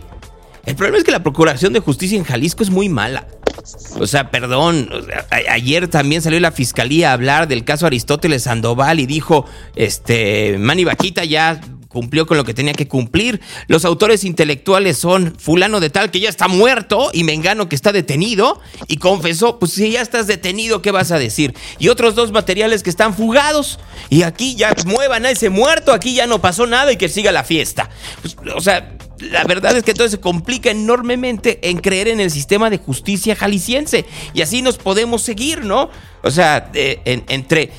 el 0.66 0.76
problema 0.76 0.98
es 0.98 1.04
que 1.04 1.12
la 1.12 1.24
Procuración 1.24 1.74
de 1.74 1.80
Justicia 1.80 2.18
en 2.18 2.24
Jalisco 2.24 2.64
es 2.64 2.70
muy 2.70 2.88
mala. 2.88 3.28
O 4.00 4.08
sea, 4.08 4.32
perdón, 4.32 4.90
ayer 5.50 5.88
también 5.88 6.22
salió 6.22 6.40
la 6.40 6.52
fiscalía 6.52 7.12
a 7.12 7.14
hablar 7.14 7.48
del 7.48 7.64
caso 7.64 7.86
Aristóteles 7.86 8.44
Sandoval 8.44 9.00
y 9.00 9.06
dijo, 9.06 9.46
este, 9.76 10.58
Manny 10.58 10.86
ya 11.28 11.62
cumplió 11.92 12.26
con 12.26 12.38
lo 12.38 12.46
que 12.46 12.54
tenía 12.54 12.74
que 12.74 12.88
cumplir. 12.88 13.42
Los 13.68 13.86
autores 13.86 14.24
intelectuales 14.24 14.98
son 14.98 15.36
fulano 15.38 15.80
de 15.80 15.90
tal 15.90 16.10
que 16.10 16.20
ya 16.20 16.30
está 16.30 16.48
muerto 16.48 17.12
y 17.14 17.24
Mengano 17.24 17.68
que 17.70 17.76
está 17.76 17.92
detenido 17.92 18.60
y 18.88 18.98
confesó, 18.98 19.60
pues 19.60 19.74
si 19.74 19.92
ya 19.92 20.02
estás 20.02 20.28
detenido, 20.28 20.82
¿qué 20.82 20.92
vas 20.92 21.12
a 21.12 21.20
decir? 21.20 21.54
Y 21.80 21.90
otros 21.90 22.16
dos 22.16 22.32
materiales 22.32 22.84
que 22.84 22.90
están 22.90 23.14
fugados 23.14 23.80
y 24.10 24.24
aquí 24.24 24.56
ya 24.56 24.74
muevan 24.86 25.26
a 25.26 25.32
ese 25.32 25.50
muerto, 25.50 25.94
aquí 25.94 26.14
ya 26.14 26.28
no 26.28 26.42
pasó 26.42 26.66
nada 26.66 26.92
y 26.92 26.98
que 26.98 27.10
siga 27.10 27.32
la 27.32 27.44
fiesta. 27.44 27.90
Pues, 28.22 28.38
o 28.56 28.62
sea, 28.62 28.96
la 29.20 29.44
verdad 29.44 29.78
es 29.78 29.84
que 29.84 29.94
todo 29.94 30.08
se 30.10 30.20
complica 30.20 30.72
enormemente 30.72 31.70
en 31.70 31.78
creer 31.78 32.08
en 32.08 32.20
el 32.20 32.32
sistema 32.32 32.70
de 32.70 32.78
justicia 32.78 33.36
jalisciense. 33.36 34.06
Y 34.34 34.42
así 34.42 34.62
nos 34.62 34.78
podemos 34.78 35.22
seguir, 35.22 35.64
¿no? 35.64 35.90
O 36.24 36.32
sea, 36.32 36.72
entre 36.74 37.72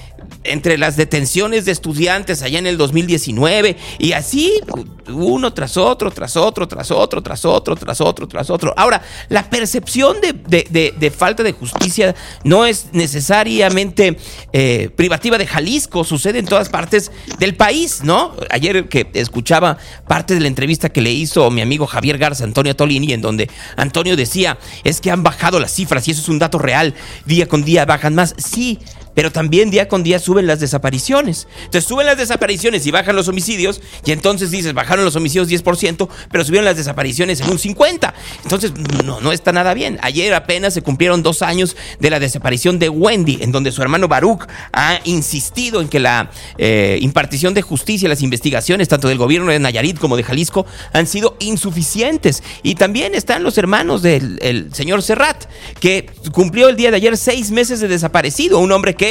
entre 0.45 0.79
las 0.79 0.97
detenciones 0.97 1.65
de 1.65 1.73
estudiantes 1.73 2.43
allá 2.43 2.59
en 2.59 2.67
el 2.67 2.77
2019 2.77 3.77
y 3.99 4.13
así 4.13 4.61
uno 5.09 5.53
tras 5.53 5.77
otro, 5.77 6.11
tras 6.11 6.37
otro, 6.37 6.69
tras 6.69 6.91
otro, 6.91 7.23
tras 7.23 7.45
otro, 7.45 7.77
tras 7.77 8.01
otro, 8.01 8.29
tras 8.29 8.51
otro. 8.51 8.75
Ahora, 8.77 9.03
la 9.29 9.49
percepción 9.49 10.17
de, 10.21 11.13
falta 11.17 11.43
de 11.43 11.53
justicia 11.53 12.15
no 12.45 12.65
es 12.65 12.87
necesariamente 12.93 14.17
eh, 14.53 14.91
privativa 14.95 15.39
de 15.39 15.47
Jalisco, 15.47 16.05
sucede 16.05 16.39
en 16.39 16.47
todas 16.47 16.69
partes 16.69 17.11
del 17.39 17.55
país, 17.55 18.03
¿no? 18.05 18.35
Ayer 18.51 18.89
que 18.89 19.09
escuchaba 19.15 19.79
parte 20.07 20.35
de 20.35 20.41
la 20.41 20.49
entrevista 20.49 20.89
que 20.89 21.03
le 21.03 21.11
hizo 21.11 21.51
mi 21.51 21.61
amigo 21.61 21.87
Javier 21.87 22.19
Garza, 22.19 22.45
Antonio 22.45 22.75
Tolini, 22.77 23.13
en 23.13 23.21
donde 23.21 23.51
Antonio 23.77 24.17
decía, 24.17 24.59
es 24.85 25.01
que 25.01 25.11
han 25.11 25.23
bajado 25.23 25.61
las 25.61 25.73
cifras 25.73 26.07
y 26.09 26.13
eso 26.13 26.23
es 26.23 26.29
un 26.29 26.39
dato 26.39 26.59
real, 26.59 26.95
día 27.27 27.49
con 27.49 27.65
día 27.65 27.85
bajan 27.85 28.15
más. 28.15 28.32
Sí, 28.39 28.79
pero 29.15 29.31
también 29.33 29.71
día 29.71 29.89
con 29.89 30.03
día 30.03 30.19
suben 30.19 30.47
las 30.47 30.61
desapariciones. 30.61 31.47
Entonces 31.65 31.85
suben 31.85 32.07
las 32.07 32.17
desapariciones 32.17 32.87
y 32.87 32.91
bajan 32.91 33.17
los 33.17 33.29
homicidios, 33.29 33.81
y 34.05 34.13
entonces 34.13 34.51
dices, 34.51 34.75
bajaron 34.75 35.05
los 35.05 35.17
homicidios 35.17 35.49
10%, 35.49 36.09
pero 36.31 36.45
subieron 36.45 36.65
las 36.65 36.77
desapariciones 36.77 37.41
en 37.41 37.51
un 37.51 37.59
50%. 37.59 38.13
Entonces 38.43 38.73
no, 39.05 39.21
no 39.21 39.33
está 39.33 39.53
nada 39.53 39.75
bien. 39.75 39.99
Ayer 40.03 40.35
apenas 40.35 40.75
se 40.75 40.83
cumplieron 40.83 41.23
dos 41.23 41.43
años 41.43 41.77
de 42.01 42.11
la 42.11 42.21
desaparición 42.21 42.79
de 42.79 42.89
Wendy, 42.89 43.39
en 43.41 43.53
donde 43.53 43.73
su 43.73 43.83
hermano 43.83 44.09
Baruch 44.09 44.47
ha 44.73 45.01
insistido 45.05 45.81
en 45.81 45.89
que 45.89 46.01
la 46.01 46.31
eh, 46.59 46.99
impartición 47.01 47.55
de 47.55 47.63
justicia, 47.63 48.09
las 48.09 48.23
investigaciones, 48.23 48.89
tanto 48.89 49.09
del 49.09 49.19
gobierno 49.19 49.51
de 49.51 49.59
Nayarit 49.59 49.99
como 49.99 50.17
de 50.17 50.23
Jalisco, 50.23 50.67
han 50.93 51.07
sido 51.07 51.37
insuficientes. 51.41 52.43
Y 52.63 52.75
también 52.75 53.15
están 53.15 53.43
los 53.43 53.59
hermanos 53.59 54.03
del 54.03 54.39
el 54.43 54.75
señor 54.75 55.03
Serrat, 55.03 55.45
que 55.81 56.11
cumplió 56.33 56.69
el 56.69 56.77
día 56.77 56.91
de 56.91 56.97
ayer 56.97 57.17
seis 57.17 57.51
meses 57.51 57.81
de 57.81 57.89
desaparecido, 57.89 58.59
un 58.59 58.73
hombre 58.73 58.95
que 58.95 59.02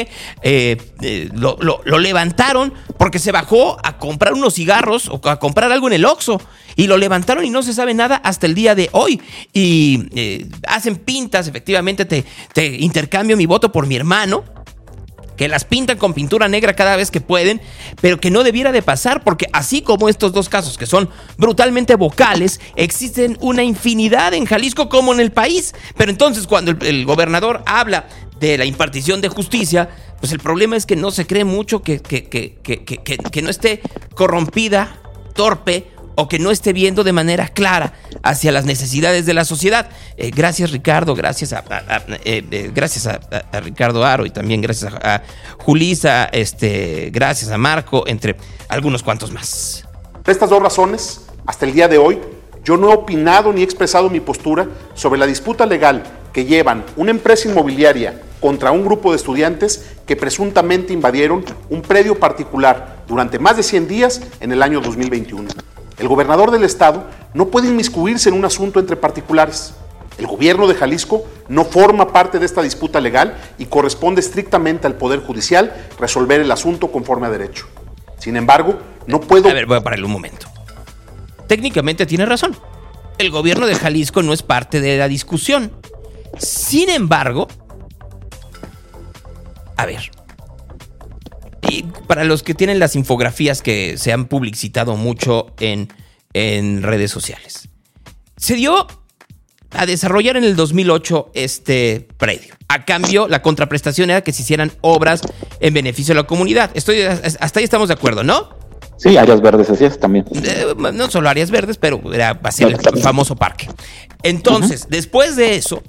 eh, 0.41 0.77
eh, 1.01 1.29
lo, 1.33 1.57
levantaron 1.99 2.73
porque 2.97 3.19
se 3.19 3.31
bajó 3.31 3.77
a 3.83 3.97
comprar 3.97 4.33
unos 4.33 4.55
cigarros 4.55 5.09
o 5.09 5.21
a 5.29 5.39
comprar 5.39 5.71
algo 5.71 5.87
en 5.87 5.93
el 5.93 6.05
Oxxo 6.05 6.41
y 6.75 6.87
lo 6.87 6.97
levantaron 6.97 7.45
y 7.45 7.49
no 7.49 7.63
se 7.63 7.73
sabe 7.73 7.93
nada 7.93 8.15
hasta 8.15 8.47
el 8.47 8.55
día 8.55 8.75
de 8.75 8.89
hoy. 8.93 9.21
Y 9.53 10.07
eh, 10.15 10.47
hacen 10.67 10.95
pintas, 10.95 11.47
efectivamente 11.47 12.05
te, 12.05 12.25
te 12.53 12.65
intercambio 12.65 13.37
mi 13.37 13.45
voto 13.45 13.71
por 13.71 13.87
mi 13.87 13.95
hermano 13.95 14.43
que 15.41 15.47
las 15.47 15.65
pintan 15.65 15.97
con 15.97 16.13
pintura 16.13 16.47
negra 16.47 16.75
cada 16.75 16.95
vez 16.95 17.09
que 17.09 17.19
pueden, 17.19 17.61
pero 17.99 18.19
que 18.19 18.29
no 18.29 18.43
debiera 18.43 18.71
de 18.71 18.83
pasar 18.83 19.23
porque 19.23 19.47
así 19.53 19.81
como 19.81 20.07
estos 20.07 20.33
dos 20.33 20.49
casos 20.49 20.77
que 20.77 20.85
son 20.85 21.09
brutalmente 21.35 21.95
vocales, 21.95 22.59
existen 22.75 23.39
una 23.41 23.63
infinidad 23.63 24.35
en 24.35 24.45
Jalisco 24.45 24.87
como 24.87 25.11
en 25.15 25.19
el 25.19 25.31
país. 25.31 25.73
Pero 25.97 26.11
entonces 26.11 26.45
cuando 26.45 26.69
el, 26.69 27.05
gobernador 27.05 27.63
habla 27.65 28.05
de 28.39 28.55
la 28.55 28.65
impartición 28.65 29.19
de 29.19 29.29
justicia, 29.29 29.89
pues 30.19 30.31
el 30.31 30.37
problema 30.37 30.77
es 30.77 30.85
que 30.85 30.95
no 30.95 31.09
se 31.09 31.25
cree 31.25 31.43
mucho 31.43 31.81
que, 31.81 32.01
que, 32.01 32.29
que, 32.29 32.59
que 32.61 33.41
no 33.41 33.49
esté 33.49 33.81
corrompida, 34.13 35.01
torpe 35.33 35.87
o 36.15 36.27
que 36.27 36.39
no 36.39 36.51
esté 36.51 36.73
viendo 36.73 37.03
de 37.03 37.13
manera 37.13 37.47
clara 37.47 37.93
hacia 38.23 38.51
las 38.51 38.65
necesidades 38.65 39.25
de 39.25 39.33
la 39.33 39.45
sociedad. 39.45 39.89
Eh, 40.17 40.31
gracias 40.33 40.71
Ricardo, 40.71 41.15
gracias 41.15 41.53
a, 41.53 41.63
eh, 42.23 42.43
eh, 42.51 42.71
gracias 42.73 43.07
a, 43.07 43.19
Ricardo 43.61 44.05
Aro 44.05 44.25
y 44.25 44.29
también 44.29 44.61
gracias 44.61 44.93
a, 44.93 45.23
Julisa, 45.57 46.25
este, 46.25 47.09
gracias 47.11 47.51
a 47.51 47.57
Marco, 47.57 48.07
entre 48.07 48.35
algunos 48.69 49.03
cuantos 49.03 49.31
más. 49.31 49.85
Por 50.23 50.31
estas 50.31 50.49
dos 50.49 50.61
razones, 50.61 51.21
hasta 51.45 51.65
el 51.65 51.73
día 51.73 51.87
de 51.87 51.97
hoy, 51.97 52.19
yo 52.63 52.77
no 52.77 52.91
he 52.91 52.95
opinado 52.95 53.51
ni 53.53 53.61
he 53.61 53.63
expresado 53.63 54.09
mi 54.09 54.19
postura 54.19 54.67
sobre 54.93 55.19
la 55.19 55.25
disputa 55.25 55.65
legal 55.65 56.03
que 56.31 56.45
llevan 56.45 56.85
una 56.95 57.11
empresa 57.11 57.49
inmobiliaria 57.49 58.21
contra 58.39 58.71
un 58.71 58.83
grupo 58.83 59.11
de 59.11 59.17
estudiantes 59.17 59.93
que 60.05 60.15
presuntamente 60.15 60.93
invadieron 60.93 61.45
un 61.69 61.81
predio 61.81 62.19
particular 62.19 63.03
durante 63.07 63.39
más 63.39 63.57
de 63.57 63.63
100 63.63 63.87
días 63.87 64.21
en 64.39 64.51
el 64.51 64.61
año 64.63 64.81
2021. 64.81 65.49
El 66.01 66.07
gobernador 66.07 66.49
del 66.49 66.63
estado 66.63 67.03
no 67.35 67.49
puede 67.49 67.67
inmiscuirse 67.67 68.27
en 68.27 68.33
un 68.33 68.43
asunto 68.43 68.79
entre 68.79 68.95
particulares. 68.95 69.75
El 70.17 70.25
gobierno 70.25 70.65
de 70.65 70.73
Jalisco 70.73 71.27
no 71.47 71.63
forma 71.63 72.11
parte 72.11 72.39
de 72.39 72.45
esta 72.47 72.63
disputa 72.63 72.99
legal 72.99 73.37
y 73.59 73.67
corresponde 73.67 74.19
estrictamente 74.19 74.87
al 74.87 74.95
Poder 74.95 75.19
Judicial 75.19 75.71
resolver 75.99 76.41
el 76.41 76.51
asunto 76.51 76.91
conforme 76.91 77.27
a 77.27 77.29
derecho. 77.29 77.67
Sin 78.17 78.35
embargo, 78.35 78.79
no 79.05 79.21
puedo... 79.21 79.47
A 79.47 79.53
ver, 79.53 79.67
voy 79.67 79.77
a 79.77 79.81
pararle 79.81 80.05
un 80.05 80.11
momento. 80.11 80.47
Técnicamente 81.45 82.07
tiene 82.07 82.25
razón. 82.25 82.57
El 83.19 83.29
gobierno 83.29 83.67
de 83.67 83.75
Jalisco 83.75 84.23
no 84.23 84.33
es 84.33 84.41
parte 84.41 84.81
de 84.81 84.97
la 84.97 85.07
discusión. 85.07 85.71
Sin 86.39 86.89
embargo... 86.89 87.47
A 89.77 89.85
ver, 89.85 90.09
y 91.71 91.83
para 92.07 92.25
los 92.25 92.43
que 92.43 92.53
tienen 92.53 92.79
las 92.79 92.95
infografías 92.95 93.61
que 93.61 93.97
se 93.97 94.11
han 94.11 94.25
publicitado 94.25 94.97
mucho 94.97 95.53
en, 95.59 95.87
en 96.33 96.83
redes 96.83 97.11
sociales. 97.11 97.69
Se 98.35 98.55
dio 98.55 98.87
a 99.71 99.85
desarrollar 99.85 100.35
en 100.35 100.43
el 100.43 100.57
2008 100.57 101.31
este 101.33 102.07
predio. 102.17 102.55
A 102.67 102.83
cambio, 102.83 103.29
la 103.29 103.41
contraprestación 103.41 104.09
era 104.09 104.21
que 104.21 104.33
se 104.33 104.41
hicieran 104.41 104.73
obras 104.81 105.21
en 105.61 105.73
beneficio 105.73 106.13
de 106.13 106.21
la 106.21 106.27
comunidad. 106.27 106.71
Estoy, 106.73 107.03
hasta 107.03 107.59
ahí 107.59 107.63
estamos 107.63 107.87
de 107.87 107.93
acuerdo, 107.93 108.23
¿no? 108.23 108.49
Sí, 108.97 109.17
áreas 109.17 109.41
verdes, 109.41 109.69
así 109.69 109.85
es 109.85 109.99
también. 109.99 110.25
Eh, 110.43 110.75
no 110.75 111.09
solo 111.09 111.29
áreas 111.29 111.49
verdes, 111.49 111.77
pero 111.77 112.01
era, 112.13 112.33
va 112.33 112.49
a 112.49 112.51
ser 112.51 112.67
el 112.67 113.01
famoso 113.01 113.35
parque. 113.35 113.67
Entonces, 114.23 114.87
después 114.89 115.35
de 115.35 115.55
eso, 115.55 115.81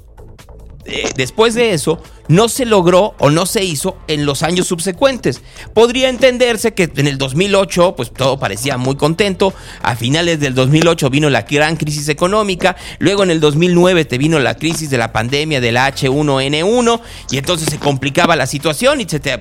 eh, 0.85 1.09
después 1.15 1.53
de 1.53 1.73
eso, 1.73 2.01
no 2.27 2.49
se 2.49 2.65
logró 2.65 3.15
o 3.19 3.29
no 3.29 3.45
se 3.45 3.63
hizo 3.63 3.97
en 4.07 4.25
los 4.25 4.43
años 4.43 4.67
subsecuentes. 4.67 5.41
Podría 5.73 6.09
entenderse 6.09 6.73
que 6.73 6.91
en 6.95 7.07
el 7.07 7.17
2008, 7.17 7.95
pues 7.95 8.11
todo 8.11 8.39
parecía 8.39 8.77
muy 8.77 8.95
contento. 8.95 9.53
A 9.81 9.95
finales 9.95 10.39
del 10.39 10.53
2008 10.55 11.09
vino 11.09 11.29
la 11.29 11.43
gran 11.43 11.75
crisis 11.77 12.09
económica. 12.09 12.75
Luego 12.99 13.23
en 13.23 13.31
el 13.31 13.39
2009 13.39 14.05
te 14.05 14.17
vino 14.17 14.39
la 14.39 14.55
crisis 14.55 14.89
de 14.89 14.97
la 14.97 15.11
pandemia 15.11 15.61
del 15.61 15.77
H1N1 15.77 17.01
y 17.31 17.37
entonces 17.37 17.69
se 17.69 17.79
complicaba 17.79 18.35
la 18.35 18.47
situación 18.47 19.01
y, 19.01 19.05
se 19.05 19.19
te, 19.19 19.39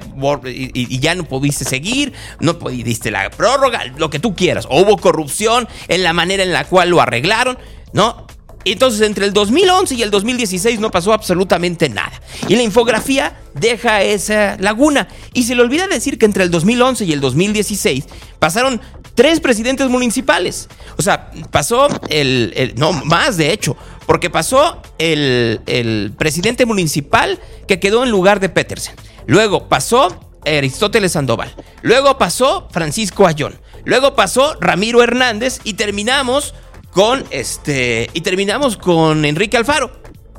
ya 1.00 1.14
no 1.14 1.24
pudiste 1.24 1.64
seguir, 1.64 2.12
no 2.40 2.58
pudiste 2.58 3.10
la 3.10 3.30
prórroga, 3.30 3.84
lo 3.96 4.10
que 4.10 4.18
tú 4.18 4.34
quieras. 4.34 4.66
O 4.68 4.82
hubo 4.82 4.96
corrupción 4.98 5.68
en 5.88 6.02
la 6.02 6.12
manera 6.12 6.42
en 6.42 6.52
la 6.52 6.64
cual 6.64 6.90
lo 6.90 7.00
arreglaron, 7.00 7.58
¿no? 7.92 8.26
Entonces, 8.64 9.00
entre 9.02 9.26
el 9.26 9.32
2011 9.32 9.94
y 9.94 10.02
el 10.02 10.10
2016 10.10 10.80
no 10.80 10.90
pasó 10.90 11.12
absolutamente 11.12 11.88
nada. 11.88 12.12
Y 12.48 12.56
la 12.56 12.62
infografía 12.62 13.40
deja 13.54 14.02
esa 14.02 14.56
laguna. 14.58 15.08
Y 15.34 15.44
se 15.44 15.54
le 15.54 15.62
olvida 15.62 15.86
decir 15.86 16.18
que 16.18 16.26
entre 16.26 16.44
el 16.44 16.50
2011 16.50 17.04
y 17.04 17.12
el 17.12 17.20
2016 17.20 18.04
pasaron 18.38 18.80
tres 19.14 19.40
presidentes 19.40 19.88
municipales. 19.88 20.68
O 20.96 21.02
sea, 21.02 21.30
pasó 21.50 21.88
el, 22.08 22.74
no, 22.76 22.92
más 22.92 23.36
de 23.36 23.52
hecho, 23.52 23.76
porque 24.06 24.30
pasó 24.30 24.80
el, 24.98 25.60
el 25.66 26.12
presidente 26.16 26.66
municipal 26.66 27.38
que 27.66 27.80
quedó 27.80 28.04
en 28.04 28.10
lugar 28.10 28.40
de 28.40 28.48
Petersen. 28.48 28.94
Luego 29.26 29.68
pasó 29.68 30.32
Aristóteles 30.44 31.12
Sandoval. 31.12 31.54
Luego 31.82 32.18
pasó 32.18 32.68
Francisco 32.70 33.26
Ayón. 33.26 33.58
Luego 33.84 34.14
pasó 34.14 34.56
Ramiro 34.60 35.02
Hernández 35.02 35.60
y 35.64 35.74
terminamos 35.74 36.54
con 36.92 37.24
este. 37.30 38.08
Y 38.12 38.20
terminamos 38.20 38.76
con 38.76 39.24
Enrique 39.24 39.56
Alfaro, 39.56 39.90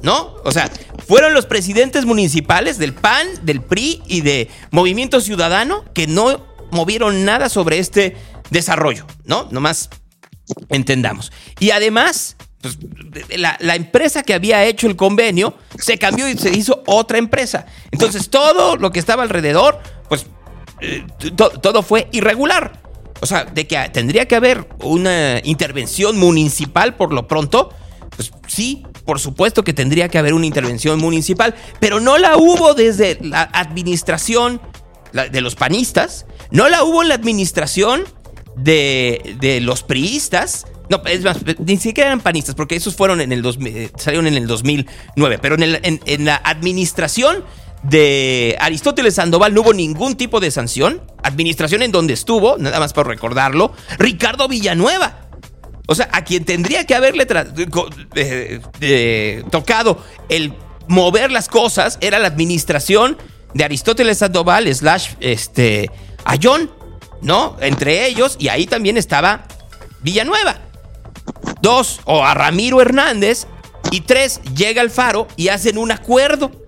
¿no? 0.01 0.35
O 0.43 0.51
sea, 0.51 0.71
fueron 1.05 1.33
los 1.33 1.45
presidentes 1.45 2.05
municipales 2.05 2.77
del 2.77 2.93
PAN, 2.93 3.27
del 3.41 3.61
PRI 3.61 4.01
y 4.07 4.21
de 4.21 4.49
Movimiento 4.71 5.19
Ciudadano 5.19 5.83
que 5.93 6.07
no 6.07 6.45
movieron 6.71 7.25
nada 7.25 7.49
sobre 7.49 7.79
este 7.79 8.15
desarrollo, 8.49 9.05
¿no? 9.25 9.47
Nomás 9.51 9.89
entendamos. 10.69 11.31
Y 11.59 11.71
además, 11.71 12.35
pues, 12.61 12.77
la, 13.35 13.75
empresa 13.75 14.23
que 14.23 14.33
había 14.33 14.63
hecho 14.65 14.87
el 14.87 14.95
convenio 14.95 15.55
se 15.77 15.97
cambió 15.97 16.27
y 16.29 16.37
se 16.37 16.55
hizo 16.55 16.83
otra 16.85 17.17
empresa. 17.17 17.65
Entonces, 17.91 18.29
todo 18.29 18.77
lo 18.77 18.91
que 18.91 18.99
estaba 18.99 19.23
alrededor, 19.23 19.79
pues 20.07 20.27
eh, 20.81 21.05
todo 21.35 21.81
fue 21.81 22.09
irregular. 22.11 22.82
O 23.23 23.25
sea, 23.25 23.45
de 23.45 23.65
que 23.67 23.77
tendría 23.93 24.27
que 24.27 24.35
haber 24.35 24.67
una 24.81 25.39
intervención 25.45 26.19
municipal 26.19 26.95
por 26.97 27.13
lo 27.13 27.25
pronto, 27.25 27.69
pues 28.17 28.33
sí, 28.47 28.83
por 29.05 29.17
supuesto 29.21 29.63
que 29.63 29.71
tendría 29.71 30.09
que 30.09 30.17
haber 30.17 30.33
una 30.33 30.45
intervención 30.45 30.99
municipal, 30.99 31.55
pero 31.79 32.01
no 32.01 32.17
la 32.17 32.35
hubo 32.35 32.73
desde 32.73 33.17
la 33.21 33.43
administración 33.43 34.59
de 35.13 35.39
los 35.39 35.55
panistas, 35.55 36.25
no 36.51 36.67
la 36.67 36.83
hubo 36.83 37.01
en 37.01 37.07
la 37.07 37.15
administración 37.15 38.03
de, 38.57 39.59
los 39.61 39.83
priistas. 39.83 40.65
No, 40.89 41.01
es 41.05 41.23
más, 41.23 41.37
ni 41.59 41.77
siquiera 41.77 42.09
eran 42.09 42.19
panistas, 42.19 42.55
porque 42.55 42.75
esos 42.75 42.93
fueron 42.93 43.21
en 43.21 43.31
el 43.31 43.45
eh, 43.65 43.89
salieron 43.95 44.27
en 44.27 44.35
el 44.35 44.47
2009, 44.47 45.39
pero 45.41 45.55
en, 45.55 46.01
en 46.05 46.25
la 46.25 46.35
administración 46.43 47.45
de 47.83 48.57
Aristóteles 48.59 49.15
Sandoval 49.15 49.53
no 49.53 49.61
hubo 49.61 49.73
ningún 49.73 50.15
tipo 50.15 50.39
de 50.39 50.51
sanción. 50.51 51.01
Administración 51.21 51.83
en 51.83 51.91
donde 51.91 52.13
estuvo, 52.13 52.57
nada 52.57 52.79
más 52.79 52.93
por 52.93 53.07
recordarlo, 53.07 53.73
Ricardo 53.99 54.47
Villanueva. 54.47 55.19
O 55.87 55.95
sea, 55.95 56.09
a 56.13 56.23
quien 56.23 56.45
tendría 56.45 56.85
que 56.85 56.95
haberle 56.95 57.27
eh, 58.15 59.43
tocado 59.51 60.01
el 60.29 60.53
mover 60.87 61.29
las 61.31 61.49
cosas 61.49 61.97
era 62.01 62.19
la 62.19 62.27
administración 62.27 63.17
de 63.53 63.65
Aristóteles 63.65 64.19
Sandoval 64.19 64.73
slash 64.73 65.15
este, 65.19 65.91
Ayón, 66.23 66.71
¿no? 67.21 67.57
Entre 67.59 68.07
ellos, 68.07 68.37
y 68.39 68.47
ahí 68.47 68.65
también 68.65 68.97
estaba 68.97 69.45
Villanueva. 70.01 70.61
Dos, 71.61 71.99
o 72.05 72.23
a 72.23 72.33
Ramiro 72.33 72.81
Hernández. 72.81 73.47
Y 73.91 74.01
tres, 74.01 74.41
llega 74.55 74.81
el 74.81 74.89
faro 74.89 75.27
y 75.35 75.49
hacen 75.49 75.77
un 75.77 75.91
acuerdo 75.91 76.62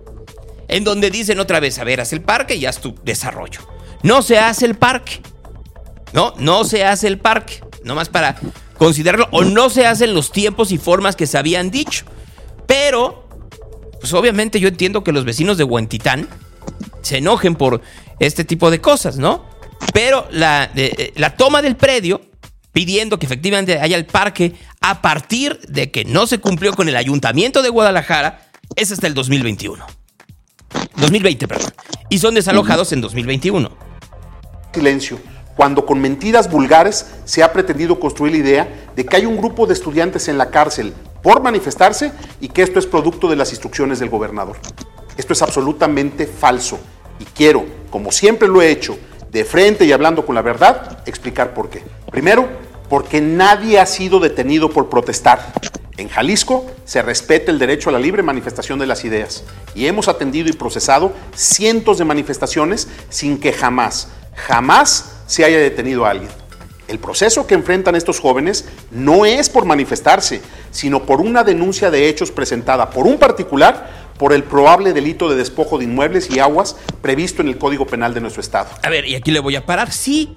en 0.68 0.84
donde 0.84 1.10
dicen 1.10 1.38
otra 1.38 1.60
vez, 1.60 1.78
a 1.78 1.84
ver, 1.84 2.00
haz 2.00 2.12
el 2.12 2.22
parque 2.22 2.56
y 2.56 2.66
haz 2.66 2.80
tu 2.80 2.94
desarrollo. 3.04 3.60
No 4.02 4.22
se 4.22 4.38
hace 4.38 4.66
el 4.66 4.74
parque. 4.74 5.20
No, 6.12 6.34
no 6.38 6.64
se 6.64 6.84
hace 6.84 7.06
el 7.06 7.18
parque. 7.18 7.60
Nomás 7.84 8.08
para 8.08 8.36
considerarlo. 8.78 9.28
O 9.30 9.44
no 9.44 9.70
se 9.70 9.86
hacen 9.86 10.14
los 10.14 10.32
tiempos 10.32 10.72
y 10.72 10.78
formas 10.78 11.16
que 11.16 11.26
se 11.26 11.38
habían 11.38 11.70
dicho. 11.70 12.04
Pero, 12.66 13.28
pues 14.00 14.12
obviamente 14.12 14.60
yo 14.60 14.68
entiendo 14.68 15.04
que 15.04 15.12
los 15.12 15.24
vecinos 15.24 15.58
de 15.58 15.64
Huentitán 15.64 16.28
se 17.02 17.18
enojen 17.18 17.54
por 17.54 17.80
este 18.18 18.44
tipo 18.44 18.70
de 18.70 18.80
cosas, 18.80 19.18
¿no? 19.18 19.44
Pero 19.92 20.26
la, 20.30 20.70
eh, 20.74 21.12
la 21.16 21.36
toma 21.36 21.62
del 21.62 21.76
predio, 21.76 22.20
pidiendo 22.72 23.18
que 23.18 23.26
efectivamente 23.26 23.78
haya 23.78 23.96
el 23.96 24.06
parque 24.06 24.54
a 24.80 25.00
partir 25.00 25.60
de 25.68 25.90
que 25.90 26.04
no 26.04 26.26
se 26.26 26.38
cumplió 26.38 26.74
con 26.74 26.88
el 26.88 26.96
ayuntamiento 26.96 27.62
de 27.62 27.68
Guadalajara, 27.68 28.50
es 28.74 28.90
hasta 28.90 29.06
el 29.06 29.14
2021. 29.14 29.86
2020, 30.96 31.48
perdón. 31.48 31.72
Y 32.08 32.18
son 32.18 32.34
desalojados 32.34 32.92
en 32.92 33.00
2021. 33.00 33.70
Silencio. 34.72 35.18
Cuando 35.56 35.86
con 35.86 36.00
mentiras 36.00 36.50
vulgares 36.50 37.06
se 37.24 37.42
ha 37.42 37.52
pretendido 37.52 37.98
construir 37.98 38.32
la 38.32 38.38
idea 38.38 38.88
de 38.94 39.06
que 39.06 39.16
hay 39.16 39.26
un 39.26 39.38
grupo 39.38 39.66
de 39.66 39.72
estudiantes 39.72 40.28
en 40.28 40.36
la 40.36 40.50
cárcel 40.50 40.92
por 41.22 41.42
manifestarse 41.42 42.12
y 42.40 42.48
que 42.48 42.62
esto 42.62 42.78
es 42.78 42.86
producto 42.86 43.28
de 43.28 43.36
las 43.36 43.50
instrucciones 43.50 43.98
del 43.98 44.10
gobernador. 44.10 44.58
Esto 45.16 45.32
es 45.32 45.40
absolutamente 45.40 46.26
falso 46.26 46.78
y 47.18 47.24
quiero, 47.24 47.64
como 47.90 48.12
siempre 48.12 48.48
lo 48.48 48.60
he 48.60 48.70
hecho, 48.70 48.98
de 49.32 49.44
frente 49.44 49.86
y 49.86 49.92
hablando 49.92 50.26
con 50.26 50.34
la 50.34 50.42
verdad, 50.42 51.02
explicar 51.06 51.54
por 51.54 51.70
qué. 51.70 51.82
Primero, 52.10 52.48
porque 52.88 53.20
nadie 53.20 53.78
ha 53.78 53.86
sido 53.86 54.20
detenido 54.20 54.70
por 54.70 54.88
protestar. 54.88 55.52
En 55.98 56.08
Jalisco 56.08 56.70
se 56.84 57.00
respeta 57.00 57.50
el 57.50 57.58
derecho 57.58 57.88
a 57.88 57.92
la 57.92 57.98
libre 57.98 58.22
manifestación 58.22 58.78
de 58.78 58.86
las 58.86 59.04
ideas 59.04 59.44
y 59.74 59.86
hemos 59.86 60.08
atendido 60.08 60.48
y 60.48 60.52
procesado 60.52 61.12
cientos 61.34 61.96
de 61.96 62.04
manifestaciones 62.04 62.88
sin 63.08 63.38
que 63.38 63.52
jamás, 63.52 64.08
jamás 64.34 65.16
se 65.26 65.44
haya 65.44 65.58
detenido 65.58 66.04
a 66.04 66.10
alguien. 66.10 66.30
El 66.88 66.98
proceso 66.98 67.46
que 67.46 67.54
enfrentan 67.54 67.96
estos 67.96 68.20
jóvenes 68.20 68.66
no 68.90 69.24
es 69.24 69.48
por 69.48 69.64
manifestarse, 69.64 70.42
sino 70.70 71.04
por 71.04 71.20
una 71.20 71.42
denuncia 71.44 71.90
de 71.90 72.08
hechos 72.08 72.30
presentada 72.30 72.90
por 72.90 73.06
un 73.06 73.18
particular 73.18 74.06
por 74.18 74.32
el 74.32 74.44
probable 74.44 74.92
delito 74.92 75.28
de 75.28 75.36
despojo 75.36 75.78
de 75.78 75.84
inmuebles 75.84 76.30
y 76.30 76.38
aguas 76.38 76.76
previsto 77.02 77.42
en 77.42 77.48
el 77.48 77.58
Código 77.58 77.86
Penal 77.86 78.14
de 78.14 78.20
nuestro 78.20 78.40
Estado. 78.40 78.68
A 78.82 78.90
ver, 78.90 79.06
y 79.06 79.14
aquí 79.14 79.30
le 79.30 79.40
voy 79.40 79.56
a 79.56 79.64
parar. 79.64 79.92
Sí. 79.92 80.34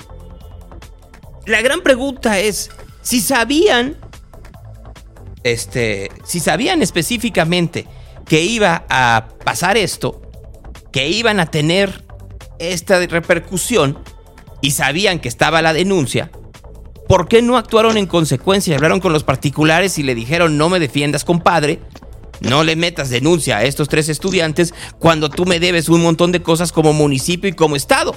La 1.45 1.62
gran 1.62 1.82
pregunta 1.82 2.39
es, 2.39 2.72
si 3.01 3.22
sabían, 3.22 3.97
este, 5.52 6.12
si 6.24 6.39
sabían 6.39 6.82
específicamente 6.82 7.88
que 8.26 8.43
iba 8.43 8.86
a 8.89 9.28
pasar 9.43 9.78
esto, 9.78 10.22
que 10.91 11.10
iban 11.10 11.39
a 11.39 11.47
tener 11.47 12.06
esta 12.60 13.00
repercusión 13.06 14.00
y 14.62 14.72
sabían 14.72 15.20
que 15.20 15.30
estaba 15.30 15.62
la 15.62 15.74
denuncia, 15.74 16.32
¿por 17.08 17.28
qué 17.28 17.41
no 17.41 17.58
actuaron 17.58 17.97
en 17.97 18.06
consecuencia? 18.06 18.76
Hablaron 18.76 19.00
con 19.00 19.14
los 19.14 19.24
particulares 19.24 19.97
y 19.97 20.04
le 20.04 20.16
dijeron, 20.16 20.58
no 20.58 20.70
me 20.70 20.80
defiendas, 20.80 21.26
compadre, 21.26 21.80
no 22.41 22.64
le 22.64 22.76
metas 22.76 23.10
denuncia 23.10 23.58
a 23.58 23.64
estos 23.64 23.89
tres 23.89 24.10
estudiantes 24.10 24.74
cuando 24.97 25.30
tú 25.30 25.45
me 25.45 25.60
debes 25.60 25.89
un 25.89 26.02
montón 26.02 26.32
de 26.32 26.41
cosas 26.41 26.72
como 26.72 26.93
municipio 26.93 27.50
y 27.50 27.54
como 27.54 27.76
estado. 27.76 28.16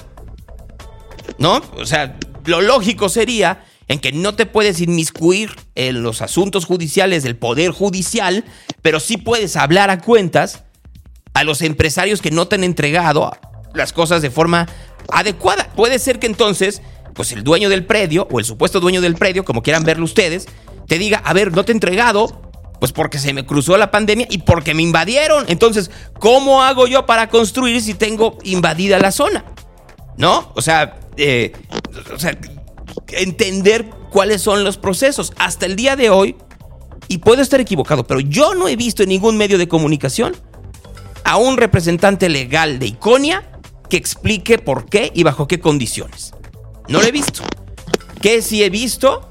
¿No? 1.37 1.61
O 1.77 1.85
sea, 1.85 2.17
lo 2.45 2.61
lógico 2.61 3.09
sería 3.09 3.65
en 3.87 3.99
que 3.99 4.11
no 4.11 4.35
te 4.35 4.45
puedes 4.45 4.81
inmiscuir 4.81 5.51
en 5.75 6.03
los 6.03 6.21
asuntos 6.21 6.65
judiciales 6.65 7.23
del 7.23 7.35
Poder 7.35 7.71
Judicial, 7.71 8.45
pero 8.81 8.99
sí 8.99 9.17
puedes 9.17 9.55
hablar 9.55 9.89
a 9.89 9.99
cuentas 9.99 10.63
a 11.33 11.43
los 11.43 11.61
empresarios 11.61 12.21
que 12.21 12.31
no 12.31 12.47
te 12.47 12.55
han 12.55 12.63
entregado 12.63 13.31
las 13.73 13.93
cosas 13.93 14.21
de 14.21 14.29
forma 14.29 14.67
adecuada. 15.11 15.69
Puede 15.75 15.99
ser 15.99 16.19
que 16.19 16.27
entonces, 16.27 16.81
pues 17.13 17.31
el 17.31 17.43
dueño 17.43 17.69
del 17.69 17.85
predio 17.85 18.27
o 18.31 18.39
el 18.39 18.45
supuesto 18.45 18.79
dueño 18.79 19.01
del 19.01 19.15
predio, 19.15 19.43
como 19.43 19.63
quieran 19.63 19.83
verlo 19.83 20.05
ustedes, 20.05 20.47
te 20.87 20.97
diga, 20.97 21.21
a 21.25 21.33
ver, 21.33 21.51
no 21.53 21.65
te 21.65 21.71
he 21.71 21.75
entregado 21.75 22.41
pues 22.83 22.91
porque 22.91 23.17
se 23.17 23.31
me 23.31 23.45
cruzó 23.45 23.77
la 23.77 23.91
pandemia 23.91 24.27
y 24.29 24.39
porque 24.39 24.73
me 24.73 24.83
invadieron. 24.83 25.45
Entonces, 25.47 25.89
¿cómo 26.19 26.63
hago 26.63 26.85
yo 26.85 27.05
para 27.05 27.29
construir 27.29 27.81
si 27.81 27.93
tengo 27.93 28.37
invadida 28.43 28.99
la 28.99 29.13
zona? 29.13 29.45
¿No? 30.17 30.51
O 30.55 30.61
sea, 30.61 30.99
eh, 31.15 31.53
o 32.13 32.19
sea, 32.19 32.37
entender 33.17 33.89
cuáles 34.09 34.41
son 34.41 34.63
los 34.63 34.77
procesos. 34.77 35.33
Hasta 35.37 35.65
el 35.65 35.75
día 35.75 35.95
de 35.95 36.09
hoy, 36.09 36.35
y 37.07 37.19
puedo 37.19 37.41
estar 37.41 37.59
equivocado, 37.59 38.05
pero 38.05 38.19
yo 38.19 38.55
no 38.55 38.67
he 38.67 38.75
visto 38.75 39.03
en 39.03 39.09
ningún 39.09 39.37
medio 39.37 39.57
de 39.57 39.67
comunicación 39.67 40.35
a 41.23 41.37
un 41.37 41.57
representante 41.57 42.29
legal 42.29 42.79
de 42.79 42.87
Iconia 42.87 43.49
que 43.89 43.97
explique 43.97 44.57
por 44.57 44.85
qué 44.85 45.11
y 45.13 45.23
bajo 45.23 45.47
qué 45.47 45.59
condiciones. 45.59 46.33
No 46.87 46.99
lo 46.99 47.07
he 47.07 47.11
visto. 47.11 47.43
¿Qué 48.21 48.41
sí 48.41 48.63
he 48.63 48.69
visto? 48.69 49.29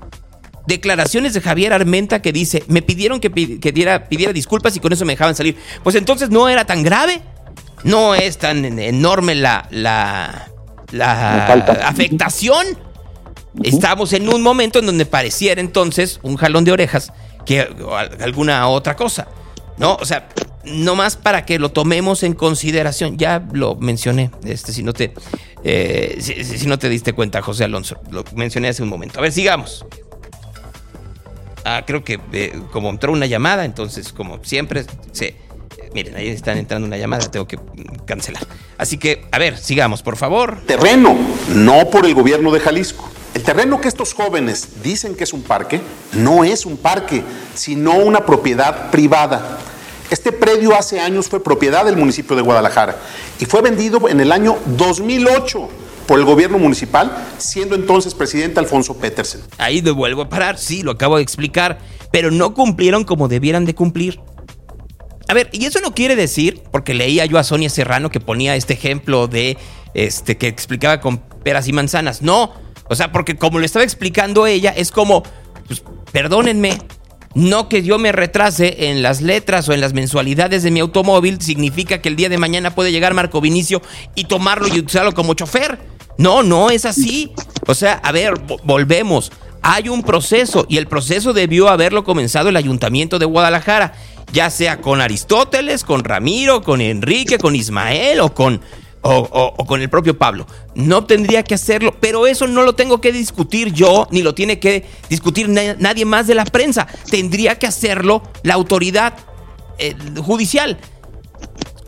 declaraciones 0.66 1.34
de 1.34 1.40
Javier 1.40 1.72
Armenta 1.72 2.22
que 2.22 2.32
dice, 2.32 2.64
me 2.68 2.82
pidieron 2.82 3.20
que, 3.20 3.28
diera, 3.28 4.08
pidiera 4.08 4.32
disculpas 4.32 4.76
y 4.76 4.80
con 4.80 4.92
eso 4.92 5.04
me 5.04 5.14
dejaban 5.14 5.34
salir. 5.34 5.56
Pues 5.82 5.96
entonces 5.96 6.30
no 6.30 6.48
era 6.48 6.64
tan 6.64 6.82
grave, 6.82 7.22
no 7.84 8.14
es 8.14 8.38
tan 8.38 8.64
enorme 8.78 9.34
la, 9.34 9.66
la, 9.70 10.48
la 10.92 11.46
afectación. 11.84 12.66
Estamos 13.62 14.12
en 14.12 14.28
un 14.28 14.42
momento 14.42 14.78
en 14.78 14.86
donde 14.86 15.06
pareciera 15.06 15.60
entonces 15.60 16.20
un 16.22 16.36
jalón 16.36 16.64
de 16.64 16.72
orejas 16.72 17.12
que 17.44 17.60
alguna 18.20 18.68
otra 18.68 18.96
cosa. 18.96 19.28
¿No? 19.78 19.96
O 19.96 20.04
sea, 20.04 20.28
no 20.64 20.94
más 20.94 21.16
para 21.16 21.44
que 21.44 21.58
lo 21.58 21.70
tomemos 21.70 22.22
en 22.22 22.34
consideración. 22.34 23.18
Ya 23.18 23.44
lo 23.52 23.74
mencioné, 23.76 24.30
este, 24.44 24.72
si 24.72 24.82
no 24.82 24.92
te, 24.92 25.12
eh, 25.64 26.18
si 26.20 26.66
no 26.66 26.78
te 26.78 26.88
diste 26.88 27.12
cuenta, 27.12 27.42
José 27.42 27.64
Alonso. 27.64 27.98
Lo 28.10 28.24
mencioné 28.34 28.68
hace 28.68 28.82
un 28.82 28.88
momento. 28.88 29.18
A 29.18 29.22
ver, 29.22 29.32
sigamos. 29.32 29.84
Ah, 31.64 31.84
creo 31.86 32.02
que 32.02 32.20
eh, 32.32 32.60
como 32.72 32.90
entró 32.90 33.12
una 33.12 33.26
llamada, 33.26 33.64
entonces 33.64 34.12
como 34.12 34.42
siempre, 34.44 34.84
se, 35.12 35.36
miren, 35.94 36.16
ahí 36.16 36.28
están 36.28 36.58
entrando 36.58 36.86
una 36.86 36.96
llamada, 36.96 37.30
tengo 37.30 37.46
que 37.46 37.58
cancelar. 38.04 38.44
Así 38.78 38.98
que, 38.98 39.24
a 39.30 39.38
ver, 39.38 39.56
sigamos, 39.58 40.02
por 40.02 40.16
favor. 40.16 40.60
Terreno, 40.66 41.16
no 41.54 41.88
por 41.88 42.04
el 42.04 42.14
gobierno 42.14 42.50
de 42.50 42.60
Jalisco. 42.60 43.08
El 43.34 43.42
terreno 43.42 43.80
que 43.80 43.88
estos 43.88 44.12
jóvenes 44.12 44.82
dicen 44.82 45.14
que 45.14 45.24
es 45.24 45.32
un 45.32 45.42
parque, 45.42 45.80
no 46.12 46.44
es 46.44 46.66
un 46.66 46.76
parque, 46.76 47.22
sino 47.54 47.94
una 47.94 48.26
propiedad 48.26 48.90
privada. 48.90 49.58
Este 50.10 50.32
predio 50.32 50.76
hace 50.76 51.00
años 51.00 51.28
fue 51.28 51.42
propiedad 51.42 51.86
del 51.86 51.96
municipio 51.96 52.36
de 52.36 52.42
Guadalajara 52.42 52.96
y 53.40 53.46
fue 53.46 53.62
vendido 53.62 54.06
en 54.10 54.20
el 54.20 54.30
año 54.30 54.58
2008 54.76 55.68
por 56.06 56.18
el 56.18 56.26
gobierno 56.26 56.58
municipal, 56.58 57.10
siendo 57.38 57.74
entonces 57.74 58.14
presidente 58.14 58.60
Alfonso 58.60 58.98
Petersen. 58.98 59.40
Ahí 59.56 59.80
de 59.80 59.92
vuelvo 59.92 60.22
a 60.22 60.28
parar, 60.28 60.58
sí, 60.58 60.82
lo 60.82 60.90
acabo 60.90 61.16
de 61.16 61.22
explicar, 61.22 61.78
pero 62.10 62.30
no 62.30 62.52
cumplieron 62.52 63.04
como 63.04 63.28
debieran 63.28 63.64
de 63.64 63.74
cumplir. 63.74 64.20
A 65.28 65.32
ver, 65.32 65.48
y 65.52 65.64
eso 65.64 65.80
no 65.80 65.94
quiere 65.94 66.16
decir, 66.16 66.62
porque 66.70 66.92
leía 66.92 67.24
yo 67.24 67.38
a 67.38 67.44
Sonia 67.44 67.70
Serrano 67.70 68.10
que 68.10 68.20
ponía 68.20 68.54
este 68.56 68.74
ejemplo 68.74 69.28
de, 69.28 69.56
este, 69.94 70.36
que 70.36 70.48
explicaba 70.48 71.00
con 71.00 71.18
peras 71.18 71.68
y 71.68 71.72
manzanas. 71.72 72.20
No, 72.20 72.52
o 72.88 72.94
sea, 72.94 73.12
porque 73.12 73.36
como 73.36 73.58
lo 73.58 73.64
estaba 73.64 73.84
explicando 73.84 74.46
ella, 74.46 74.70
es 74.70 74.90
como, 74.90 75.22
pues, 75.66 75.82
perdónenme, 76.12 76.78
no 77.34 77.68
que 77.68 77.82
yo 77.82 77.98
me 77.98 78.12
retrase 78.12 78.90
en 78.90 79.02
las 79.02 79.22
letras 79.22 79.68
o 79.68 79.72
en 79.72 79.80
las 79.80 79.94
mensualidades 79.94 80.62
de 80.62 80.70
mi 80.70 80.80
automóvil 80.80 81.40
significa 81.40 82.02
que 82.02 82.08
el 82.08 82.16
día 82.16 82.28
de 82.28 82.38
mañana 82.38 82.74
puede 82.74 82.92
llegar 82.92 83.14
Marco 83.14 83.40
Vinicio 83.40 83.80
y 84.14 84.24
tomarlo 84.24 84.68
y 84.68 84.80
usarlo 84.80 85.12
como 85.12 85.34
chofer. 85.34 85.78
No, 86.18 86.42
no 86.42 86.70
es 86.70 86.84
así. 86.84 87.32
O 87.66 87.74
sea, 87.74 87.94
a 87.94 88.12
ver, 88.12 88.34
volvemos. 88.64 89.32
Hay 89.62 89.88
un 89.88 90.02
proceso 90.02 90.66
y 90.68 90.76
el 90.76 90.86
proceso 90.86 91.32
debió 91.32 91.68
haberlo 91.68 92.04
comenzado 92.04 92.48
el 92.48 92.56
ayuntamiento 92.56 93.18
de 93.18 93.26
Guadalajara, 93.26 93.94
ya 94.32 94.50
sea 94.50 94.80
con 94.80 95.00
Aristóteles, 95.00 95.84
con 95.84 96.04
Ramiro, 96.04 96.62
con 96.62 96.80
Enrique, 96.80 97.38
con 97.38 97.54
Ismael 97.54 98.20
o 98.20 98.34
con 98.34 98.60
o, 99.02 99.56
con 99.66 99.82
el 99.82 99.90
propio 99.90 100.16
Pablo. 100.16 100.46
No 100.74 101.04
tendría 101.04 101.42
que 101.42 101.54
hacerlo, 101.54 101.94
pero 102.00 102.26
eso 102.26 102.46
no 102.46 102.62
lo 102.62 102.74
tengo 102.74 103.00
que 103.00 103.12
discutir 103.12 103.72
yo, 103.72 104.06
ni 104.10 104.22
lo 104.22 104.34
tiene 104.34 104.58
que 104.58 104.86
discutir 105.08 105.48
nadie 105.48 106.04
más 106.04 106.26
de 106.26 106.34
la 106.34 106.44
prensa. 106.44 106.86
Tendría 107.10 107.58
que 107.58 107.66
hacerlo 107.66 108.22
la 108.42 108.54
autoridad 108.54 109.14
eh, 109.78 109.94
judicial 110.22 110.78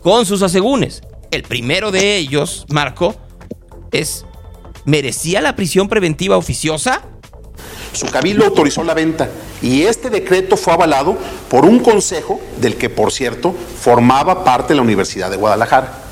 con 0.01 0.25
sus 0.25 0.41
asegúnes. 0.41 1.01
El 1.31 1.43
primero 1.43 1.91
de 1.91 2.17
ellos, 2.17 2.65
Marco, 2.69 3.15
es, 3.91 4.25
¿merecía 4.85 5.41
la 5.41 5.55
prisión 5.55 5.87
preventiva 5.87 6.37
oficiosa? 6.37 7.01
Su 7.93 8.07
cabildo 8.07 8.45
autorizó 8.45 8.83
la 8.83 8.93
venta 8.93 9.29
y 9.61 9.83
este 9.83 10.09
decreto 10.09 10.57
fue 10.57 10.73
avalado 10.73 11.17
por 11.49 11.65
un 11.65 11.79
consejo 11.79 12.41
del 12.59 12.75
que, 12.75 12.89
por 12.89 13.13
cierto, 13.13 13.55
formaba 13.79 14.43
parte 14.43 14.75
la 14.75 14.81
Universidad 14.81 15.31
de 15.31 15.37
Guadalajara. 15.37 16.04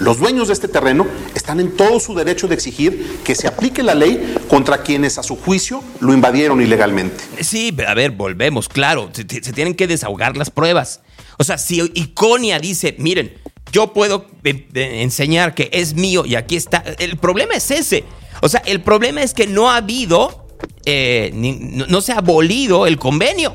Los 0.00 0.18
dueños 0.18 0.48
de 0.48 0.54
este 0.54 0.66
terreno 0.66 1.06
están 1.34 1.60
en 1.60 1.76
todo 1.76 2.00
su 2.00 2.14
derecho 2.14 2.48
de 2.48 2.54
exigir 2.54 3.20
que 3.22 3.34
se 3.34 3.46
aplique 3.46 3.82
la 3.82 3.94
ley 3.94 4.34
contra 4.48 4.82
quienes 4.82 5.18
a 5.18 5.22
su 5.22 5.36
juicio 5.36 5.84
lo 6.00 6.14
invadieron 6.14 6.62
ilegalmente. 6.62 7.22
Sí, 7.42 7.76
a 7.86 7.92
ver, 7.92 8.12
volvemos, 8.12 8.70
claro, 8.70 9.10
se, 9.12 9.24
tienen 9.24 9.74
que 9.74 9.86
desahogar 9.86 10.38
las 10.38 10.50
pruebas. 10.50 11.00
O 11.36 11.44
sea, 11.44 11.58
si 11.58 11.82
Iconia 11.94 12.58
dice, 12.58 12.96
miren, 12.98 13.34
yo 13.72 13.92
puedo 13.92 14.26
eh, 14.42 14.66
eh, 14.72 15.02
enseñar 15.02 15.54
que 15.54 15.68
es 15.70 15.92
mío 15.92 16.24
y 16.24 16.34
aquí 16.34 16.56
está, 16.56 16.82
el 16.98 17.18
problema 17.18 17.54
es 17.54 17.70
ese. 17.70 18.04
O 18.40 18.48
sea, 18.48 18.62
el 18.64 18.80
problema 18.80 19.22
es 19.22 19.34
que 19.34 19.46
no 19.46 19.70
ha 19.70 19.76
habido, 19.76 20.46
eh, 20.86 21.30
no 21.34 22.00
se 22.00 22.12
ha 22.12 22.18
abolido 22.18 22.86
el 22.86 22.98
convenio, 22.98 23.54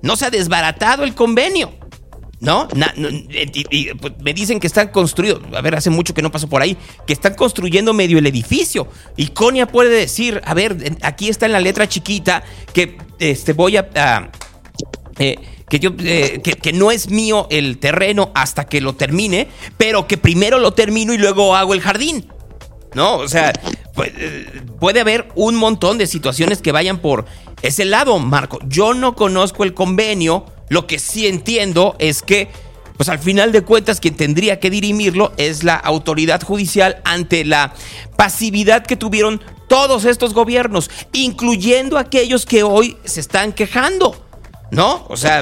no 0.00 0.16
se 0.16 0.24
ha 0.24 0.30
desbaratado 0.30 1.04
el 1.04 1.14
convenio. 1.14 1.74
¿No? 2.44 2.68
pues, 2.68 4.12
me 4.20 4.34
dicen 4.34 4.60
que 4.60 4.66
están 4.66 4.88
construyendo, 4.88 5.56
a 5.56 5.62
ver, 5.62 5.74
hace 5.74 5.88
mucho 5.90 6.12
que 6.12 6.20
no 6.20 6.30
paso 6.30 6.48
por 6.48 6.60
ahí, 6.60 6.76
que 7.06 7.14
están 7.14 7.34
construyendo 7.34 7.94
medio 7.94 8.18
el 8.18 8.26
edificio. 8.26 8.86
Y 9.16 9.28
Conia 9.28 9.66
puede 9.66 9.90
decir, 9.90 10.40
a 10.44 10.52
ver, 10.52 10.96
aquí 11.02 11.28
está 11.28 11.46
en 11.46 11.52
la 11.52 11.60
letra 11.60 11.88
chiquita 11.88 12.44
que 12.72 12.98
este, 13.18 13.52
voy 13.54 13.78
a... 13.78 14.30
Eh, 15.18 15.36
que, 15.68 15.78
yo, 15.78 15.90
eh, 16.00 16.40
que, 16.42 16.72
no 16.72 16.90
es 16.90 17.08
mío 17.08 17.46
el 17.50 17.78
terreno 17.78 18.30
hasta 18.34 18.66
que 18.66 18.80
lo 18.80 18.94
termine, 18.94 19.48
pero 19.78 20.06
que 20.06 20.18
primero 20.18 20.58
lo 20.58 20.72
termino 20.72 21.14
y 21.14 21.18
luego 21.18 21.56
hago 21.56 21.72
el 21.72 21.80
jardín. 21.80 22.30
¿No? 22.94 23.16
O 23.16 23.26
sea, 23.26 23.52
eh, 24.04 24.62
puede 24.78 25.00
haber 25.00 25.28
un 25.34 25.56
montón 25.56 25.98
de 25.98 26.06
situaciones 26.06 26.60
que 26.60 26.70
vayan 26.70 26.98
por 26.98 27.24
ese 27.62 27.84
lado, 27.84 28.18
Marco. 28.18 28.58
Yo 28.68 28.94
no 28.94 29.16
conozco 29.16 29.64
el 29.64 29.74
convenio 29.74 30.46
lo 30.68 30.86
que 30.86 30.98
sí 30.98 31.26
entiendo 31.26 31.96
es 31.98 32.22
que, 32.22 32.48
pues 32.96 33.08
al 33.08 33.18
final 33.18 33.52
de 33.52 33.62
cuentas, 33.62 34.00
quien 34.00 34.16
tendría 34.16 34.60
que 34.60 34.70
dirimirlo 34.70 35.32
es 35.36 35.64
la 35.64 35.76
autoridad 35.76 36.42
judicial 36.42 37.00
ante 37.04 37.44
la 37.44 37.74
pasividad 38.16 38.84
que 38.86 38.96
tuvieron 38.96 39.42
todos 39.68 40.04
estos 40.04 40.34
gobiernos, 40.34 40.90
incluyendo 41.12 41.98
aquellos 41.98 42.46
que 42.46 42.62
hoy 42.62 42.96
se 43.04 43.20
están 43.20 43.52
quejando. 43.52 44.20
¿No? 44.70 45.06
O 45.08 45.16
sea, 45.16 45.40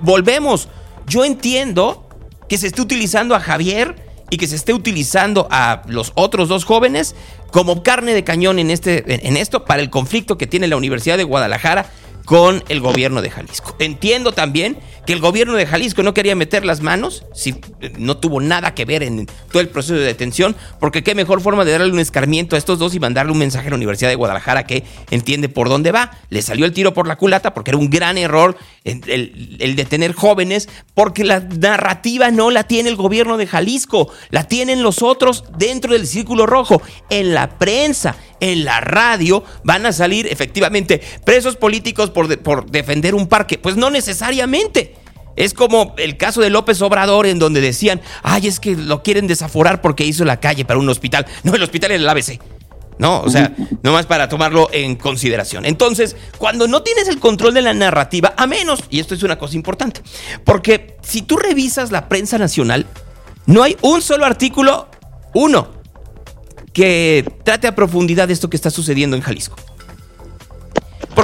volvemos. 0.00 0.68
Yo 1.06 1.24
entiendo 1.24 2.08
que 2.48 2.58
se 2.58 2.68
esté 2.68 2.82
utilizando 2.82 3.34
a 3.34 3.40
Javier 3.40 3.96
y 4.30 4.36
que 4.36 4.46
se 4.46 4.56
esté 4.56 4.72
utilizando 4.74 5.48
a 5.50 5.82
los 5.86 6.12
otros 6.14 6.48
dos 6.48 6.64
jóvenes 6.64 7.14
como 7.50 7.82
carne 7.82 8.12
de 8.12 8.24
cañón 8.24 8.58
en, 8.58 8.70
este, 8.70 9.26
en 9.26 9.36
esto 9.36 9.64
para 9.64 9.80
el 9.80 9.90
conflicto 9.90 10.36
que 10.36 10.46
tiene 10.46 10.68
la 10.68 10.76
Universidad 10.76 11.16
de 11.16 11.24
Guadalajara 11.24 11.90
con 12.28 12.62
el 12.68 12.80
gobierno 12.80 13.22
de 13.22 13.30
Jalisco. 13.30 13.74
Entiendo 13.78 14.32
también 14.32 14.76
que 15.06 15.14
el 15.14 15.20
gobierno 15.20 15.54
de 15.54 15.64
Jalisco 15.64 16.02
no 16.02 16.12
quería 16.12 16.36
meter 16.36 16.62
las 16.62 16.82
manos, 16.82 17.24
si 17.32 17.54
eh, 17.80 17.94
no 17.96 18.18
tuvo 18.18 18.42
nada 18.42 18.74
que 18.74 18.84
ver 18.84 19.02
en 19.02 19.24
todo 19.50 19.60
el 19.62 19.70
proceso 19.70 19.94
de 19.94 20.04
detención, 20.04 20.54
porque 20.78 21.02
qué 21.02 21.14
mejor 21.14 21.40
forma 21.40 21.64
de 21.64 21.72
darle 21.72 21.90
un 21.90 22.00
escarmiento 22.00 22.54
a 22.54 22.58
estos 22.58 22.78
dos 22.78 22.94
y 22.94 23.00
mandarle 23.00 23.32
un 23.32 23.38
mensaje 23.38 23.68
a 23.68 23.70
la 23.70 23.76
Universidad 23.76 24.10
de 24.10 24.16
Guadalajara 24.16 24.66
que 24.66 24.84
entiende 25.10 25.48
por 25.48 25.70
dónde 25.70 25.90
va. 25.90 26.10
Le 26.28 26.42
salió 26.42 26.66
el 26.66 26.74
tiro 26.74 26.92
por 26.92 27.08
la 27.08 27.16
culata 27.16 27.54
porque 27.54 27.70
era 27.70 27.78
un 27.78 27.88
gran 27.88 28.18
error 28.18 28.58
el, 28.84 29.56
el 29.58 29.74
detener 29.74 30.12
jóvenes, 30.12 30.68
porque 30.92 31.24
la 31.24 31.40
narrativa 31.40 32.30
no 32.30 32.50
la 32.50 32.64
tiene 32.64 32.90
el 32.90 32.96
gobierno 32.96 33.38
de 33.38 33.46
Jalisco, 33.46 34.12
la 34.28 34.44
tienen 34.44 34.82
los 34.82 35.00
otros 35.02 35.44
dentro 35.56 35.94
del 35.94 36.06
círculo 36.06 36.44
rojo, 36.44 36.82
en 37.08 37.32
la 37.32 37.58
prensa, 37.58 38.16
en 38.40 38.66
la 38.66 38.80
radio, 38.80 39.42
van 39.64 39.86
a 39.86 39.92
salir 39.92 40.26
efectivamente 40.26 41.00
presos 41.24 41.56
políticos 41.56 42.10
por, 42.18 42.38
por 42.38 42.70
defender 42.70 43.14
un 43.14 43.26
parque. 43.26 43.58
Pues 43.58 43.76
no 43.76 43.90
necesariamente. 43.90 44.94
Es 45.36 45.54
como 45.54 45.94
el 45.98 46.16
caso 46.16 46.40
de 46.40 46.50
López 46.50 46.82
Obrador 46.82 47.26
en 47.26 47.38
donde 47.38 47.60
decían, 47.60 48.00
ay, 48.24 48.48
es 48.48 48.58
que 48.58 48.74
lo 48.74 49.04
quieren 49.04 49.28
desaforar 49.28 49.80
porque 49.80 50.04
hizo 50.04 50.24
la 50.24 50.40
calle 50.40 50.64
para 50.64 50.80
un 50.80 50.88
hospital. 50.88 51.26
No, 51.44 51.54
el 51.54 51.62
hospital 51.62 51.92
es 51.92 52.00
el 52.00 52.08
ABC. 52.08 52.40
¿no? 52.98 53.20
O 53.20 53.30
sea, 53.30 53.54
nomás 53.84 54.06
para 54.06 54.28
tomarlo 54.28 54.68
en 54.72 54.96
consideración. 54.96 55.64
Entonces, 55.64 56.16
cuando 56.38 56.66
no 56.66 56.82
tienes 56.82 57.06
el 57.06 57.20
control 57.20 57.54
de 57.54 57.62
la 57.62 57.72
narrativa, 57.72 58.34
a 58.36 58.48
menos, 58.48 58.80
y 58.90 58.98
esto 58.98 59.14
es 59.14 59.22
una 59.22 59.38
cosa 59.38 59.54
importante, 59.54 60.02
porque 60.44 60.96
si 61.02 61.22
tú 61.22 61.36
revisas 61.36 61.92
la 61.92 62.08
prensa 62.08 62.38
nacional, 62.38 62.86
no 63.46 63.62
hay 63.62 63.76
un 63.82 64.02
solo 64.02 64.24
artículo, 64.24 64.88
uno, 65.34 65.68
que 66.72 67.24
trate 67.44 67.68
a 67.68 67.74
profundidad 67.76 68.30
esto 68.30 68.50
que 68.50 68.56
está 68.56 68.70
sucediendo 68.70 69.16
en 69.16 69.22
Jalisco. 69.22 69.56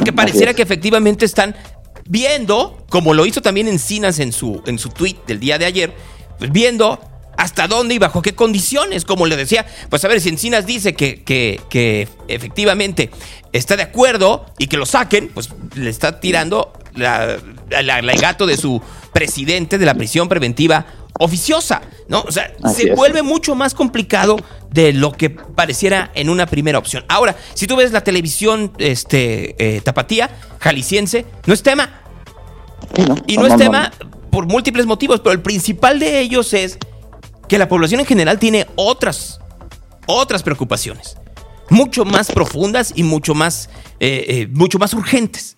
Porque 0.04 0.12
pareciera 0.12 0.52
que 0.52 0.60
efectivamente 0.60 1.24
están 1.24 1.56
viendo, 2.06 2.84
como 2.90 3.14
lo 3.14 3.24
hizo 3.24 3.40
también 3.40 3.68
Encinas 3.68 4.18
en 4.18 4.32
su, 4.32 4.62
en 4.66 4.78
su 4.78 4.90
tweet 4.90 5.16
del 5.26 5.40
día 5.40 5.56
de 5.56 5.64
ayer, 5.64 5.94
pues 6.38 6.52
viendo 6.52 7.00
hasta 7.38 7.66
dónde 7.68 7.94
y 7.94 7.98
bajo 7.98 8.20
qué 8.20 8.34
condiciones, 8.34 9.06
como 9.06 9.24
le 9.24 9.34
decía, 9.34 9.64
pues 9.88 10.04
a 10.04 10.08
ver, 10.08 10.20
si 10.20 10.28
Encinas 10.28 10.66
dice 10.66 10.92
que, 10.92 11.22
que, 11.24 12.08
efectivamente 12.28 13.10
está 13.52 13.76
de 13.76 13.84
acuerdo 13.84 14.44
y 14.58 14.66
que 14.66 14.76
lo 14.76 14.84
saquen, 14.84 15.30
pues 15.32 15.48
le 15.74 15.88
está 15.88 16.20
tirando 16.20 16.74
la, 16.94 17.38
el 17.70 18.20
gato 18.20 18.44
de 18.44 18.58
su 18.58 18.82
presidente 19.14 19.78
de 19.78 19.86
la 19.86 19.94
prisión 19.94 20.28
preventiva 20.28 20.84
oficiosa, 21.18 21.80
¿no? 22.08 22.20
O 22.22 22.30
sea, 22.30 22.52
se 22.74 22.94
vuelve 22.94 23.22
mucho 23.22 23.54
más 23.54 23.72
complicado 23.72 24.36
de 24.74 24.92
lo 24.92 25.12
que 25.12 25.30
pareciera 25.30 26.10
en 26.14 26.28
una 26.28 26.46
primera 26.46 26.78
opción. 26.78 27.04
Ahora, 27.08 27.36
si 27.54 27.68
tú 27.68 27.76
ves 27.76 27.92
la 27.92 28.02
televisión 28.02 28.72
este, 28.78 29.54
eh, 29.76 29.80
tapatía, 29.80 30.36
jalisciense, 30.58 31.24
no 31.46 31.54
es 31.54 31.62
tema. 31.62 32.02
y 33.28 33.36
no, 33.36 33.46
es 33.46 33.56
tema 33.56 33.92
por 34.30 34.46
múltiples 34.46 34.84
motivos, 34.84 35.20
pero 35.20 35.32
el 35.32 35.40
principal 35.42 36.00
de 36.00 36.18
ellos 36.18 36.52
es 36.54 36.78
que 37.48 37.56
la 37.56 37.68
población 37.68 38.00
en 38.00 38.06
general 38.06 38.40
tiene 38.40 38.66
otras, 38.74 39.38
otras 40.06 40.42
preocupaciones, 40.42 41.18
mucho 41.70 42.04
más 42.04 42.32
profundas 42.32 42.92
y 42.96 43.04
mucho 43.04 43.32
más, 43.32 43.70
eh, 44.00 44.24
eh, 44.28 44.48
mucho 44.50 44.80
más 44.80 44.92
urgentes. 44.92 45.56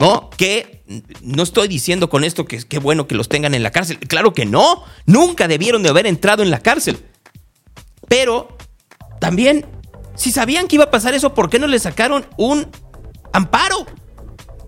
¿no? 0.00 0.30
Que 0.30 0.82
no 1.20 1.42
estoy 1.42 1.68
diciendo 1.68 2.08
con 2.08 2.24
esto 2.24 2.46
que 2.46 2.56
es 2.56 2.82
bueno 2.82 3.06
que 3.06 3.14
los 3.14 3.28
tengan 3.28 3.54
en 3.54 3.62
la 3.62 3.70
cárcel. 3.70 3.98
Claro 3.98 4.32
que 4.32 4.46
no. 4.46 4.82
Nunca 5.04 5.46
debieron 5.46 5.82
de 5.82 5.90
haber 5.90 6.06
entrado 6.06 6.42
en 6.42 6.50
la 6.50 6.60
cárcel. 6.60 6.98
Pero 8.08 8.56
también, 9.20 9.66
si 10.14 10.32
sabían 10.32 10.68
que 10.68 10.76
iba 10.76 10.84
a 10.84 10.90
pasar 10.90 11.14
eso, 11.14 11.34
¿por 11.34 11.50
qué 11.50 11.58
no 11.58 11.66
le 11.66 11.78
sacaron 11.78 12.26
un 12.36 12.68
amparo? 13.32 13.86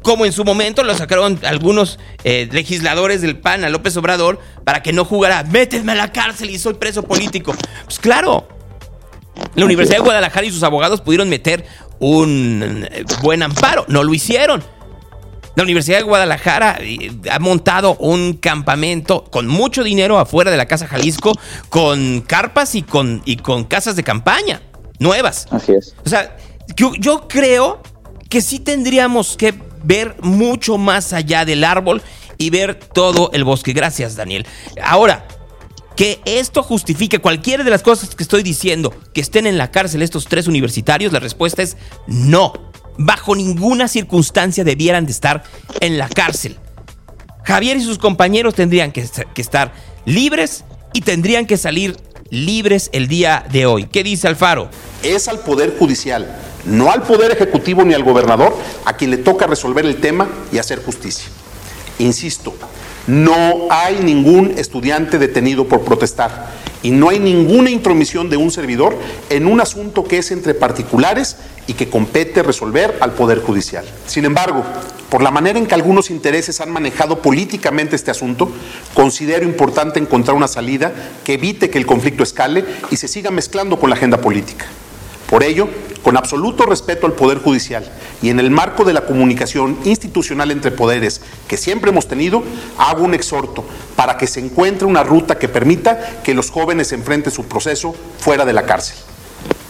Como 0.03 0.25
en 0.25 0.33
su 0.33 0.45
momento 0.45 0.85
lo 0.85 0.95
sacaron 0.95 1.41
algunos 1.45 1.99
eh, 2.25 2.49
legisladores 2.51 3.21
del 3.21 3.39
PAN 3.39 3.65
a 3.65 3.69
López 3.69 3.97
Obrador 3.97 4.39
para 4.65 4.83
que 4.83 4.93
no 4.93 5.05
jugara, 5.05 5.43
méteme 5.45 5.93
a 5.93 5.97
la 5.97 6.13
cárcel 6.13 6.51
y 6.51 6.59
soy 6.59 6.75
preso 6.75 7.03
político. 7.03 7.55
Pues 7.85 7.99
claro, 7.99 8.49
la 9.55 9.65
Universidad 9.65 9.99
de 9.99 10.05
Guadalajara 10.05 10.47
y 10.47 10.51
sus 10.51 10.63
abogados 10.63 11.01
pudieron 11.01 11.29
meter 11.29 11.67
un 11.99 12.87
eh, 12.91 13.05
buen 13.23 13.43
amparo, 13.43 13.85
no 13.89 14.05
lo 14.05 14.15
hicieron. 14.15 14.63
La 15.59 15.65
Universidad 15.65 15.99
de 15.99 16.05
Guadalajara 16.05 16.79
eh, 16.81 17.11
ha 17.33 17.41
montado 17.41 17.97
un 17.97 18.35
campamento 18.35 19.25
con 19.25 19.49
mucho 19.49 19.83
dinero 19.83 20.21
afuera 20.21 20.53
de 20.53 20.57
la 20.57 20.67
Casa 20.67 20.87
Jalisco, 20.87 21.33
con 21.69 22.21
carpas 22.21 22.77
y 22.77 22.83
con, 22.83 23.23
y 23.25 23.39
con 23.39 23.65
casas 23.65 23.97
de 23.97 24.05
campaña 24.05 24.63
nuevas. 25.01 25.49
Así 25.51 25.73
es. 25.73 25.97
O 26.07 26.09
sea, 26.09 26.37
yo, 26.77 26.93
yo 26.95 27.27
creo 27.27 27.83
que 28.29 28.41
sí 28.41 28.61
tendríamos 28.61 29.37
que 29.37 29.53
ver 29.83 30.15
mucho 30.21 30.79
más 30.79 31.13
allá 31.13 31.45
del 31.45 31.65
árbol 31.65 32.03
y 32.37 32.51
ver 32.51 32.77
todo 32.77 33.31
el 33.33 33.43
bosque. 33.43 33.73
Gracias, 33.73 34.15
Daniel. 34.15 34.47
Ahora, 34.81 35.27
que 35.97 36.21
esto 36.25 36.63
justifique 36.63 37.19
cualquiera 37.19 37.65
de 37.65 37.71
las 37.71 37.83
cosas 37.83 38.15
que 38.15 38.23
estoy 38.23 38.45
diciendo, 38.45 38.95
que 39.13 39.21
estén 39.21 39.45
en 39.49 39.59
la 39.59 39.73
cárcel 39.73 40.03
estos 40.03 40.27
tres 40.27 40.47
universitarios, 40.47 41.13
la 41.13 41.19
respuesta 41.19 41.65
es 41.65 41.77
no 42.07 42.68
bajo 42.99 43.35
ninguna 43.35 43.89
circunstancia 43.89 44.65
debieran 44.65 45.07
de 45.07 45.13
estar 45.13 45.45
en 45.81 45.97
la 45.97 46.09
cárcel. 46.09 46.59
Javier 47.45 47.79
y 47.79 47.81
sus 47.81 47.97
compañeros 47.97 48.55
tendrían 48.55 48.93
que, 48.93 49.09
estar 49.37 49.73
libres 50.05 50.65
y 50.93 51.01
tendrían 51.01 51.47
que 51.47 51.57
salir 51.57 51.97
libres 52.29 52.91
el 52.93 53.09
día 53.09 53.47
de 53.51 53.65
hoy. 53.65 53.87
¿Qué 53.87 54.03
dice 54.03 54.29
Alfaro? 54.29 54.69
Es 55.03 55.29
al 55.29 55.39
Poder 55.39 55.77
Judicial, 55.79 56.27
no 56.67 56.91
al 56.91 57.05
Poder 57.05 57.31
Ejecutivo 57.31 57.85
ni 57.85 57.95
al 57.95 58.05
gobernador, 58.05 58.55
a 58.85 58.93
quien 58.95 59.13
le 59.13 59.17
toca 59.17 59.47
resolver 59.47 59.87
el 59.87 59.97
tema 59.97 60.29
y 60.53 60.59
hacer 60.59 60.85
justicia. 60.85 61.29
Insisto, 61.99 62.55
no 63.09 63.69
hay 63.71 64.01
ningún 64.01 64.53
estudiante 64.57 65.19
detenido 65.19 65.67
por 65.67 65.81
protestar 65.81 66.47
y 66.83 66.91
no 66.91 67.09
hay 67.09 67.19
ninguna 67.19 67.71
intromisión 67.71 68.31
de 68.31 68.37
un 68.37 68.51
servidor 68.51 68.97
en 69.31 69.47
un 69.47 69.61
asunto 69.61 70.05
que 70.05 70.19
es 70.19 70.31
entre 70.31 70.55
particulares 70.55 71.37
y 71.67 71.73
que 71.73 71.89
compete 71.89 72.43
resolver 72.43 72.97
al 73.01 73.13
Poder 73.13 73.41
Judicial. 73.41 73.85
Sin 74.07 74.25
embargo, 74.25 74.63
por 75.09 75.23
la 75.23 75.31
manera 75.31 75.59
en 75.59 75.67
que 75.67 75.75
algunos 75.75 76.11
intereses 76.11 76.61
han 76.61 76.71
manejado 76.71 77.21
políticamente 77.23 77.97
este 77.97 78.11
asunto, 78.11 78.53
considero 78.95 79.45
importante 79.45 79.99
encontrar 79.99 80.37
una 80.37 80.49
salida 80.49 80.93
que 81.25 81.35
evite 81.35 81.71
que 81.71 81.79
el 81.79 81.87
conflicto 81.87 82.23
escale 82.23 82.65
y 82.91 82.97
se 82.97 83.09
siga 83.09 83.31
mezclando 83.31 83.79
con 83.79 83.89
la 83.89 83.97
agenda 83.97 84.21
política. 84.21 84.67
Por 85.29 85.43
ello, 85.43 85.69
con 86.03 86.17
absoluto 86.17 86.65
respeto 86.65 87.07
al 87.07 87.13
Poder 87.13 87.39
Judicial 87.39 87.85
y 88.23 88.31
en 88.31 88.41
el 88.41 88.51
marco 88.51 88.85
de 88.85 88.93
la 88.93 89.07
comunicación 89.07 89.79
institucional 89.85 90.51
entre 90.51 90.71
poderes 90.71 91.21
que 91.47 91.57
siempre 91.57 91.91
hemos 91.91 92.09
tenido, 92.09 92.43
hago 92.79 93.05
un 93.05 93.15
exhorto 93.15 93.65
para 93.97 94.17
que 94.17 94.27
se 94.27 94.41
encuentre 94.41 94.87
una 94.87 95.03
ruta 95.03 95.39
que 95.39 95.49
permita 95.49 96.21
que 96.23 96.35
los 96.35 96.51
jóvenes 96.51 96.93
enfrenten 96.93 97.33
su 97.33 97.45
proceso 97.45 97.95
fuera 98.19 98.45
de 98.45 98.53
la 98.53 98.65
cárcel. 98.65 98.97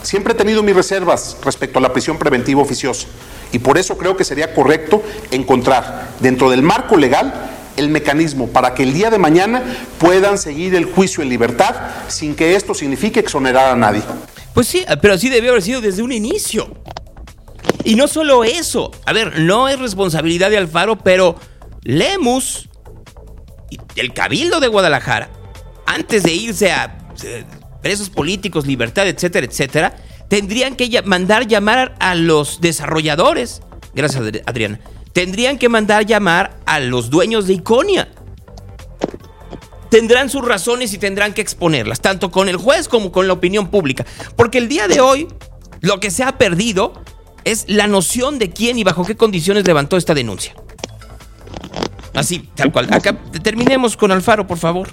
Siempre 0.03 0.33
he 0.33 0.37
tenido 0.37 0.62
mis 0.62 0.76
reservas 0.76 1.37
respecto 1.45 1.79
a 1.79 1.83
la 1.83 1.93
prisión 1.93 2.18
preventiva 2.18 2.62
oficiosa 2.62 3.07
y 3.53 3.59
por 3.59 3.79
eso 3.79 3.97
creo 3.99 4.16
que 4.16 4.24
sería 4.24 4.55
correcto 4.55 5.03
encontrar 5.31 6.09
dentro 6.20 6.51
del 6.51 6.62
marco 6.62 6.97
legal 6.97 7.51
el 7.76 7.89
mecanismo 7.89 8.49
para 8.49 8.74
que 8.74 8.83
el 8.83 8.93
día 8.93 9.11
de 9.11 9.18
mañana 9.18 9.62
puedan 9.99 10.39
seguir 10.39 10.74
el 10.74 10.85
juicio 10.85 11.22
en 11.22 11.29
libertad 11.29 11.74
sin 12.09 12.35
que 12.35 12.57
esto 12.57 12.74
signifique 12.74 13.20
exonerar 13.20 13.72
a 13.72 13.76
nadie. 13.76 14.03
Pues 14.59 14.67
sí, 14.67 14.85
pero 15.01 15.15
así 15.15 15.29
debió 15.29 15.51
haber 15.53 15.63
sido 15.63 15.81
desde 15.81 16.03
un 16.03 16.11
inicio. 16.11 16.83
Y 17.85 17.95
no 17.95 18.09
solo 18.09 18.43
eso, 18.43 18.91
a 19.07 19.13
ver, 19.13 19.39
no 19.39 19.69
es 19.69 19.79
responsabilidad 19.79 20.51
de 20.51 20.59
Alfaro, 20.59 20.99
pero 20.99 21.37
Lemus 21.85 22.69
el 23.95 24.13
Cabildo 24.13 24.59
de 24.59 24.67
Guadalajara, 24.67 25.31
antes 25.87 26.25
de 26.25 26.33
irse 26.33 26.73
a 26.73 26.99
eh, 27.23 27.45
presos 27.83 28.11
políticos, 28.11 28.67
libertad, 28.67 29.07
etcétera, 29.07 29.47
etcétera, 29.47 29.97
tendrían 30.27 30.75
que 30.75 31.03
mandar 31.03 31.47
llamar 31.47 31.95
a 32.01 32.17
los 32.17 32.61
desarrolladores. 32.61 33.63
Gracias, 33.95 34.21
Adriana. 34.45 34.81
Tendrían 35.13 35.57
que 35.57 35.69
mandar 35.69 36.05
llamar 36.05 36.59
a 36.67 36.81
los 36.81 37.11
dueños 37.11 37.47
de 37.47 37.53
Iconia. 37.53 38.09
Tendrán 39.91 40.28
sus 40.30 40.45
razones 40.45 40.93
y 40.93 40.99
tendrán 40.99 41.32
que 41.32 41.41
exponerlas, 41.41 42.01
tanto 42.01 42.30
con 42.30 42.49
el 42.49 42.57
juez 42.57 42.89
como 42.89 43.12
con 43.12 43.26
la 43.26 43.32
opinión 43.32 43.68
pública. 43.68 44.05
Porque 44.36 44.59
el 44.59 44.68
día 44.68 44.89
de 44.89 45.01
hoy, 45.01 45.28
lo 45.80 46.01
que 46.01 46.11
se 46.11 46.24
ha 46.24 46.39
perdido 46.39 46.93
es 47.45 47.64
la 47.68 47.86
noción 47.86 48.39
de 48.39 48.51
quién 48.51 48.78
y 48.78 48.84
bajo 48.84 49.05
qué 49.05 49.16
condiciones 49.16 49.66
levantó 49.66 49.97
esta 49.97 50.14
denuncia. 50.14 50.55
Así, 52.14 52.49
tal 52.55 52.72
cual. 52.72 52.93
Acá 52.93 53.16
terminemos 53.43 53.97
con 53.97 54.12
Alfaro, 54.12 54.47
por 54.47 54.59
favor 54.59 54.89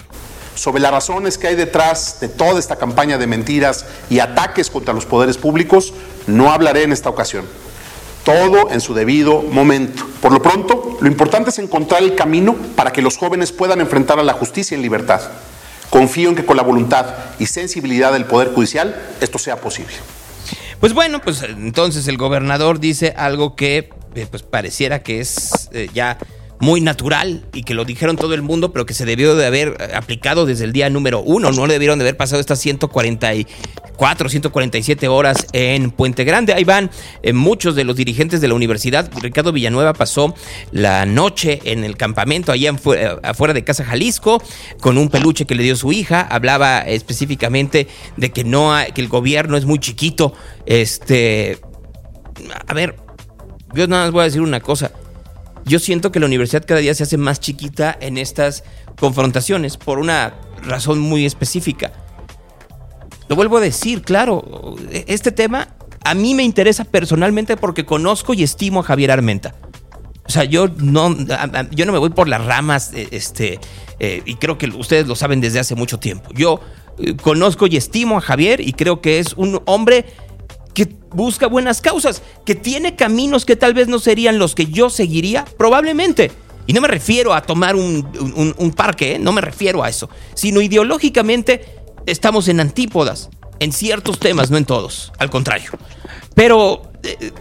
sobre 0.56 0.82
las 0.82 0.92
razones 0.92 1.38
que 1.38 1.48
hay 1.48 1.56
detrás 1.56 2.20
de 2.22 2.30
toda 2.30 2.60
esta 2.60 2.78
campaña 2.78 3.18
de 3.18 3.28
mentiras 3.28 3.86
y 4.10 4.20
ataques 4.20 4.70
contra 4.70 4.94
los 4.94 5.06
poderes 5.06 5.38
públicos, 5.38 5.94
no 6.28 6.52
hablaré 6.52 6.84
en 6.84 6.94
esta 6.94 7.10
ocasión. 7.10 7.46
Todo 8.26 8.72
en 8.72 8.82
su 8.82 8.94
debido 8.94 9.42
momento. 9.42 10.06
Por 10.20 10.34
lo 10.34 10.42
pronto, 10.42 10.98
lo 11.00 11.08
importante 11.08 11.52
es 11.52 11.60
encontrar 11.60 12.04
el 12.04 12.16
camino 12.16 12.56
para 12.76 12.92
que 12.92 13.02
los 13.02 13.18
jóvenes 13.18 13.54
puedan 13.54 13.80
enfrentar 13.80 14.20
a 14.20 14.24
la 14.24 14.34
justicia 14.34 14.76
en 14.76 14.82
libertad. 14.82 15.22
Confío 15.90 16.30
en 16.30 16.36
que 16.36 16.46
con 16.46 16.58
la 16.58 16.64
voluntad 16.64 17.06
y 17.40 17.46
sensibilidad 17.46 18.12
del 18.12 18.26
Poder 18.26 18.52
Judicial 18.54 19.00
esto 19.22 19.38
sea 19.38 19.62
posible. 19.62 19.94
Pues 20.80 20.94
bueno, 20.94 21.22
pues 21.22 21.44
entonces 21.44 22.08
el 22.08 22.18
gobernador 22.18 22.80
dice 22.80 23.14
algo 23.16 23.56
que 23.56 23.90
eh, 24.16 24.28
pues 24.30 24.44
pareciera 24.44 25.04
que 25.04 25.20
es 25.20 25.70
eh, 25.72 25.90
ya 25.94 26.18
muy 26.60 26.82
natural 26.82 27.46
y 27.54 27.64
que 27.64 27.74
lo 27.74 27.86
dijeron 27.86 28.16
todo 28.16 28.34
el 28.34 28.42
mundo, 28.42 28.72
pero 28.72 28.86
que 28.86 28.94
se 28.94 29.06
debió 29.06 29.36
de 29.36 29.46
haber 29.46 29.78
eh, 29.80 29.92
aplicado 29.96 30.46
desde 30.46 30.66
el 30.66 30.74
día 30.74 30.90
número 30.90 31.22
uno. 31.22 31.52
No 31.52 31.68
debieron 31.68 32.00
de 32.00 32.04
haber 32.06 32.18
pasado 32.18 32.40
estas 32.40 32.60
144, 32.60 34.30
147 34.30 35.08
horas 35.08 35.48
en 35.52 35.92
Puente 35.92 36.24
Grande. 36.24 36.54
Ahí 36.54 36.64
van 36.64 36.90
eh, 37.24 37.34
muchos 37.34 37.76
de 37.76 37.84
los 37.84 37.96
dirigentes 37.96 38.42
de 38.42 38.48
la 38.48 38.54
universidad. 38.54 39.10
Ricardo 39.22 39.52
Villanueva 39.52 39.94
pasó 39.94 40.34
la 40.72 41.06
noche 41.06 41.62
en 41.66 41.84
el 41.84 41.98
campamento 41.98 42.52
allá 42.52 42.74
eh, 42.94 43.16
afuera 43.24 43.54
de 43.54 43.64
Casa 43.64 43.84
Jalisco 43.84 44.42
con 44.80 44.98
un 44.98 45.10
peluche 45.10 45.46
que 45.46 45.56
le 45.56 45.64
dio 45.64 45.76
su 45.76 45.92
hija. 45.92 46.22
Hablaba 46.22 46.80
específicamente 46.80 47.88
de 48.18 48.32
que 48.32 48.44
no 48.44 48.74
que 48.94 49.02
el 49.02 49.08
gobierno 49.08 49.58
es 49.58 49.66
muy 49.66 49.80
chiquito. 49.80 50.34
Este, 50.66 51.60
a 52.68 52.74
ver, 52.74 52.96
yo 53.74 53.88
nada 53.88 54.06
más 54.06 54.12
voy 54.12 54.22
a 54.22 54.26
decir 54.26 54.42
una 54.42 54.60
cosa 54.60 54.92
yo 55.66 55.80
siento 55.80 56.12
que 56.12 56.20
la 56.20 56.28
universidad 56.28 56.64
cada 56.66 56.80
día 56.80 56.94
se 56.94 57.04
hace 57.04 57.18
más 57.18 57.40
chiquita 57.40 57.98
en 58.00 58.18
estas 58.18 58.64
confrontaciones 59.00 59.78
por 59.78 60.00
una 60.00 60.36
razón 60.64 61.00
muy 61.00 61.26
específica. 61.26 61.92
Lo 63.28 63.36
vuelvo 63.36 63.58
a 63.58 63.62
decir, 63.62 64.04
claro, 64.04 64.76
este 64.92 65.32
tema 65.32 65.70
a 66.04 66.14
mí 66.14 66.36
me 66.36 66.44
interesa 66.44 66.86
personalmente 66.86 67.58
porque 67.58 67.86
conozco 67.86 68.34
y 68.36 68.44
estimo 68.44 68.82
a 68.82 68.84
Javier 68.84 69.12
Armenta. 69.12 69.56
O 70.28 70.32
sea, 70.32 70.44
yo 70.44 70.68
no, 70.68 71.16
yo 71.72 71.86
no 71.86 71.92
me 71.92 72.00
voy 72.00 72.10
por 72.12 72.28
las 72.28 72.44
ramas, 72.46 72.92
eh, 72.94 73.08
este, 73.12 73.60
eh, 74.00 74.22
y 74.26 74.36
creo 74.36 74.58
que 74.58 74.68
ustedes 74.68 75.08
lo 75.08 75.16
saben 75.16 75.42
desde 75.42 75.60
hace 75.60 75.76
mucho 75.76 76.00
tiempo. 76.00 76.30
Yo 76.34 76.60
eh, 77.00 77.16
conozco 77.16 77.68
y 77.68 77.78
estimo 77.78 78.18
a 78.18 78.22
Javier 78.22 78.60
y 78.62 78.74
creo 78.74 79.02
que 79.02 79.20
es 79.20 79.34
un 79.34 79.62
hombre 79.66 80.06
que 80.76 80.96
busca 81.10 81.48
buenas 81.48 81.82
causas, 81.82 82.22
que 82.46 82.54
tiene 82.54 82.96
caminos 82.96 83.46
que 83.46 83.56
tal 83.56 83.74
vez 83.74 83.88
no 83.88 83.98
serían 83.98 84.38
los 84.38 84.54
que 84.54 84.68
yo 84.68 84.92
seguiría, 84.92 85.46
probablemente. 85.58 86.32
Y 86.68 86.74
no 86.74 86.82
me 86.82 86.88
refiero 86.88 87.34
a 87.34 87.42
tomar 87.42 87.76
un, 87.76 88.74
parque, 88.76 89.16
¿eh? 89.16 89.20
no 89.20 89.32
me 89.32 89.42
refiero 89.42 89.84
a 89.84 89.90
eso, 89.90 90.10
sino 90.34 90.62
ideológicamente 90.62 91.66
estamos 92.06 92.48
en 92.48 92.60
antípodas, 92.60 93.30
en 93.60 93.72
ciertos 93.72 94.20
temas, 94.20 94.52
no 94.52 94.58
en 94.58 94.66
todos, 94.66 95.12
al 95.18 95.30
contrario. 95.30 95.72
Pero 96.34 96.92
eh, 97.04 97.32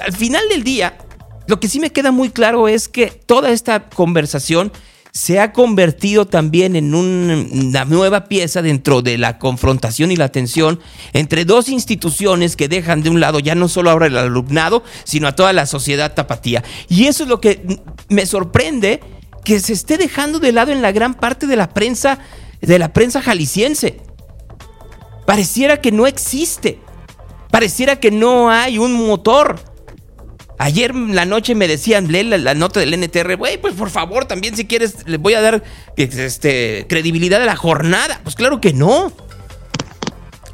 al 0.00 0.12
final 0.12 0.48
del 0.48 0.62
día, 0.62 0.98
lo 1.46 1.60
que 1.60 1.68
sí 1.68 1.80
me 1.80 1.90
queda 1.90 2.10
muy 2.10 2.30
claro 2.30 2.68
es 2.68 2.88
que 2.88 3.06
toda 3.06 3.50
esta 3.50 3.88
conversación 3.88 4.72
se 5.14 5.38
ha 5.38 5.52
convertido 5.52 6.26
también 6.26 6.74
en 6.74 6.92
una 6.92 7.84
nueva 7.84 8.24
pieza 8.24 8.62
dentro 8.62 9.00
de 9.00 9.16
la 9.16 9.38
confrontación 9.38 10.10
y 10.10 10.16
la 10.16 10.30
tensión 10.30 10.80
entre 11.12 11.44
dos 11.44 11.68
instituciones 11.68 12.56
que 12.56 12.66
dejan 12.66 13.04
de 13.04 13.10
un 13.10 13.20
lado 13.20 13.38
ya 13.38 13.54
no 13.54 13.68
solo 13.68 13.90
ahora 13.90 14.08
el 14.08 14.16
alumnado, 14.16 14.82
sino 15.04 15.28
a 15.28 15.36
toda 15.36 15.52
la 15.52 15.66
sociedad 15.66 16.14
tapatía. 16.14 16.64
Y 16.88 17.04
eso 17.04 17.22
es 17.22 17.28
lo 17.28 17.40
que 17.40 17.80
me 18.08 18.26
sorprende 18.26 19.00
que 19.44 19.60
se 19.60 19.72
esté 19.72 19.98
dejando 19.98 20.40
de 20.40 20.50
lado 20.50 20.72
en 20.72 20.82
la 20.82 20.90
gran 20.90 21.14
parte 21.14 21.46
de 21.46 21.56
la 21.56 21.68
prensa 21.68 22.18
de 22.60 22.78
la 22.80 22.92
prensa 22.92 23.22
jalisciense. 23.22 24.00
Pareciera 25.26 25.80
que 25.80 25.92
no 25.92 26.08
existe. 26.08 26.80
Pareciera 27.52 28.00
que 28.00 28.10
no 28.10 28.50
hay 28.50 28.78
un 28.78 29.06
motor 29.06 29.60
Ayer 30.58 30.94
la 30.94 31.24
noche 31.24 31.54
me 31.54 31.66
decían, 31.66 32.12
lee 32.12 32.22
la, 32.22 32.54
nota 32.54 32.80
del 32.80 32.94
NTR, 33.00 33.36
güey, 33.36 33.60
pues 33.60 33.74
por 33.74 33.90
favor, 33.90 34.24
también 34.24 34.56
si 34.56 34.66
quieres, 34.66 35.06
le 35.06 35.16
voy 35.16 35.34
a 35.34 35.40
dar 35.40 35.62
este, 35.96 36.86
credibilidad 36.88 37.42
a 37.42 37.46
la 37.46 37.56
jornada. 37.56 38.20
Pues 38.22 38.36
claro 38.36 38.60
que 38.60 38.72
no. 38.72 39.12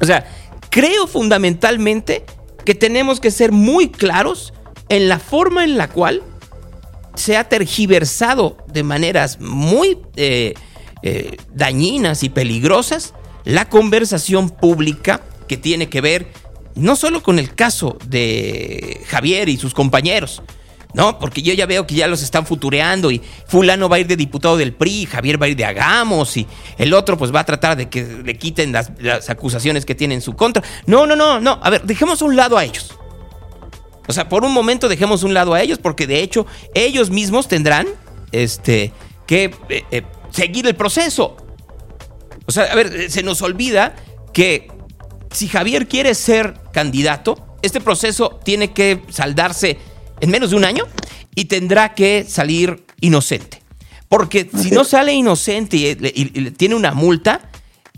O 0.01 0.05
sea, 0.05 0.25
creo 0.69 1.05
fundamentalmente 1.05 2.25
que 2.65 2.73
tenemos 2.73 3.19
que 3.19 3.29
ser 3.29 3.51
muy 3.51 3.89
claros 3.89 4.53
en 4.89 5.07
la 5.07 5.19
forma 5.19 5.63
en 5.63 5.77
la 5.77 5.87
cual 5.87 6.23
se 7.15 7.37
ha 7.37 7.47
tergiversado 7.47 8.57
de 8.67 8.83
maneras 8.83 9.39
muy 9.39 9.99
eh, 10.15 10.53
eh, 11.03 11.37
dañinas 11.53 12.23
y 12.23 12.29
peligrosas 12.29 13.13
la 13.43 13.69
conversación 13.69 14.49
pública 14.49 15.21
que 15.47 15.57
tiene 15.57 15.89
que 15.89 16.01
ver 16.01 16.27
no 16.75 16.95
solo 16.95 17.21
con 17.21 17.39
el 17.39 17.53
caso 17.53 17.97
de 18.07 19.01
Javier 19.07 19.49
y 19.49 19.57
sus 19.57 19.73
compañeros, 19.73 20.41
¿no? 20.93 21.19
Porque 21.19 21.41
yo 21.41 21.53
ya 21.53 21.65
veo 21.65 21.87
que 21.87 21.95
ya 21.95 22.07
los 22.07 22.21
están 22.21 22.45
futureando 22.45 23.11
y 23.11 23.21
fulano 23.47 23.89
va 23.89 23.97
a 23.97 23.99
ir 23.99 24.07
de 24.07 24.15
diputado 24.15 24.57
del 24.57 24.73
PRI, 24.73 25.05
Javier 25.05 25.41
va 25.41 25.45
a 25.45 25.49
ir 25.49 25.55
de 25.55 25.65
Agamos 25.65 26.35
y 26.37 26.47
el 26.77 26.93
otro 26.93 27.17
pues 27.17 27.33
va 27.33 27.41
a 27.41 27.45
tratar 27.45 27.77
de 27.77 27.89
que 27.89 28.03
le 28.23 28.37
quiten 28.37 28.71
las, 28.71 29.29
acusaciones 29.29 29.85
que 29.85 29.95
tienen 29.95 30.15
en 30.15 30.21
su 30.21 30.35
contra. 30.35 30.63
No, 30.85 31.05
no, 31.05 31.15
no, 31.15 31.39
no. 31.39 31.59
A 31.61 31.69
ver, 31.69 31.83
dejemos 31.83 32.21
un 32.21 32.35
lado 32.35 32.57
a 32.57 32.63
ellos. 32.63 32.97
O 34.07 34.13
sea, 34.13 34.27
por 34.27 34.43
un 34.43 34.51
momento 34.51 34.89
dejemos 34.89 35.23
un 35.23 35.33
lado 35.33 35.53
a 35.53 35.61
ellos 35.61 35.77
porque 35.77 36.07
de 36.07 36.21
hecho 36.21 36.45
ellos 36.73 37.09
mismos 37.09 37.47
tendrán 37.47 37.87
este, 38.31 38.91
que 39.25 39.55
eh, 39.69 39.83
eh, 39.91 40.03
seguir 40.31 40.67
el 40.67 40.75
proceso. 40.75 41.37
O 42.47 42.51
sea, 42.51 42.63
a 42.63 42.75
ver, 42.75 43.09
se 43.09 43.23
nos 43.23 43.41
olvida 43.41 43.95
que 44.33 44.67
si 45.31 45.47
Javier 45.47 45.87
quiere 45.87 46.13
ser 46.15 46.55
candidato, 46.71 47.57
este 47.61 47.81
proceso 47.81 48.39
tiene 48.43 48.71
que 48.71 49.01
saldarse 49.09 49.77
en 50.19 50.29
menos 50.29 50.51
de 50.51 50.55
un 50.55 50.65
año 50.65 50.85
y 51.35 51.45
tendrá 51.45 51.93
que 51.93 52.25
salir 52.27 52.85
inocente. 52.99 53.61
Porque 54.09 54.49
si 54.55 54.71
no 54.71 54.83
sale 54.83 55.13
inocente 55.13 55.77
y, 55.77 56.51
tiene 56.51 56.75
una 56.75 56.93
multa, 56.93 57.49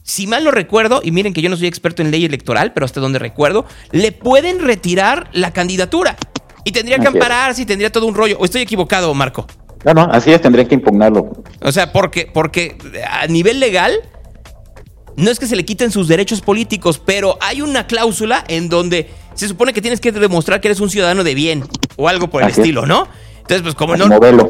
si 0.03 0.27
mal 0.27 0.43
no 0.43 0.51
recuerdo, 0.51 1.01
y 1.03 1.11
miren 1.11 1.33
que 1.33 1.41
yo 1.41 1.49
no 1.49 1.57
soy 1.57 1.67
experto 1.67 2.01
en 2.01 2.11
ley 2.11 2.25
electoral, 2.25 2.73
pero 2.73 2.85
hasta 2.85 2.99
donde 2.99 3.19
recuerdo, 3.19 3.65
le 3.91 4.11
pueden 4.11 4.59
retirar 4.59 5.29
la 5.33 5.51
candidatura. 5.51 6.15
Y 6.65 6.71
tendría 6.71 6.97
que 6.99 7.07
ampararse 7.07 7.63
y 7.63 7.65
tendría 7.65 7.91
todo 7.91 8.05
un 8.05 8.15
rollo. 8.15 8.37
¿O 8.39 8.45
estoy 8.45 8.61
equivocado, 8.61 9.13
Marco? 9.13 9.47
No, 9.83 9.93
no, 9.93 10.03
así 10.03 10.31
es, 10.31 10.41
tendría 10.41 10.65
que 10.65 10.75
impugnarlo. 10.75 11.43
O 11.61 11.71
sea, 11.73 11.91
porque, 11.91 12.29
porque 12.33 12.77
a 13.09 13.27
nivel 13.27 13.59
legal 13.59 13.99
no 15.15 15.29
es 15.31 15.39
que 15.39 15.47
se 15.47 15.55
le 15.55 15.65
quiten 15.65 15.91
sus 15.91 16.07
derechos 16.07 16.41
políticos, 16.41 17.01
pero 17.03 17.37
hay 17.41 17.61
una 17.61 17.87
cláusula 17.87 18.43
en 18.47 18.69
donde 18.69 19.09
se 19.35 19.47
supone 19.47 19.73
que 19.73 19.81
tienes 19.81 19.99
que 19.99 20.11
demostrar 20.11 20.61
que 20.61 20.67
eres 20.67 20.79
un 20.79 20.89
ciudadano 20.89 21.23
de 21.23 21.35
bien 21.35 21.63
o 21.95 22.07
algo 22.07 22.29
por 22.29 22.43
el 22.43 22.49
estilo, 22.49 22.85
¿no? 22.85 23.07
Entonces, 23.37 23.61
pues 23.61 23.75
como 23.75 23.95
no... 23.97 24.07
Modelo. 24.07 24.49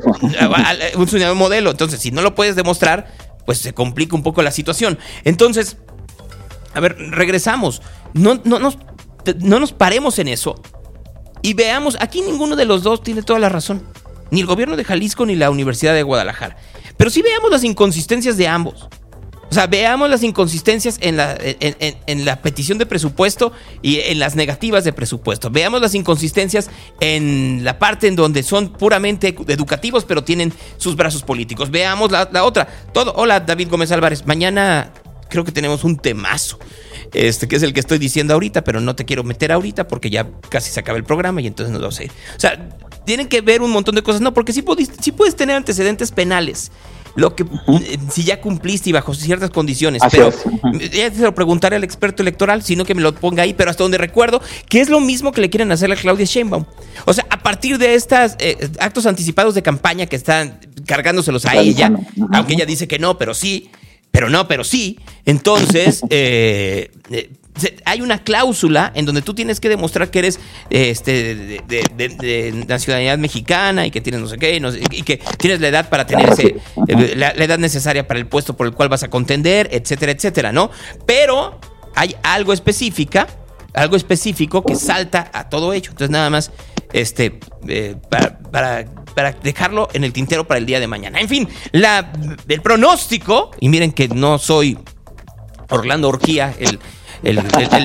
Un 0.98 1.08
ciudadano 1.08 1.36
modelo. 1.36 1.72
Entonces, 1.72 2.00
si 2.00 2.12
no 2.12 2.22
lo 2.22 2.36
puedes 2.36 2.56
demostrar, 2.56 3.08
pues 3.44 3.58
se 3.58 3.74
complica 3.74 4.16
un 4.16 4.22
poco 4.22 4.44
la 4.44 4.52
situación. 4.52 5.00
Entonces, 5.24 5.78
a 6.76 6.80
ver, 6.80 6.96
regresamos. 7.10 7.82
No, 8.14 8.40
no, 8.44 8.60
nos, 8.60 8.78
no 9.40 9.60
nos 9.60 9.74
paremos 9.74 10.20
en 10.20 10.28
eso 10.28 10.62
y 11.44 11.54
veamos, 11.54 11.98
aquí 12.00 12.22
ninguno 12.22 12.56
de 12.56 12.66
los 12.66 12.84
dos 12.84 13.04
tiene 13.04 13.22
toda 13.22 13.38
la 13.38 13.50
razón. 13.50 13.84
Ni 14.32 14.40
el 14.40 14.48
gobierno 14.48 14.78
de 14.78 14.86
Jalisco 14.86 15.26
ni 15.26 15.36
la 15.36 15.52
Universidad 15.52 15.94
de 15.94 16.02
Guadalajara. 16.02 16.56
Pero 16.96 17.10
sí 17.10 17.22
veamos 17.22 17.52
las 17.52 17.66
inconsistencias 17.66 18.38
de 18.38 18.48
ambos. 18.48 18.88
O 19.54 19.56
sea, 19.56 19.68
veamos 19.68 20.10
las 20.10 20.24
inconsistencias 20.24 20.98
en 21.00 21.16
la, 21.16 21.38
en, 21.40 22.26
la 22.26 22.42
petición 22.42 22.80
de 22.80 22.88
presupuesto 22.88 23.52
y 23.84 24.00
en 24.00 24.18
las 24.18 24.36
negativas 24.36 24.84
de 24.84 24.94
presupuesto. 24.94 25.52
Veamos 25.52 25.80
las 25.80 25.94
inconsistencias 25.94 26.72
en 27.00 27.64
la 27.64 27.78
parte 27.78 28.08
en 28.08 28.16
donde 28.16 28.42
son 28.42 28.70
puramente 28.70 29.36
educativos, 29.50 30.06
pero 30.06 30.24
tienen 30.24 30.52
sus 30.78 30.96
brazos 30.96 31.22
políticos. 31.22 31.70
Veamos 31.70 32.10
la, 32.10 32.44
otra. 32.44 32.68
Todo. 32.94 33.14
Hola, 33.16 33.42
David 33.42 33.68
Gómez 33.70 33.92
Álvarez. 33.92 34.26
Mañana 34.26 34.92
creo 35.30 35.44
que 35.44 35.52
tenemos 35.52 35.84
un 35.84 35.98
temazo. 35.98 36.58
Este, 37.14 37.48
que 37.48 37.58
es 37.58 37.62
el 37.62 37.74
que 37.74 37.80
estoy 37.80 38.00
diciendo 38.00 38.34
ahorita, 38.34 38.64
pero 38.64 38.82
no 38.82 38.96
te 38.96 39.06
quiero 39.06 39.24
meter 39.24 39.52
ahorita 39.52 39.88
porque 39.88 40.10
ya 40.10 40.32
casi 40.50 40.72
se 40.72 40.80
acaba 40.80 40.98
el 40.98 41.04
programa 41.04 41.42
y 41.42 41.46
entonces 41.46 41.72
no 41.72 41.78
lo 41.78 41.92
sé. 41.92 42.10
O 42.36 42.40
sea, 42.40 42.58
tienen 43.06 43.28
que 43.28 43.42
ver 43.42 43.62
un 43.62 43.70
montón 43.70 43.94
de 43.94 44.02
cosas. 44.02 44.20
No, 44.20 44.34
porque 44.34 44.52
sí, 44.52 44.66
sí 45.00 45.12
puedes 45.12 45.36
tener 45.36 45.56
antecedentes 45.56 46.12
penales 46.12 46.72
lo 47.16 47.36
que 47.36 47.44
eh, 47.44 47.98
si 48.10 48.24
ya 48.24 48.42
cumpliste 48.42 48.90
y 48.90 48.94
bajo 48.94 49.14
ciertas 49.14 49.50
condiciones. 49.50 50.02
Así 50.02 50.18
pero 50.18 50.30
es. 50.30 50.92
Ya 50.92 51.12
se 51.12 51.22
lo 51.22 51.36
preguntaré 51.36 51.76
al 51.76 51.84
experto 51.84 52.22
electoral, 52.22 52.64
sino 52.64 52.86
que 52.86 52.96
me 52.96 53.02
lo 53.02 53.14
ponga 53.14 53.44
ahí, 53.44 53.54
pero 53.54 53.70
hasta 53.70 53.84
donde 53.84 53.98
recuerdo, 53.98 54.42
que 54.70 54.82
es 54.82 54.90
lo 54.90 55.00
mismo 55.00 55.32
que 55.32 55.42
le 55.42 55.50
quieren 55.50 55.72
hacer 55.72 55.92
a 55.92 55.96
Claudia 55.96 56.26
Sheinbaum. 56.26 56.66
O 57.06 57.14
sea, 57.14 57.26
a 57.30 57.42
partir 57.42 57.78
de 57.78 57.96
estos 57.96 58.36
actos 58.80 59.06
anticipados 59.06 59.56
de 59.56 59.62
campaña 59.62 60.06
que 60.06 60.16
están 60.16 60.60
cargándoselos 60.86 61.46
a 61.46 61.56
ella, 61.56 61.92
aunque 62.34 62.54
ella 62.54 62.66
dice 62.66 62.88
que 62.88 63.00
no, 63.00 63.18
pero 63.18 63.34
sí, 63.34 63.70
pero 64.14 64.30
no, 64.30 64.48
pero 64.48 64.64
sí, 64.64 65.00
entonces 65.26 66.02
eh, 66.12 66.92
eh, 67.10 67.32
se- 67.58 67.76
hay 67.86 68.02
una 68.02 68.24
cláusula 68.24 68.92
en 68.96 69.06
donde 69.06 69.22
tú 69.22 69.34
tienes 69.34 69.60
que 69.60 69.70
demostrar 69.70 70.10
que 70.12 70.20
eres 70.20 70.40
este, 70.70 71.36
de, 71.36 71.62
de- 71.68 71.84
de- 71.96 72.10
de 72.10 72.66
nacionalidad 72.68 73.18
mexicana 73.18 73.86
y 73.86 73.92
que 73.92 74.02
tienes 74.02 74.22
no 74.22 74.28
sé 74.28 74.38
qué, 74.38 74.60
no 74.60 74.72
sé- 74.72 74.82
y 74.92 75.04
que 75.04 75.18
tienes 75.38 75.62
la 75.62 75.68
edad 75.68 75.90
para 75.90 76.06
tener 76.06 76.30
ese, 76.30 76.58
eh, 76.88 77.14
la, 77.16 77.34
la 77.36 77.44
edad 77.44 77.58
necesaria 77.60 78.08
para 78.08 78.20
el 78.20 78.28
puesto 78.28 78.56
por 78.56 78.68
el 78.68 78.74
cual 78.74 78.90
vas 78.90 79.04
a 79.04 79.10
contender, 79.10 79.70
etcétera, 79.72 80.12
etcétera, 80.12 80.52
¿no? 80.52 80.72
Pero 81.06 81.60
hay 81.96 82.16
algo 82.24 82.54
específica, 82.54 83.28
algo 83.74 83.96
específico 83.96 84.64
que 84.64 84.76
salta 84.76 85.30
a 85.34 85.50
todo 85.50 85.74
ello. 85.74 85.92
Entonces 85.92 86.10
nada 86.12 86.30
más, 86.30 86.52
este, 86.92 87.40
eh, 87.68 87.96
para, 88.10 88.40
para- 88.40 88.86
para 89.14 89.32
dejarlo 89.32 89.90
en 89.94 90.04
el 90.04 90.12
tintero 90.12 90.48
para 90.48 90.58
el 90.58 90.66
día 90.66 90.80
de 90.80 90.88
mañana. 90.88 91.20
En 91.20 91.30
fin, 91.30 91.48
la, 91.72 92.12
el 92.48 92.62
pronóstico, 92.64 93.52
y 93.60 93.70
miren 93.70 93.92
que 93.92 94.08
no 94.08 94.40
soy 94.40 94.78
Orlando 95.70 96.08
Orquía, 96.10 96.54
el, 96.60 96.80
el, 97.24 97.40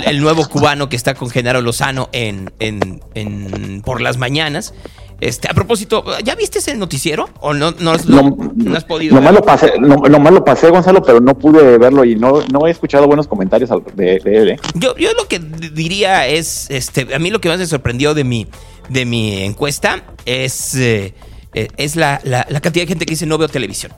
el- 0.06 0.20
nuevo 0.20 0.46
cubano 0.48 0.88
que 0.88 0.96
está 0.96 1.14
con 1.14 1.30
Genaro 1.30 1.60
Lozano 1.60 2.08
en, 2.12 2.50
en- 2.58 3.00
en- 3.14 3.82
por 3.82 4.00
las 4.00 4.16
mañanas. 4.18 4.74
Este, 5.20 5.48
a 5.50 5.54
propósito, 5.54 6.04
¿ya 6.22 6.36
viste 6.36 6.60
ese 6.60 6.76
noticiero? 6.76 7.28
¿O 7.40 7.52
no, 7.52 7.72
no, 7.80 7.94
no- 8.06 8.36
no 8.54 8.76
has 8.76 8.84
podido? 8.84 9.16
Nomás 9.16 9.34
lo 9.34 9.42
pasé, 9.42 9.72
no- 9.80 9.96
nomás 9.96 10.32
lo 10.32 10.44
pasé, 10.44 10.70
Gonzalo, 10.70 11.02
pero 11.02 11.18
no 11.20 11.36
pude 11.36 11.76
verlo 11.76 12.04
y 12.04 12.14
no, 12.14 12.42
no 12.52 12.66
he 12.68 12.70
escuchado 12.70 13.06
buenos 13.08 13.26
comentarios 13.26 13.68
de, 13.96 14.20
de 14.20 14.36
él. 14.36 14.48
¿eh? 14.50 14.56
Yo, 14.74 14.96
yo 14.96 15.12
lo 15.14 15.26
que 15.26 15.40
diría 15.40 16.28
es, 16.28 16.70
este, 16.70 17.12
a 17.14 17.18
mí 17.18 17.30
lo 17.30 17.40
que 17.40 17.48
más 17.48 17.58
me 17.58 17.66
sorprendió 17.66 18.14
de 18.14 18.22
mi, 18.22 18.46
de 18.90 19.04
mi 19.06 19.42
encuesta 19.42 20.04
es, 20.24 20.76
eh, 20.76 21.14
eh, 21.52 21.66
es 21.76 21.96
la, 21.96 22.20
la- 22.22 22.46
la 22.48 22.60
cantidad 22.60 22.84
de 22.84 22.88
gente 22.88 23.04
que 23.04 23.12
dice 23.14 23.26
no 23.26 23.38
veo 23.38 23.48
televisión. 23.48 23.92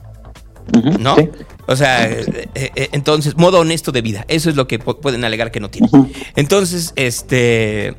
¿No? 0.99 1.15
O 1.67 1.75
sea, 1.75 2.09
eh, 2.09 2.49
eh, 2.55 2.89
entonces, 2.91 3.35
modo 3.37 3.59
honesto 3.59 3.91
de 3.91 4.01
vida. 4.01 4.25
Eso 4.27 4.49
es 4.49 4.55
lo 4.55 4.67
que 4.67 4.79
pu- 4.79 4.99
pueden 4.99 5.23
alegar 5.23 5.51
que 5.51 5.59
no 5.59 5.69
tienen. 5.69 5.89
Entonces, 6.35 6.93
este. 6.95 7.95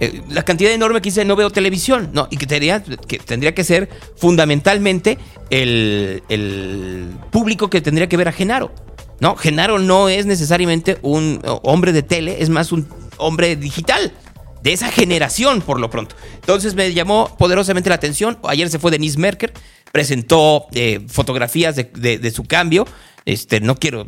eh, 0.00 0.22
la 0.30 0.44
cantidad 0.44 0.72
enorme 0.72 1.00
que 1.00 1.08
dice 1.08 1.24
no 1.24 1.36
veo 1.36 1.50
televisión, 1.50 2.10
¿no? 2.12 2.28
Y 2.30 2.36
que 2.36 2.46
tendría 2.46 2.82
que, 2.82 3.18
tendría 3.18 3.54
que 3.54 3.64
ser 3.64 3.88
fundamentalmente 4.16 5.18
el, 5.50 6.22
el 6.28 7.08
público 7.30 7.68
que 7.70 7.80
tendría 7.80 8.08
que 8.08 8.16
ver 8.16 8.28
a 8.28 8.32
Genaro. 8.32 8.72
No, 9.20 9.34
Genaro 9.36 9.78
no 9.78 10.08
es 10.10 10.26
necesariamente 10.26 10.98
un 11.02 11.40
hombre 11.62 11.92
de 11.92 12.02
tele, 12.02 12.36
es 12.40 12.50
más 12.50 12.72
un 12.72 12.86
hombre 13.16 13.56
digital. 13.56 14.12
De 14.62 14.72
esa 14.72 14.90
generación, 14.90 15.60
por 15.62 15.78
lo 15.78 15.90
pronto. 15.90 16.16
Entonces 16.34 16.74
me 16.74 16.92
llamó 16.92 17.30
poderosamente 17.38 17.88
la 17.88 17.94
atención. 17.94 18.36
Ayer 18.48 18.68
se 18.68 18.80
fue 18.80 18.90
Denise 18.90 19.16
Merker, 19.16 19.52
presentó 19.96 20.66
eh, 20.74 21.00
fotografías 21.08 21.74
de, 21.74 22.30
su 22.30 22.44
cambio. 22.44 22.86
Este, 23.24 23.60
no 23.60 23.76
quiero, 23.76 24.06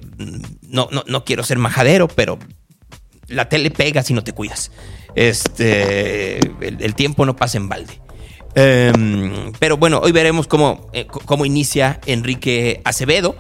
no, 0.68 0.86
no, 0.92 1.02
no 1.06 1.24
quiero 1.24 1.42
ser 1.44 1.56
majadero, 1.56 2.08
pero 2.08 2.38
la 3.28 3.48
tele 3.48 3.70
pega 3.70 4.02
si 4.02 4.12
no 4.12 4.22
te 4.22 4.34
cuidas. 4.34 4.70
Este, 5.14 6.40
el, 6.60 6.94
tiempo 6.94 7.24
no 7.24 7.36
pasa 7.36 7.56
en 7.56 7.70
balde. 7.70 8.02
Em, 8.54 9.50
pero 9.58 9.78
bueno, 9.78 10.00
hoy 10.04 10.12
veremos 10.12 10.46
cómo, 10.46 10.90
eh, 10.92 11.06
cómo 11.06 11.46
inicia 11.46 12.00
Enrique 12.04 12.82
Acevedo 12.84 13.34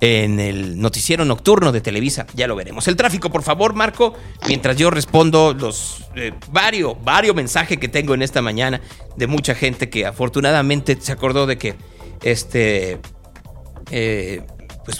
en 0.00 0.40
el 0.40 0.80
noticiero 0.80 1.26
nocturno 1.26 1.70
de 1.70 1.82
Televisa. 1.82 2.26
Ya 2.34 2.46
lo 2.46 2.56
veremos. 2.56 2.88
El 2.88 2.96
tráfico, 2.96 3.28
por 3.28 3.42
favor, 3.42 3.74
Marco, 3.74 4.14
mientras 4.48 4.78
yo 4.78 4.90
respondo 4.90 5.52
los 5.52 6.04
eh, 6.16 6.32
varios, 6.50 6.94
varios 7.04 7.36
mensajes 7.36 7.78
que 7.78 7.88
tengo 7.88 8.14
en 8.14 8.22
esta 8.22 8.40
mañana 8.40 8.80
de 9.16 9.26
mucha 9.26 9.54
gente 9.54 9.90
que 9.90 10.06
afortunadamente 10.06 10.96
se 10.98 11.12
acordó 11.12 11.46
de 11.46 11.58
que 11.58 11.74
este, 12.22 12.98
eh, 13.90 14.42
pues 14.84 14.98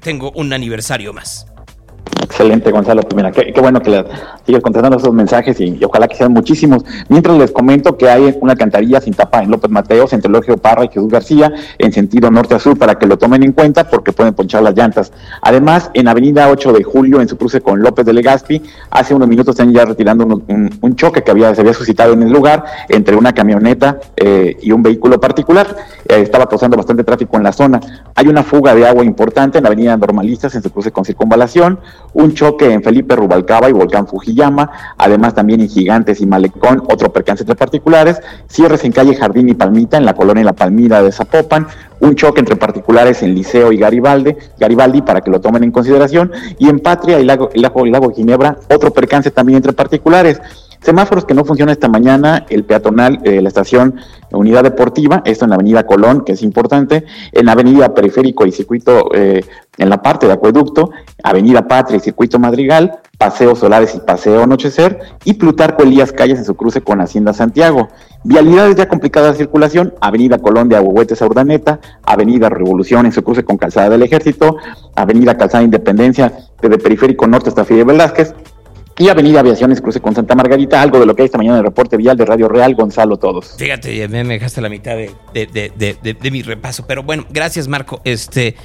tengo 0.00 0.30
un 0.32 0.52
aniversario 0.52 1.12
más. 1.12 1.46
Excelente, 2.22 2.70
Gonzalo. 2.70 3.02
Pues 3.02 3.14
mira, 3.14 3.32
qué, 3.32 3.60
bueno 3.60 3.80
que 3.80 4.04
sigues 4.46 4.62
contestando 4.62 4.96
esos 4.96 5.12
mensajes 5.12 5.60
y, 5.60 5.82
ojalá 5.84 6.08
que 6.08 6.16
sean 6.16 6.32
muchísimos. 6.32 6.84
Mientras 7.08 7.36
les 7.38 7.50
comento 7.50 7.96
que 7.96 8.08
hay 8.08 8.36
una 8.40 8.52
alcantarilla 8.52 9.00
sin 9.00 9.14
tapa 9.14 9.42
en 9.42 9.50
López 9.50 9.70
Mateos, 9.70 10.12
entre 10.12 10.28
Elogio 10.28 10.56
Parra 10.56 10.84
y 10.84 10.88
Jesús 10.88 11.08
García, 11.08 11.52
en 11.78 11.92
sentido 11.92 12.30
norte 12.30 12.54
a 12.54 12.58
sur, 12.58 12.78
para 12.78 12.96
que 12.96 13.06
lo 13.06 13.18
tomen 13.18 13.42
en 13.42 13.52
cuenta 13.52 13.88
porque 13.88 14.12
pueden 14.12 14.34
ponchar 14.34 14.62
las 14.62 14.76
llantas. 14.76 15.12
Además, 15.42 15.90
en 15.94 16.08
Avenida 16.08 16.48
8 16.48 16.72
de 16.72 16.84
Julio, 16.84 17.20
en 17.20 17.28
su 17.28 17.36
cruce 17.36 17.60
con 17.60 17.80
López 17.80 18.04
de 18.06 18.12
Legazpi, 18.12 18.62
hace 18.90 19.14
unos 19.14 19.28
minutos 19.28 19.54
están 19.54 19.72
ya 19.72 19.84
retirando 19.84 20.24
un 20.24 20.96
choque 20.96 21.22
que 21.22 21.30
había, 21.30 21.54
se 21.54 21.60
había 21.60 21.74
suscitado 21.74 22.12
en 22.12 22.22
el 22.22 22.30
lugar 22.30 22.64
entre 22.88 23.16
una 23.16 23.32
camioneta 23.32 23.98
eh, 24.16 24.56
y 24.60 24.72
un 24.72 24.82
vehículo 24.82 25.20
particular. 25.20 25.76
Eh, 26.08 26.20
estaba 26.20 26.48
causando 26.48 26.76
bastante 26.76 27.04
tráfico 27.04 27.36
en 27.36 27.42
la 27.42 27.52
zona. 27.52 27.80
Hay 28.14 28.28
una 28.28 28.42
fuga 28.42 28.74
de 28.74 28.86
agua 28.86 29.04
importante 29.04 29.58
en 29.58 29.64
la 29.64 29.68
Avenida 29.68 29.96
Normalistas, 29.96 30.54
en 30.54 30.62
su 30.62 30.70
cruce 30.70 30.92
con 30.92 31.04
Circunvalación, 31.04 31.78
un 32.12 32.34
choque 32.34 32.72
en 32.72 32.82
Felipe 32.82 33.16
Rubalcaba 33.16 33.68
y 33.68 33.72
Volcán 33.72 34.06
Fujiyama, 34.06 34.70
además 34.98 35.34
también 35.34 35.60
en 35.60 35.68
Gigantes 35.68 36.20
y 36.20 36.26
Malecón, 36.26 36.82
otro 36.88 37.12
percance 37.12 37.42
entre 37.42 37.56
particulares, 37.56 38.20
cierres 38.48 38.84
en 38.84 38.92
calle 38.92 39.14
Jardín 39.14 39.48
y 39.48 39.54
Palmita, 39.54 39.96
en 39.96 40.04
la 40.04 40.14
colonia 40.14 40.44
La 40.44 40.52
Palmira 40.52 41.02
de 41.02 41.12
Zapopan, 41.12 41.66
un 42.00 42.14
choque 42.14 42.40
entre 42.40 42.56
particulares 42.56 43.22
en 43.22 43.34
Liceo 43.34 43.72
y 43.72 43.78
Garibaldi, 43.78 44.34
Garibaldi 44.58 45.02
para 45.02 45.20
que 45.20 45.30
lo 45.30 45.40
tomen 45.40 45.64
en 45.64 45.70
consideración, 45.70 46.32
y 46.58 46.68
en 46.68 46.80
Patria 46.80 47.20
y 47.20 47.24
Lago, 47.24 47.50
Lago 47.54 48.12
Ginebra, 48.12 48.58
otro 48.74 48.92
percance 48.92 49.30
también 49.30 49.56
entre 49.56 49.72
particulares. 49.72 50.40
Semáforos 50.82 51.26
que 51.26 51.34
no 51.34 51.44
funcionan 51.44 51.72
esta 51.72 51.88
mañana, 51.88 52.46
el 52.48 52.64
peatonal, 52.64 53.20
eh, 53.24 53.42
la 53.42 53.48
estación 53.48 53.96
Unidad 54.32 54.62
Deportiva, 54.62 55.22
esto 55.24 55.44
en 55.44 55.50
la 55.50 55.56
Avenida 55.56 55.86
Colón, 55.86 56.22
que 56.24 56.32
es 56.32 56.42
importante, 56.42 57.04
en 57.32 57.46
la 57.46 57.52
Avenida 57.52 57.92
Periférico 57.94 58.46
y 58.46 58.52
Circuito, 58.52 59.10
eh, 59.14 59.44
en 59.76 59.90
la 59.90 60.00
parte 60.00 60.26
de 60.26 60.32
Acueducto, 60.32 60.90
Avenida 61.22 61.66
Patria 61.68 61.98
y 61.98 62.00
Circuito 62.00 62.38
Madrigal, 62.38 63.00
Paseo 63.18 63.54
Solares 63.54 63.94
y 63.94 64.00
Paseo 64.00 64.42
Anochecer, 64.42 64.98
y 65.24 65.34
Plutarco 65.34 65.82
Elías 65.82 66.12
Calles 66.12 66.38
en 66.38 66.44
su 66.44 66.54
cruce 66.54 66.80
con 66.80 67.00
Hacienda 67.00 67.34
Santiago. 67.34 67.88
Vialidades 68.24 68.76
ya 68.76 68.88
complicadas 68.88 69.32
de 69.32 69.38
circulación, 69.38 69.94
Avenida 70.00 70.38
Colón 70.38 70.68
de 70.68 70.76
Aguahuetes 70.76 71.20
a 71.20 71.26
Urdaneta, 71.26 71.80
Avenida 72.04 72.48
Revolución 72.48 73.04
en 73.04 73.12
su 73.12 73.22
cruce 73.22 73.44
con 73.44 73.58
Calzada 73.58 73.90
del 73.90 74.02
Ejército, 74.02 74.56
Avenida 74.94 75.36
Calzada 75.36 75.64
Independencia 75.64 76.32
desde 76.60 76.78
Periférico 76.78 77.26
Norte 77.26 77.50
hasta 77.50 77.64
Fidel 77.64 77.84
Velázquez, 77.84 78.34
y 79.00 79.08
Avenida 79.08 79.40
Aviaciones 79.40 79.80
cruce 79.80 79.98
con 80.00 80.14
Santa 80.14 80.34
Margarita, 80.34 80.80
algo 80.82 81.00
de 81.00 81.06
lo 81.06 81.16
que 81.16 81.22
hay 81.22 81.26
esta 81.26 81.38
mañana 81.38 81.56
en 81.56 81.60
el 81.60 81.64
reporte 81.64 81.96
vial 81.96 82.16
de 82.18 82.26
Radio 82.26 82.48
Real, 82.48 82.74
Gonzalo 82.74 83.16
Todos. 83.16 83.54
Fíjate, 83.56 83.96
ya 83.96 84.06
me 84.08 84.22
dejaste 84.24 84.60
la 84.60 84.68
mitad 84.68 84.94
de, 84.94 85.10
de- 85.32 85.46
de- 85.74 85.96
de- 86.14 86.30
mi 86.30 86.42
repaso. 86.42 86.86
Pero 86.86 87.02
bueno, 87.02 87.24
gracias, 87.30 87.66
Marco. 87.66 88.02
Este, 88.04 88.56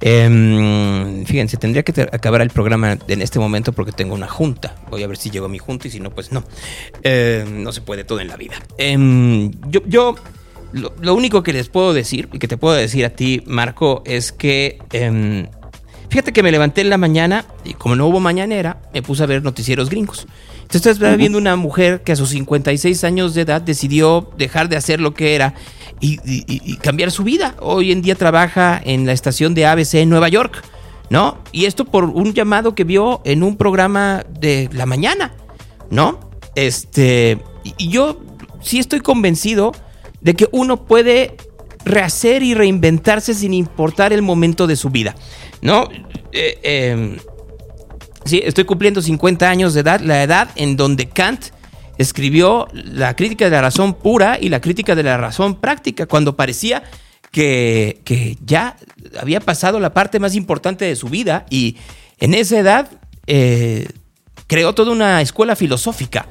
em, 0.00 1.24
fíjense, 1.24 1.56
tendría 1.56 1.82
que 1.82 1.98
acabar 2.02 2.42
el 2.42 2.50
programa 2.50 2.98
en 3.08 3.22
este 3.22 3.38
momento 3.38 3.72
porque 3.72 3.92
tengo 3.92 4.14
una 4.14 4.28
junta. 4.28 4.74
Voy 4.90 5.02
a 5.02 5.06
ver 5.06 5.16
si 5.16 5.30
llego 5.30 5.46
a 5.46 5.48
mi 5.48 5.58
junta 5.58 5.88
y 5.88 5.90
si 5.90 5.98
no, 6.00 6.10
pues 6.10 6.30
no. 6.30 6.44
Em, 7.02 7.62
no 7.62 7.72
se 7.72 7.80
puede 7.80 8.04
todo 8.04 8.20
en 8.20 8.28
la 8.28 8.36
vida. 8.36 8.56
Em, 8.78 9.50
yo, 9.68 9.80
yo 9.86 10.14
lo, 10.72 11.14
único 11.14 11.42
que 11.42 11.52
les 11.52 11.68
puedo 11.68 11.92
decir 11.92 12.28
y 12.32 12.38
que 12.38 12.48
te 12.48 12.56
puedo 12.56 12.74
decir 12.76 13.04
a 13.04 13.10
ti, 13.10 13.42
Marco, 13.46 14.02
es 14.04 14.30
que 14.32 14.78
Fíjate 16.10 16.32
que 16.32 16.42
me 16.42 16.50
levanté 16.50 16.80
en 16.80 16.90
la 16.90 16.98
mañana 16.98 17.44
y 17.64 17.74
como 17.74 17.94
no 17.96 18.06
hubo 18.08 18.18
mañanera, 18.20 18.82
me 18.92 19.00
puse 19.00 19.22
a 19.22 19.26
ver 19.26 19.42
noticieros 19.42 19.88
gringos. 19.88 20.26
Entonces 20.62 20.92
estaba 20.92 21.16
viendo 21.16 21.38
una 21.38 21.56
mujer 21.56 22.02
que 22.02 22.12
a 22.12 22.16
sus 22.16 22.30
56 22.30 23.02
años 23.04 23.34
de 23.34 23.42
edad 23.42 23.60
decidió 23.62 24.30
dejar 24.36 24.68
de 24.68 24.76
hacer 24.76 25.00
lo 25.00 25.14
que 25.14 25.34
era 25.34 25.54
y, 26.00 26.18
y- 26.24 26.76
cambiar 26.78 27.10
su 27.10 27.22
vida. 27.24 27.54
Hoy 27.60 27.92
en 27.92 28.02
día 28.02 28.14
trabaja 28.16 28.80
en 28.84 29.06
la 29.06 29.12
estación 29.12 29.54
de 29.54 29.66
ABC 29.66 29.94
en 29.94 30.08
Nueva 30.10 30.28
York, 30.28 30.62
¿no? 31.10 31.38
Y 31.52 31.64
esto 31.66 31.84
por 31.84 32.04
un 32.04 32.34
llamado 32.34 32.74
que 32.74 32.84
vio 32.84 33.20
en 33.24 33.42
un 33.42 33.56
programa 33.56 34.24
de 34.40 34.68
la 34.72 34.86
mañana, 34.86 35.32
¿no? 35.90 36.18
Este, 36.54 37.38
y 37.78 37.88
yo 37.88 38.20
sí 38.60 38.78
estoy 38.78 39.00
convencido 39.00 39.72
de 40.20 40.34
que 40.34 40.48
uno 40.52 40.84
puede 40.86 41.36
rehacer 41.84 42.42
y 42.42 42.54
reinventarse 42.54 43.34
sin 43.34 43.54
importar 43.54 44.12
el 44.12 44.22
momento 44.22 44.66
de 44.66 44.76
su 44.76 44.90
vida, 44.90 45.14
¿no? 45.62 45.88
Eh, 46.32 46.58
eh, 46.62 47.18
sí, 48.24 48.40
estoy 48.44 48.64
cumpliendo 48.64 49.02
50 49.02 49.48
años 49.48 49.74
de 49.74 49.80
edad, 49.80 50.00
la 50.00 50.22
edad 50.22 50.50
en 50.56 50.76
donde 50.76 51.08
Kant 51.08 51.46
escribió 51.98 52.68
la 52.72 53.14
crítica 53.14 53.44
de 53.44 53.50
la 53.50 53.60
razón 53.60 53.94
pura 53.94 54.38
y 54.40 54.48
la 54.48 54.60
crítica 54.60 54.94
de 54.94 55.02
la 55.02 55.16
razón 55.18 55.56
práctica, 55.56 56.06
cuando 56.06 56.34
parecía 56.36 56.82
que, 57.30 58.00
que 58.04 58.38
ya 58.44 58.76
había 59.20 59.40
pasado 59.40 59.78
la 59.80 59.92
parte 59.92 60.18
más 60.18 60.34
importante 60.34 60.84
de 60.84 60.96
su 60.96 61.08
vida 61.08 61.46
y 61.50 61.76
en 62.18 62.34
esa 62.34 62.58
edad 62.58 62.88
eh, 63.26 63.86
creó 64.46 64.74
toda 64.74 64.92
una 64.92 65.20
escuela 65.20 65.56
filosófica 65.56 66.26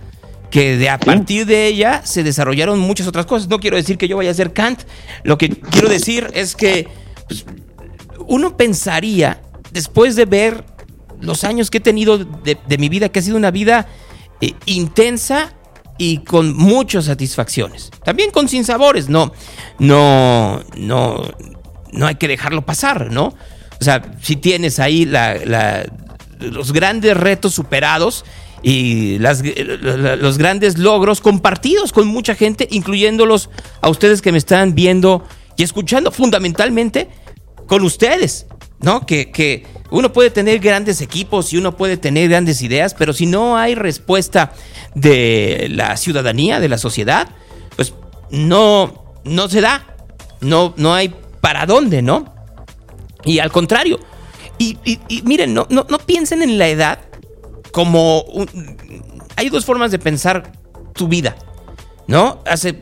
que 0.52 0.78
de 0.78 0.90
a 0.90 1.00
partir 1.00 1.46
de 1.46 1.68
ella 1.68 2.02
se 2.04 2.24
desarrollaron 2.24 2.80
muchas 2.80 3.08
otras 3.08 3.26
cosas. 3.26 3.48
No 3.48 3.60
quiero 3.60 3.78
decir 3.78 3.98
que 3.98 4.08
yo 4.08 4.18
vaya 4.18 4.32
a 4.32 4.34
ser 4.34 4.52
Kant, 4.52 4.82
lo 5.24 5.38
que 5.38 5.50
quiero 5.50 5.88
decir 5.88 6.28
es 6.34 6.56
que 6.56 6.88
pues, 7.28 7.46
uno 8.30 8.56
pensaría, 8.56 9.42
después 9.72 10.16
de 10.16 10.26
ver 10.26 10.64
los 11.20 11.44
años 11.44 11.70
que 11.70 11.80
he 11.80 11.82
tenido 11.82 12.18
de, 12.18 12.78
mi 12.78 12.88
vida, 12.88 13.10
que 13.10 13.20
ha 13.20 13.22
sido 13.22 13.36
una 13.36 13.52
vida 13.52 13.88
eh, 14.40 14.54
intensa 14.68 15.54
y 15.98 16.20
con 16.20 16.56
muchas 16.56 17.06
satisfacciones. 17.06 17.92
También 18.06 18.32
con 18.32 18.48
sinsabores, 18.48 19.10
no, 19.10 19.34
no, 19.80 20.64
no, 20.78 21.24
no 21.92 22.08
hay 22.08 22.16
que 22.16 22.28
dejarlo 22.28 22.66
pasar, 22.66 23.12
¿no? 23.12 23.34
O 23.82 23.84
sea, 23.84 24.02
si 24.22 24.36
tienes 24.36 24.80
ahí 24.80 25.10
los 26.40 26.72
grandes 26.72 27.18
retos 27.18 27.54
superados 27.54 28.26
y 28.62 29.18
los 29.18 30.38
grandes 30.38 30.78
logros 30.78 31.20
compartidos 31.20 31.92
con 31.94 32.08
mucha 32.08 32.36
gente, 32.36 32.68
incluyéndolos 32.72 33.50
a 33.82 33.90
ustedes 33.90 34.22
que 34.22 34.32
me 34.32 34.38
están 34.38 34.76
viendo 34.76 35.26
y 35.58 35.64
escuchando, 35.64 36.12
fundamentalmente 36.12 37.10
con 37.70 37.84
ustedes, 37.84 38.48
¿no? 38.82 39.06
Que, 39.06 39.32
que 39.32 39.66
uno 39.92 40.12
puede 40.12 40.32
tener 40.32 40.60
grandes 40.60 41.02
equipos 41.02 41.54
y 41.54 41.58
uno 41.58 41.78
puede 41.78 41.98
tener 41.98 42.28
grandes 42.28 42.64
ideas, 42.64 42.96
pero 42.96 43.14
si 43.14 43.28
no 43.28 43.58
hay 43.58 43.76
respuesta 43.76 44.52
de 44.96 45.68
la 45.70 45.96
ciudadanía, 45.96 46.60
de 46.60 46.68
la 46.68 46.80
sociedad, 46.80 47.30
pues 47.76 47.94
no, 48.32 49.14
no 49.24 49.48
se 49.48 49.62
da. 49.62 49.86
No, 50.42 50.74
no 50.78 50.94
hay 50.96 51.14
para 51.42 51.66
dónde, 51.68 52.02
¿no? 52.02 52.34
Y 53.24 53.40
al 53.40 53.52
contrario. 53.52 54.00
Y, 54.58 54.78
miren, 55.24 55.54
no, 55.54 55.68
no, 55.70 55.86
no, 55.88 56.00
piensen 56.00 56.42
en 56.42 56.58
la 56.58 56.68
edad 56.68 57.00
como... 57.72 58.26
hay 59.36 59.50
dos 59.50 59.64
formas 59.64 59.92
de 59.92 60.00
pensar 60.00 60.52
tu 60.94 61.08
vida. 61.08 61.36
¿No? 62.10 62.42
Hace, 62.48 62.80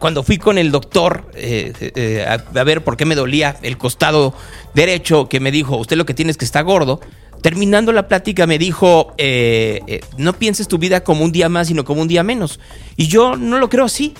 cuando 0.00 0.24
fui 0.24 0.36
con 0.36 0.58
el 0.58 0.72
doctor 0.72 1.30
eh, 1.34 1.72
eh, 1.94 2.26
a, 2.26 2.64
ver 2.64 2.82
por 2.82 2.96
qué 2.96 3.04
me 3.04 3.14
dolía 3.14 3.56
el 3.62 3.78
costado 3.78 4.34
derecho, 4.74 5.28
que 5.28 5.38
me 5.38 5.52
dijo, 5.52 5.76
usted 5.76 5.96
lo 5.96 6.04
que 6.04 6.12
tiene 6.12 6.32
es 6.32 6.36
que 6.36 6.44
está 6.44 6.60
gordo. 6.62 7.00
Terminando 7.40 7.92
la 7.92 8.08
plática 8.08 8.48
me 8.48 8.58
dijo, 8.58 9.14
eh, 9.16 10.00
no 10.18 10.32
pienses 10.32 10.66
tu 10.66 10.78
vida 10.78 11.04
como 11.04 11.24
un 11.24 11.30
día 11.30 11.48
más, 11.48 11.68
sino 11.68 11.84
como 11.84 12.02
un 12.02 12.08
día 12.08 12.24
menos. 12.24 12.58
Y 12.96 13.06
yo 13.06 13.36
no 13.36 13.58
lo 13.58 13.68
creo 13.68 13.84
así. 13.84 14.14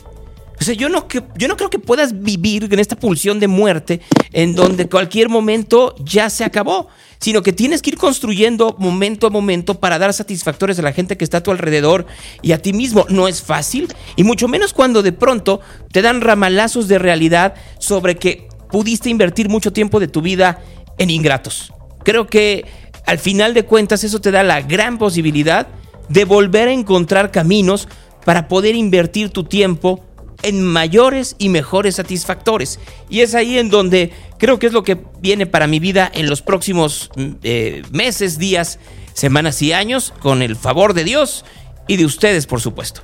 O 0.60 0.64
sea, 0.64 0.74
yo 0.74 0.88
no, 0.88 1.06
yo 1.36 1.48
no 1.48 1.56
creo 1.56 1.70
que 1.70 1.78
puedas 1.78 2.22
vivir 2.22 2.68
en 2.70 2.78
esta 2.78 2.96
pulsión 2.96 3.40
de 3.40 3.48
muerte 3.48 4.00
en 4.32 4.54
donde 4.54 4.88
cualquier 4.88 5.28
momento 5.28 5.94
ya 6.04 6.30
se 6.30 6.44
acabó 6.44 6.88
sino 7.24 7.42
que 7.42 7.54
tienes 7.54 7.80
que 7.80 7.88
ir 7.88 7.96
construyendo 7.96 8.76
momento 8.78 9.26
a 9.26 9.30
momento 9.30 9.80
para 9.80 9.98
dar 9.98 10.12
satisfactores 10.12 10.78
a 10.78 10.82
la 10.82 10.92
gente 10.92 11.16
que 11.16 11.24
está 11.24 11.38
a 11.38 11.42
tu 11.42 11.50
alrededor 11.50 12.04
y 12.42 12.52
a 12.52 12.60
ti 12.60 12.74
mismo. 12.74 13.06
No 13.08 13.28
es 13.28 13.40
fácil, 13.40 13.88
y 14.14 14.24
mucho 14.24 14.46
menos 14.46 14.74
cuando 14.74 15.02
de 15.02 15.12
pronto 15.12 15.60
te 15.90 16.02
dan 16.02 16.20
ramalazos 16.20 16.86
de 16.86 16.98
realidad 16.98 17.54
sobre 17.78 18.16
que 18.16 18.46
pudiste 18.70 19.08
invertir 19.08 19.48
mucho 19.48 19.72
tiempo 19.72 20.00
de 20.00 20.08
tu 20.08 20.20
vida 20.20 20.60
en 20.98 21.08
ingratos. 21.08 21.72
Creo 22.02 22.26
que 22.26 22.66
al 23.06 23.18
final 23.18 23.54
de 23.54 23.64
cuentas 23.64 24.04
eso 24.04 24.20
te 24.20 24.30
da 24.30 24.42
la 24.42 24.60
gran 24.60 24.98
posibilidad 24.98 25.66
de 26.10 26.26
volver 26.26 26.68
a 26.68 26.72
encontrar 26.72 27.30
caminos 27.30 27.88
para 28.26 28.48
poder 28.48 28.74
invertir 28.74 29.30
tu 29.30 29.44
tiempo 29.44 30.04
en 30.44 30.62
mayores 30.62 31.34
y 31.38 31.48
mejores 31.48 31.96
satisfactores. 31.96 32.78
Y 33.08 33.20
es 33.20 33.34
ahí 33.34 33.58
en 33.58 33.70
donde 33.70 34.12
creo 34.38 34.58
que 34.58 34.66
es 34.66 34.72
lo 34.72 34.82
que 34.82 34.98
viene 35.20 35.46
para 35.46 35.66
mi 35.66 35.80
vida 35.80 36.10
en 36.12 36.28
los 36.28 36.42
próximos 36.42 37.10
mm, 37.16 37.30
eh, 37.42 37.82
meses, 37.90 38.38
días, 38.38 38.78
semanas 39.12 39.60
y 39.62 39.72
años, 39.72 40.12
con 40.20 40.42
el 40.42 40.56
favor 40.56 40.94
de 40.94 41.04
Dios 41.04 41.44
y 41.88 41.96
de 41.96 42.04
ustedes, 42.04 42.46
por 42.46 42.60
supuesto. 42.60 43.02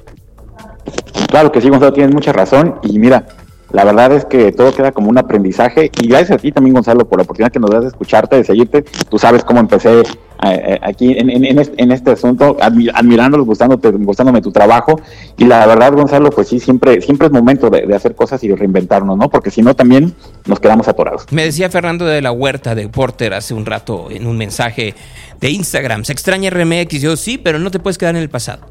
Claro 1.29 1.51
que 1.51 1.61
sí, 1.61 1.69
Gonzalo, 1.69 1.93
tienes 1.93 2.15
mucha 2.15 2.33
razón. 2.33 2.79
Y 2.83 2.99
mira, 2.99 3.27
la 3.73 3.85
verdad 3.85 4.13
es 4.13 4.25
que 4.25 4.53
todo 4.53 4.75
queda 4.75 4.93
como 4.93 5.09
un 5.09 5.19
aprendizaje 5.19 5.91
y 6.01 6.09
gracias 6.09 6.33
a 6.33 6.39
ti 6.39 6.53
también, 6.53 6.75
Gonzalo, 6.75 7.09
por 7.09 7.19
la 7.19 7.23
oportunidad 7.23 7.53
que 7.53 7.61
nos 7.61 7.71
das 7.71 7.83
de 7.83 7.89
escucharte, 7.89 8.37
de 8.37 8.45
seguirte. 8.45 8.83
Tú 8.83 9.19
sabes 9.19 9.45
cómo 9.45 9.61
empecé 9.61 10.03
eh, 10.43 10.75
eh, 10.75 10.79
aquí 10.83 11.15
en, 11.19 11.93
este, 11.93 12.11
asunto, 12.13 12.57
admirándolo, 12.61 13.45
gustándote, 13.45 13.91
gustándome 13.91 14.41
tu 14.41 14.51
trabajo. 14.51 15.01
Y 15.37 15.45
la 15.45 15.67
verdad, 15.67 15.93
Gonzalo, 15.93 16.31
pues 16.31 16.49
sí, 16.49 16.59
siempre, 16.61 17.03
siempre 17.03 17.27
es 17.27 17.33
momento 17.33 17.69
de, 17.69 17.95
hacer 17.95 18.15
cosas 18.15 18.43
y 18.45 18.49
de 18.49 18.57
reinventarnos, 18.57 19.19
¿no? 19.19 19.29
Porque 19.29 19.51
si 19.51 19.61
no, 19.63 19.75
también 19.77 20.15
nos 20.47 20.59
quedamos 20.59 20.89
atorados. 20.89 21.27
Me 21.31 21.45
decía 21.45 21.69
Fernando 21.69 22.07
de 22.07 22.23
la 22.23 22.33
Huerta 22.33 22.75
de 22.75 22.89
Porter 22.89 23.35
hace 23.35 23.53
un 23.53 23.67
rato 23.67 24.11
en 24.11 24.27
un 24.27 24.39
mensaje 24.39 24.95
de 25.41 25.51
Instagram, 25.51 26.05
se 26.05 26.13
extraña 26.13 26.51
RMX. 26.51 27.03
Yo 27.03 27.17
sí, 27.17 27.37
pero 27.37 27.59
no 27.59 27.71
te 27.71 27.79
puedes 27.79 27.99
quedar 27.99 28.17
en 28.17 28.23
el 28.23 28.31
pasado. 28.31 28.67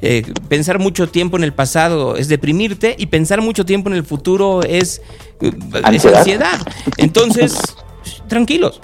Eh, 0.00 0.24
pensar 0.48 0.78
mucho 0.78 1.08
tiempo 1.08 1.36
en 1.38 1.44
el 1.44 1.52
pasado 1.52 2.16
es 2.16 2.28
deprimirte 2.28 2.94
y 2.98 3.06
pensar 3.06 3.40
mucho 3.42 3.64
tiempo 3.64 3.88
en 3.88 3.96
el 3.96 4.04
futuro 4.04 4.62
es, 4.62 5.02
eh, 5.40 5.52
ansiedad. 5.82 6.60
Entonces, 6.98 7.58
tranquilos. 8.28 8.80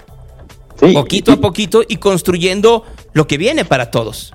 Poquito 0.78 1.32
a 1.32 1.36
poquito 1.36 1.82
y 1.86 1.96
construyendo 1.96 2.84
lo 3.12 3.26
que 3.26 3.38
viene 3.38 3.64
para 3.64 3.90
todos. 3.90 4.34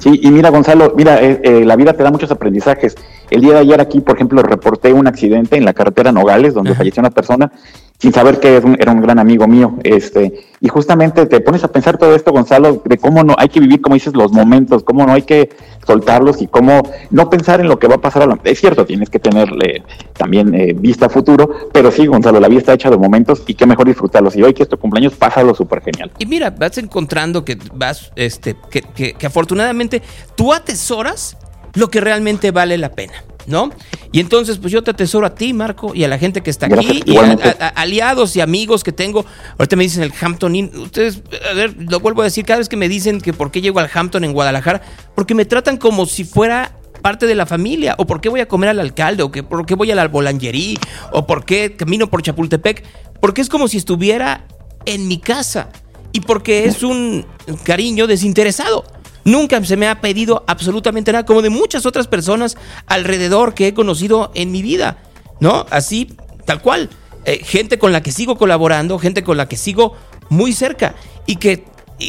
Sí, 0.00 0.20
y 0.22 0.30
mira 0.30 0.50
Gonzalo, 0.50 0.92
mira, 0.96 1.18
eh, 1.22 1.64
la 1.64 1.76
vida 1.76 1.94
te 1.94 2.02
da 2.02 2.10
muchos 2.10 2.30
aprendizajes. 2.30 2.96
El 3.30 3.40
día 3.40 3.54
de 3.54 3.60
ayer 3.60 3.80
aquí, 3.80 4.00
por 4.00 4.16
ejemplo, 4.16 4.42
reporté 4.42 4.92
un 4.92 5.06
accidente 5.06 5.56
en 5.56 5.64
la 5.64 5.72
carretera 5.72 6.12
Nogales, 6.12 6.54
donde 6.54 6.74
falleció 6.74 7.00
una 7.00 7.10
persona 7.10 7.50
sin 7.98 8.12
saber 8.12 8.38
que 8.40 8.56
era 8.56 8.92
un 8.92 9.00
gran 9.00 9.18
amigo 9.18 9.46
mío. 9.46 9.78
Este, 9.82 10.46
y 10.60 10.68
justamente 10.68 11.26
te 11.26 11.40
pones 11.40 11.64
a 11.64 11.68
pensar 11.68 11.96
todo 11.98 12.14
esto, 12.14 12.30
Gonzalo, 12.30 12.82
de 12.84 12.98
cómo 12.98 13.24
no 13.24 13.34
hay 13.38 13.48
que 13.48 13.60
vivir, 13.60 13.80
como 13.80 13.94
dices, 13.94 14.14
los 14.14 14.32
momentos, 14.32 14.84
cómo 14.84 15.06
no 15.06 15.12
hay 15.12 15.22
que 15.22 15.50
soltarlos 15.86 16.42
y 16.42 16.46
cómo 16.46 16.82
no 17.10 17.30
pensar 17.30 17.60
en 17.60 17.68
lo 17.68 17.78
que 17.78 17.88
va 17.88 17.96
a 17.96 18.00
pasar. 18.00 18.22
A 18.22 18.38
Es 18.44 18.60
cierto, 18.60 18.84
tienes 18.84 19.08
que 19.08 19.18
tenerle 19.18 19.82
también 20.14 20.54
eh, 20.54 20.74
vista 20.74 21.06
a 21.06 21.08
futuro, 21.08 21.48
pero 21.72 21.90
sí, 21.90 22.06
Gonzalo, 22.06 22.38
la 22.38 22.48
vida 22.48 22.60
está 22.60 22.74
hecha 22.74 22.90
de 22.90 22.98
momentos 22.98 23.42
y 23.46 23.54
qué 23.54 23.66
mejor 23.66 23.86
disfrutarlos. 23.86 24.36
Y 24.36 24.42
hoy 24.42 24.52
que 24.52 24.62
es 24.62 24.68
tu 24.68 24.78
cumpleaños, 24.78 25.14
pásalo 25.14 25.54
súper 25.54 25.82
genial. 25.82 26.10
Y 26.18 26.26
mira, 26.26 26.50
vas 26.50 26.76
encontrando 26.78 27.44
que 27.44 27.58
vas, 27.74 28.12
este, 28.16 28.56
que, 28.70 28.82
que, 28.82 29.14
que 29.14 29.26
afortunadamente 29.26 30.02
tú 30.36 30.52
atesoras 30.52 31.36
lo 31.76 31.88
que 31.88 32.00
realmente 32.00 32.50
vale 32.50 32.76
la 32.76 32.90
pena. 32.90 33.22
¿no? 33.46 33.70
Y 34.12 34.20
entonces, 34.20 34.58
pues 34.58 34.72
yo 34.72 34.82
te 34.82 34.90
atesoro 34.90 35.26
a 35.26 35.34
ti, 35.34 35.52
Marco, 35.52 35.94
y 35.94 36.04
a 36.04 36.08
la 36.08 36.18
gente 36.18 36.42
que 36.42 36.50
está 36.50 36.66
aquí, 36.66 37.02
y 37.04 37.16
a, 37.16 37.68
aliados 37.76 38.34
y 38.36 38.40
amigos 38.40 38.84
que 38.84 38.92
tengo. 38.92 39.24
Ahorita 39.58 39.76
me 39.76 39.84
dicen 39.84 40.02
el 40.02 40.12
Hampton 40.20 40.54
Inn. 40.54 40.70
Ustedes, 40.76 41.22
a 41.48 41.54
ver, 41.54 41.74
lo 41.78 42.00
vuelvo 42.00 42.22
a 42.22 42.24
decir, 42.24 42.44
cada 42.44 42.58
vez 42.58 42.68
que 42.68 42.76
me 42.76 42.88
dicen 42.88 43.20
que 43.20 43.32
por 43.32 43.50
qué 43.50 43.60
llego 43.60 43.78
al 43.78 43.90
Hampton 43.92 44.24
en 44.24 44.32
Guadalajara, 44.32 44.82
porque 45.14 45.34
me 45.34 45.44
tratan 45.44 45.76
como 45.76 46.06
si 46.06 46.24
fuera 46.24 46.72
parte 47.02 47.26
de 47.26 47.34
la 47.34 47.46
familia, 47.46 47.94
o 47.98 48.06
por 48.06 48.20
qué 48.20 48.28
voy 48.28 48.40
a 48.40 48.48
comer 48.48 48.70
al 48.70 48.80
alcalde, 48.80 49.22
o 49.22 49.30
que, 49.30 49.42
por 49.42 49.64
qué 49.64 49.74
voy 49.74 49.90
a 49.90 49.94
la 49.94 50.08
Bolangerí, 50.08 50.78
o 51.12 51.26
por 51.26 51.44
qué 51.44 51.76
camino 51.76 52.08
por 52.08 52.22
Chapultepec, 52.22 52.84
porque 53.20 53.42
es 53.42 53.48
como 53.48 53.68
si 53.68 53.76
estuviera 53.76 54.46
en 54.86 55.06
mi 55.06 55.18
casa, 55.18 55.68
y 56.12 56.20
porque 56.20 56.64
es 56.64 56.82
un 56.82 57.26
cariño 57.64 58.06
desinteresado. 58.06 58.84
Nunca 59.26 59.62
se 59.64 59.76
me 59.76 59.88
ha 59.88 60.00
pedido 60.00 60.44
absolutamente 60.46 61.12
nada, 61.12 61.26
como 61.26 61.42
de 61.42 61.50
muchas 61.50 61.84
otras 61.84 62.06
personas 62.06 62.56
alrededor 62.86 63.54
que 63.54 63.66
he 63.66 63.74
conocido 63.74 64.30
en 64.34 64.52
mi 64.52 64.62
vida, 64.62 65.02
¿no? 65.40 65.66
Así, 65.70 66.16
tal 66.44 66.62
cual. 66.62 66.88
Eh, 67.24 67.40
gente 67.42 67.76
con 67.76 67.90
la 67.92 68.04
que 68.04 68.12
sigo 68.12 68.38
colaborando, 68.38 69.00
gente 69.00 69.24
con 69.24 69.36
la 69.36 69.48
que 69.48 69.56
sigo 69.56 69.96
muy 70.28 70.52
cerca 70.52 70.94
y 71.26 71.36
que, 71.36 71.64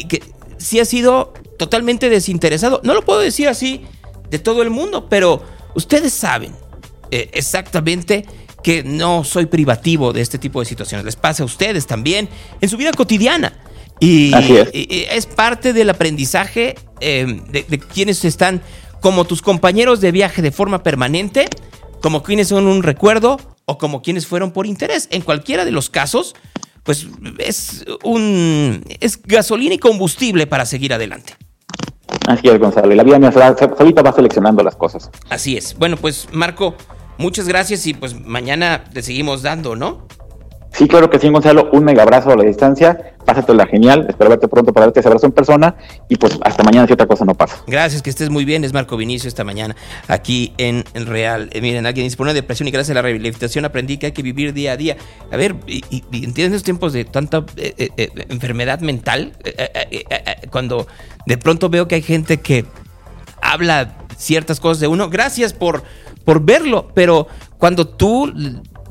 que 0.08 0.22
sí 0.58 0.78
ha 0.78 0.84
sido 0.84 1.34
totalmente 1.58 2.08
desinteresado. 2.08 2.80
No 2.84 2.94
lo 2.94 3.04
puedo 3.04 3.18
decir 3.18 3.48
así 3.48 3.84
de 4.30 4.38
todo 4.38 4.62
el 4.62 4.70
mundo, 4.70 5.08
pero 5.08 5.42
ustedes 5.74 6.12
saben 6.12 6.54
eh, 7.10 7.30
exactamente 7.32 8.26
que 8.62 8.84
no 8.84 9.24
soy 9.24 9.46
privativo 9.46 10.12
de 10.12 10.20
este 10.20 10.38
tipo 10.38 10.60
de 10.60 10.66
situaciones. 10.66 11.04
Les 11.04 11.16
pasa 11.16 11.42
a 11.42 11.46
ustedes 11.46 11.86
también 11.86 12.28
en 12.60 12.68
su 12.68 12.76
vida 12.76 12.92
cotidiana. 12.92 13.52
Y, 14.00 14.32
es. 14.34 15.26
parte 15.26 15.72
del 15.72 15.90
aprendizaje 15.90 16.76
eh, 17.00 17.40
de, 17.50 17.78
quienes 17.78 18.24
están 18.24 18.62
como 19.00 19.24
tus 19.24 19.42
compañeros 19.42 20.00
de 20.00 20.12
viaje 20.12 20.42
de 20.42 20.50
forma 20.52 20.82
permanente, 20.82 21.46
como 22.00 22.22
quienes 22.22 22.48
son 22.48 22.66
un 22.66 22.82
recuerdo 22.82 23.38
o 23.64 23.78
como 23.78 24.02
quienes 24.02 24.26
fueron 24.26 24.52
por 24.52 24.66
interés. 24.66 25.08
En 25.10 25.22
cualquiera 25.22 25.64
de 25.64 25.70
los 25.70 25.90
casos, 25.90 26.34
pues 26.82 27.06
es 27.38 27.84
un 28.02 28.84
es 29.00 29.20
gasolina 29.22 29.74
y 29.74 29.78
combustible 29.78 30.46
para 30.46 30.64
seguir 30.64 30.92
adelante. 30.92 31.34
Así 32.26 32.48
es, 32.48 32.58
Gonzalo. 32.58 32.94
La 32.94 33.04
vida 33.04 33.18
solita 33.76 34.02
va 34.02 34.12
seleccionando 34.12 34.62
las 34.62 34.76
cosas. 34.76 35.10
Así 35.28 35.56
es. 35.56 35.76
Bueno, 35.78 35.96
pues 35.96 36.28
Marco, 36.32 36.74
muchas 37.16 37.48
gracias 37.48 37.86
y 37.86 37.94
pues 37.94 38.18
mañana 38.18 38.84
te 38.92 39.02
seguimos 39.02 39.42
dando, 39.42 39.76
¿no? 39.76 40.06
Sí, 40.78 40.86
claro 40.86 41.10
que 41.10 41.18
sí, 41.18 41.28
Gonzalo. 41.28 41.70
Un 41.72 41.82
mega 41.82 42.04
abrazo 42.04 42.30
a 42.30 42.36
la 42.36 42.44
distancia. 42.44 43.16
Pásatela 43.24 43.66
genial. 43.66 44.06
Espero 44.08 44.30
verte 44.30 44.46
pronto 44.46 44.72
para 44.72 44.86
darte 44.86 45.00
ese 45.00 45.08
abrazo 45.08 45.26
en 45.26 45.32
persona. 45.32 45.74
Y 46.08 46.14
pues 46.14 46.38
hasta 46.40 46.62
mañana 46.62 46.86
si 46.86 46.92
otra 46.92 47.08
cosa 47.08 47.24
no 47.24 47.34
pasa. 47.34 47.64
Gracias, 47.66 48.00
que 48.00 48.10
estés 48.10 48.30
muy 48.30 48.44
bien. 48.44 48.62
Es 48.62 48.72
Marco 48.72 48.96
Vinicio 48.96 49.26
esta 49.26 49.42
mañana 49.42 49.74
aquí 50.06 50.54
en 50.56 50.84
Real. 50.94 51.50
Eh, 51.50 51.60
miren, 51.62 51.84
alguien 51.84 52.06
dice, 52.06 52.16
por 52.16 52.26
una 52.26 52.32
depresión 52.32 52.68
y 52.68 52.70
gracias 52.70 52.92
a 52.92 52.94
la 52.94 53.02
rehabilitación 53.02 53.64
aprendí 53.64 53.98
que 53.98 54.06
hay 54.06 54.12
que 54.12 54.22
vivir 54.22 54.52
día 54.52 54.70
a 54.70 54.76
día. 54.76 54.96
A 55.32 55.36
ver, 55.36 55.56
y, 55.66 55.82
y, 55.90 56.04
en 56.12 56.30
estos 56.30 56.62
tiempos 56.62 56.92
de 56.92 57.04
tanta 57.04 57.44
eh, 57.56 57.90
eh, 57.96 58.10
enfermedad 58.28 58.78
mental, 58.78 59.32
cuando 60.52 60.86
de 61.26 61.38
pronto 61.38 61.70
veo 61.70 61.88
que 61.88 61.96
hay 61.96 62.02
gente 62.02 62.36
que 62.36 62.66
habla 63.42 63.96
ciertas 64.16 64.60
cosas 64.60 64.78
de 64.78 64.86
uno, 64.86 65.10
gracias 65.10 65.54
por, 65.54 65.82
por 66.24 66.40
verlo, 66.44 66.92
pero 66.94 67.26
cuando 67.58 67.88
tú 67.88 68.32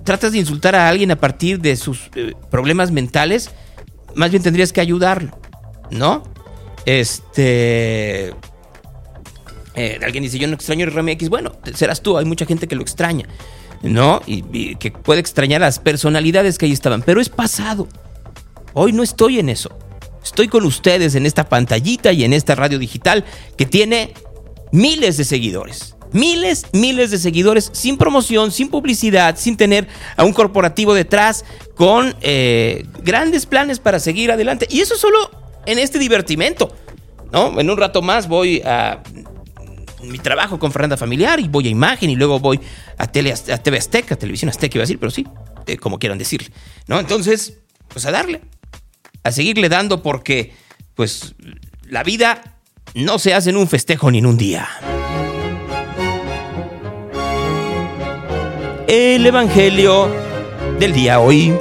tratas 0.07 0.31
de 0.31 0.38
insultar 0.38 0.73
a 0.73 0.88
alguien 0.88 1.11
a 1.11 1.17
partir 1.17 1.59
de 1.59 1.75
sus 1.75 2.09
eh, 2.15 2.34
problemas 2.49 2.91
mentales, 2.91 3.51
más 4.15 4.31
bien 4.31 4.41
tendrías 4.41 4.71
que 4.71 4.79
ayudarlo, 4.79 5.38
¿no? 5.91 6.23
Este. 6.85 8.29
eh, 9.75 9.99
alguien 10.01 10.23
dice, 10.23 10.39
yo 10.39 10.47
no 10.47 10.53
extraño 10.53 10.85
el 10.85 10.93
RMX. 10.93 11.27
Bueno, 11.27 11.51
serás 11.73 12.01
tú, 12.01 12.17
hay 12.17 12.23
mucha 12.23 12.45
gente 12.45 12.69
que 12.69 12.75
lo 12.77 12.84
extraña, 12.84 13.27
¿no? 13.84 14.21
Y, 14.25 14.45
y 14.53 14.75
que 14.77 14.91
puede 14.91 15.19
extrañar 15.19 15.59
las 15.59 15.77
personalidades 15.79 16.57
que 16.57 16.67
ahí 16.67 16.71
estaban, 16.71 17.01
pero 17.01 17.19
es 17.19 17.27
pasado. 17.27 17.89
Hoy 18.73 18.93
no 18.93 19.03
estoy 19.03 19.39
en 19.39 19.49
eso. 19.49 19.77
Estoy 20.23 20.47
con 20.47 20.63
ustedes 20.63 21.15
en 21.15 21.25
esta 21.25 21.49
pantallita 21.49 22.13
y 22.13 22.23
en 22.23 22.31
esta 22.31 22.55
radio 22.55 22.79
digital 22.79 23.25
que 23.57 23.65
tiene 23.65 24.13
miles 24.71 25.17
de 25.17 25.25
seguidores. 25.25 25.96
Miles, 26.11 26.65
miles 26.71 27.11
de 27.11 27.17
seguidores 27.17 27.69
sin 27.73 27.97
promoción, 27.97 28.51
sin 28.51 28.69
publicidad, 28.69 29.35
sin 29.38 29.57
tener 29.57 29.88
a 30.15 30.23
un 30.23 30.34
corporativo 30.34 30.93
detrás 30.93 31.45
con 31.75 32.15
eh, 32.21 32.85
grandes 33.03 33.45
planes 33.45 33.79
para 33.79 33.99
seguir 33.99 34.31
adelante. 34.31 34.67
Y 34.69 34.81
eso 34.81 34.95
solo 34.95 35.29
en 35.65 35.79
este 35.79 35.99
divertimento. 35.99 36.73
¿no? 37.31 37.59
En 37.59 37.69
un 37.69 37.77
rato 37.77 38.01
más 38.01 38.27
voy 38.27 38.61
a 38.61 39.03
mi 40.03 40.19
trabajo 40.19 40.59
con 40.59 40.71
Fernanda 40.71 40.97
Familiar 40.97 41.39
y 41.39 41.47
voy 41.47 41.67
a 41.67 41.69
Imagen 41.69 42.09
y 42.09 42.15
luego 42.15 42.39
voy 42.39 42.59
a, 42.97 43.07
tele, 43.07 43.34
a 43.34 43.57
TV 43.57 43.77
Azteca, 43.77 44.15
Televisión 44.15 44.49
Azteca 44.49 44.77
iba 44.77 44.84
a 44.84 44.85
decir, 44.85 44.99
pero 44.99 45.11
sí, 45.11 45.25
eh, 45.65 45.77
como 45.77 45.99
quieran 45.99 46.17
decirle. 46.17 46.49
¿no? 46.88 46.99
Entonces, 46.99 47.59
pues 47.88 48.05
a 48.05 48.11
darle, 48.11 48.41
a 49.23 49.31
seguirle 49.31 49.69
dando 49.69 50.01
porque 50.01 50.53
pues 50.95 51.35
la 51.84 52.03
vida 52.03 52.59
no 52.95 53.19
se 53.19 53.34
hace 53.34 53.49
en 53.49 53.57
un 53.57 53.67
festejo 53.67 54.09
ni 54.11 54.19
en 54.19 54.25
un 54.25 54.38
día. 54.38 54.67
El 58.88 59.26
Evangelio 59.26 60.09
del 60.80 60.93
día 60.93 61.19
hoy. 61.19 61.53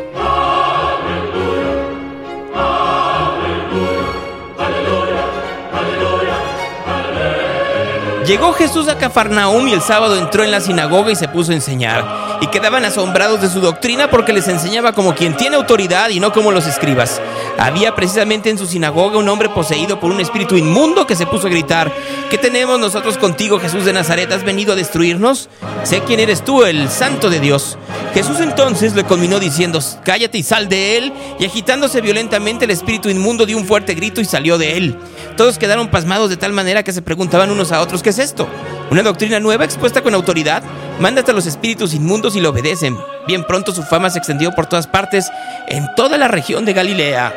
Llegó 8.25 8.53
Jesús 8.53 8.87
a 8.87 8.97
Cafarnaúm 8.97 9.67
y 9.67 9.73
el 9.73 9.81
sábado 9.81 10.17
entró 10.17 10.45
en 10.45 10.53
la 10.53 10.61
sinagoga 10.61 11.11
y 11.11 11.17
se 11.17 11.27
puso 11.27 11.51
a 11.51 11.57
enseñar. 11.57 12.39
Y 12.41 12.47
quedaban 12.47 12.85
asombrados 12.85 13.41
de 13.41 13.49
su 13.49 13.61
doctrina 13.61 14.09
porque 14.09 14.33
les 14.33 14.47
enseñaba 14.47 14.93
como 14.93 15.15
quien 15.17 15.37
tiene 15.37 15.57
autoridad 15.57 16.11
y 16.11 16.21
no 16.21 16.33
como 16.33 16.53
los 16.53 16.69
escribas. 16.69 17.21
Había 17.59 17.95
precisamente 17.95 18.51
en 18.51 18.59
su 18.59 18.67
sinagoga 18.67 19.19
un 19.19 19.29
hombre 19.29 19.49
poseído 19.49 19.99
por 19.99 20.11
un 20.11 20.21
espíritu 20.21 20.57
inmundo 20.57 21.07
que 21.07 21.17
se 21.17 21.27
puso 21.27 21.47
a 21.47 21.51
gritar, 21.51 21.91
¿qué 22.31 22.37
tenemos 22.37 22.79
nosotros 22.79 23.17
contigo, 23.17 23.59
Jesús 23.59 23.85
de 23.85 23.95
Nazaret? 23.95 24.31
¿Has 24.31 24.45
venido 24.45 24.75
a 24.75 24.77
destruirnos? 24.77 25.49
Sé 25.83 26.01
quién 26.01 26.21
eres 26.21 26.45
tú, 26.45 26.65
el 26.65 26.91
santo 26.91 27.31
de 27.31 27.41
Dios. 27.41 27.79
Jesús 28.13 28.41
entonces 28.41 28.95
le 28.95 29.05
conminó 29.05 29.41
diciendo, 29.41 29.81
cállate 30.05 30.39
y 30.39 30.43
sal 30.43 30.69
de 30.69 30.99
él. 30.99 31.13
Y 31.39 31.47
agitándose 31.47 32.01
violentamente 32.01 32.67
el 32.67 32.71
espíritu 32.71 33.09
inmundo 33.09 33.47
dio 33.47 33.57
un 33.57 33.67
fuerte 33.67 33.95
grito 33.95 34.21
y 34.21 34.27
salió 34.27 34.59
de 34.59 34.77
él. 34.77 34.99
Todos 35.37 35.59
quedaron 35.59 35.89
pasmados 35.89 36.29
de 36.29 36.37
tal 36.37 36.53
manera 36.53 36.83
que 36.83 36.93
se 36.93 37.03
preguntaban 37.03 37.51
unos 37.51 37.73
a 37.73 37.81
otros, 37.81 38.03
¿qué 38.03 38.11
es 38.11 38.19
esto? 38.19 38.47
¿Una 38.91 39.03
doctrina 39.03 39.41
nueva 39.41 39.65
expuesta 39.65 40.03
con 40.03 40.15
autoridad? 40.15 40.63
Manda 41.01 41.21
hasta 41.21 41.33
los 41.33 41.47
espíritus 41.47 41.95
inmundos 41.95 42.37
y 42.37 42.41
lo 42.41 42.51
obedecen. 42.51 42.97
Bien 43.27 43.45
pronto 43.45 43.73
su 43.73 43.83
fama 43.83 44.09
se 44.11 44.19
extendió 44.19 44.53
por 44.53 44.67
todas 44.67 44.87
partes, 44.87 45.31
en 45.67 45.87
toda 45.97 46.17
la 46.17 46.29
región 46.29 46.65
de 46.65 46.73
Galilea. 46.73 47.35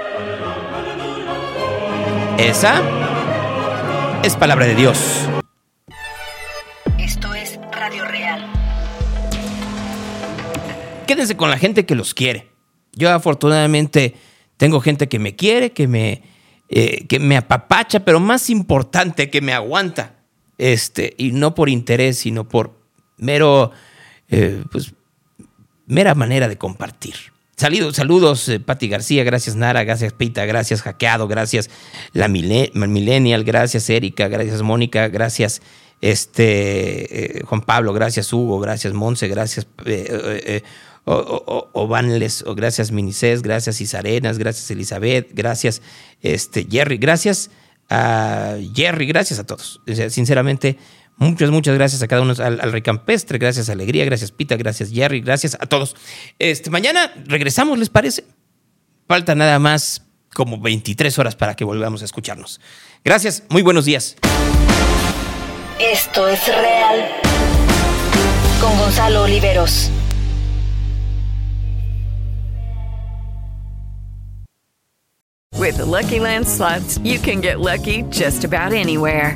Esa 2.37 2.81
es 4.23 4.35
palabra 4.35 4.65
de 4.67 4.75
Dios. 4.75 4.97
Esto 6.99 7.33
es 7.33 7.59
Radio 7.71 8.05
Real. 8.05 8.45
Quédense 11.07 11.35
con 11.35 11.49
la 11.49 11.57
gente 11.57 11.85
que 11.87 11.95
los 11.95 12.13
quiere. 12.13 12.51
Yo 12.93 13.11
afortunadamente 13.11 14.15
tengo 14.57 14.81
gente 14.81 15.09
que 15.09 15.17
me 15.17 15.35
quiere, 15.35 15.71
que 15.71 15.87
me, 15.87 16.21
eh, 16.69 17.07
que 17.07 17.19
me 17.19 17.35
apapacha, 17.35 18.01
pero 18.01 18.19
más 18.19 18.51
importante, 18.51 19.31
que 19.31 19.41
me 19.41 19.53
aguanta. 19.53 20.17
Este, 20.59 21.15
y 21.17 21.31
no 21.31 21.55
por 21.55 21.67
interés, 21.67 22.19
sino 22.19 22.47
por 22.47 22.77
mero, 23.17 23.71
eh, 24.29 24.63
pues, 24.71 24.93
mera 25.89 26.15
manera 26.15 26.47
de 26.47 26.57
compartir. 26.57 27.15
Saludos, 27.57 27.97
saludos, 27.97 28.47
eh, 28.47 28.61
García, 28.65 29.25
gracias 29.25 29.57
Nara, 29.57 29.83
gracias 29.83 30.13
Pita, 30.13 30.45
gracias 30.45 30.81
Hackeado, 30.81 31.27
gracias 31.27 31.69
la 32.13 32.29
Millennial, 32.29 33.43
gracias 33.43 33.89
Erika, 33.89 34.29
gracias 34.29 34.61
Mónica, 34.61 35.09
gracias 35.09 35.61
este 35.99 37.39
eh, 37.39 37.43
Juan 37.43 37.59
Pablo, 37.59 37.91
gracias 37.91 38.31
Hugo, 38.31 38.61
gracias 38.61 38.93
Monse, 38.93 39.27
gracias 39.27 39.67
eh, 39.85 40.07
eh, 40.45 40.63
o, 41.03 41.87
gracias 42.55 42.91
Minicés, 42.91 43.41
gracias 43.41 43.81
Isarenas, 43.81 44.37
gracias 44.37 44.71
Elizabeth, 44.71 45.27
gracias 45.33 45.81
este, 46.21 46.65
Jerry, 46.69 46.97
gracias 46.97 47.51
a 47.89 48.55
Jerry, 48.73 49.07
gracias 49.07 49.39
a 49.39 49.45
todos. 49.45 49.81
Sinceramente, 50.09 50.77
muchas, 51.19 51.51
muchas 51.51 51.75
gracias 51.75 52.01
a 52.01 52.07
cada 52.07 52.21
uno, 52.23 52.33
al, 52.37 52.59
al 52.59 52.71
Rey 52.71 52.81
Campestre, 52.81 53.37
gracias 53.37 53.69
a 53.69 53.73
Alegría, 53.73 54.05
gracias 54.05 54.31
Pita, 54.31 54.55
gracias 54.57 54.89
Jerry, 54.91 55.21
gracias 55.21 55.55
a 55.59 55.65
todos. 55.67 55.95
Este, 56.39 56.69
mañana 56.69 57.13
regresamos, 57.25 57.77
¿les 57.77 57.89
parece? 57.89 58.25
Falta 59.07 59.35
nada 59.35 59.59
más 59.59 60.03
como 60.33 60.59
23 60.59 61.17
horas 61.19 61.35
para 61.35 61.55
que 61.55 61.63
volvamos 61.63 62.01
a 62.01 62.05
escucharnos. 62.05 62.59
Gracias, 63.03 63.43
muy 63.49 63.61
buenos 63.61 63.85
días. 63.85 64.15
Esto 65.79 66.27
es 66.27 66.45
Real. 66.47 67.07
Con 68.59 68.77
Gonzalo 68.77 69.23
Oliveros. 69.23 69.89
With 75.57 75.77
the 75.77 75.85
Lucky 75.85 76.19
Land 76.19 76.47
slots, 76.47 76.97
you 77.03 77.19
can 77.19 77.41
get 77.41 77.59
lucky 77.59 78.03
just 78.09 78.43
about 78.43 78.73
anywhere. 78.73 79.35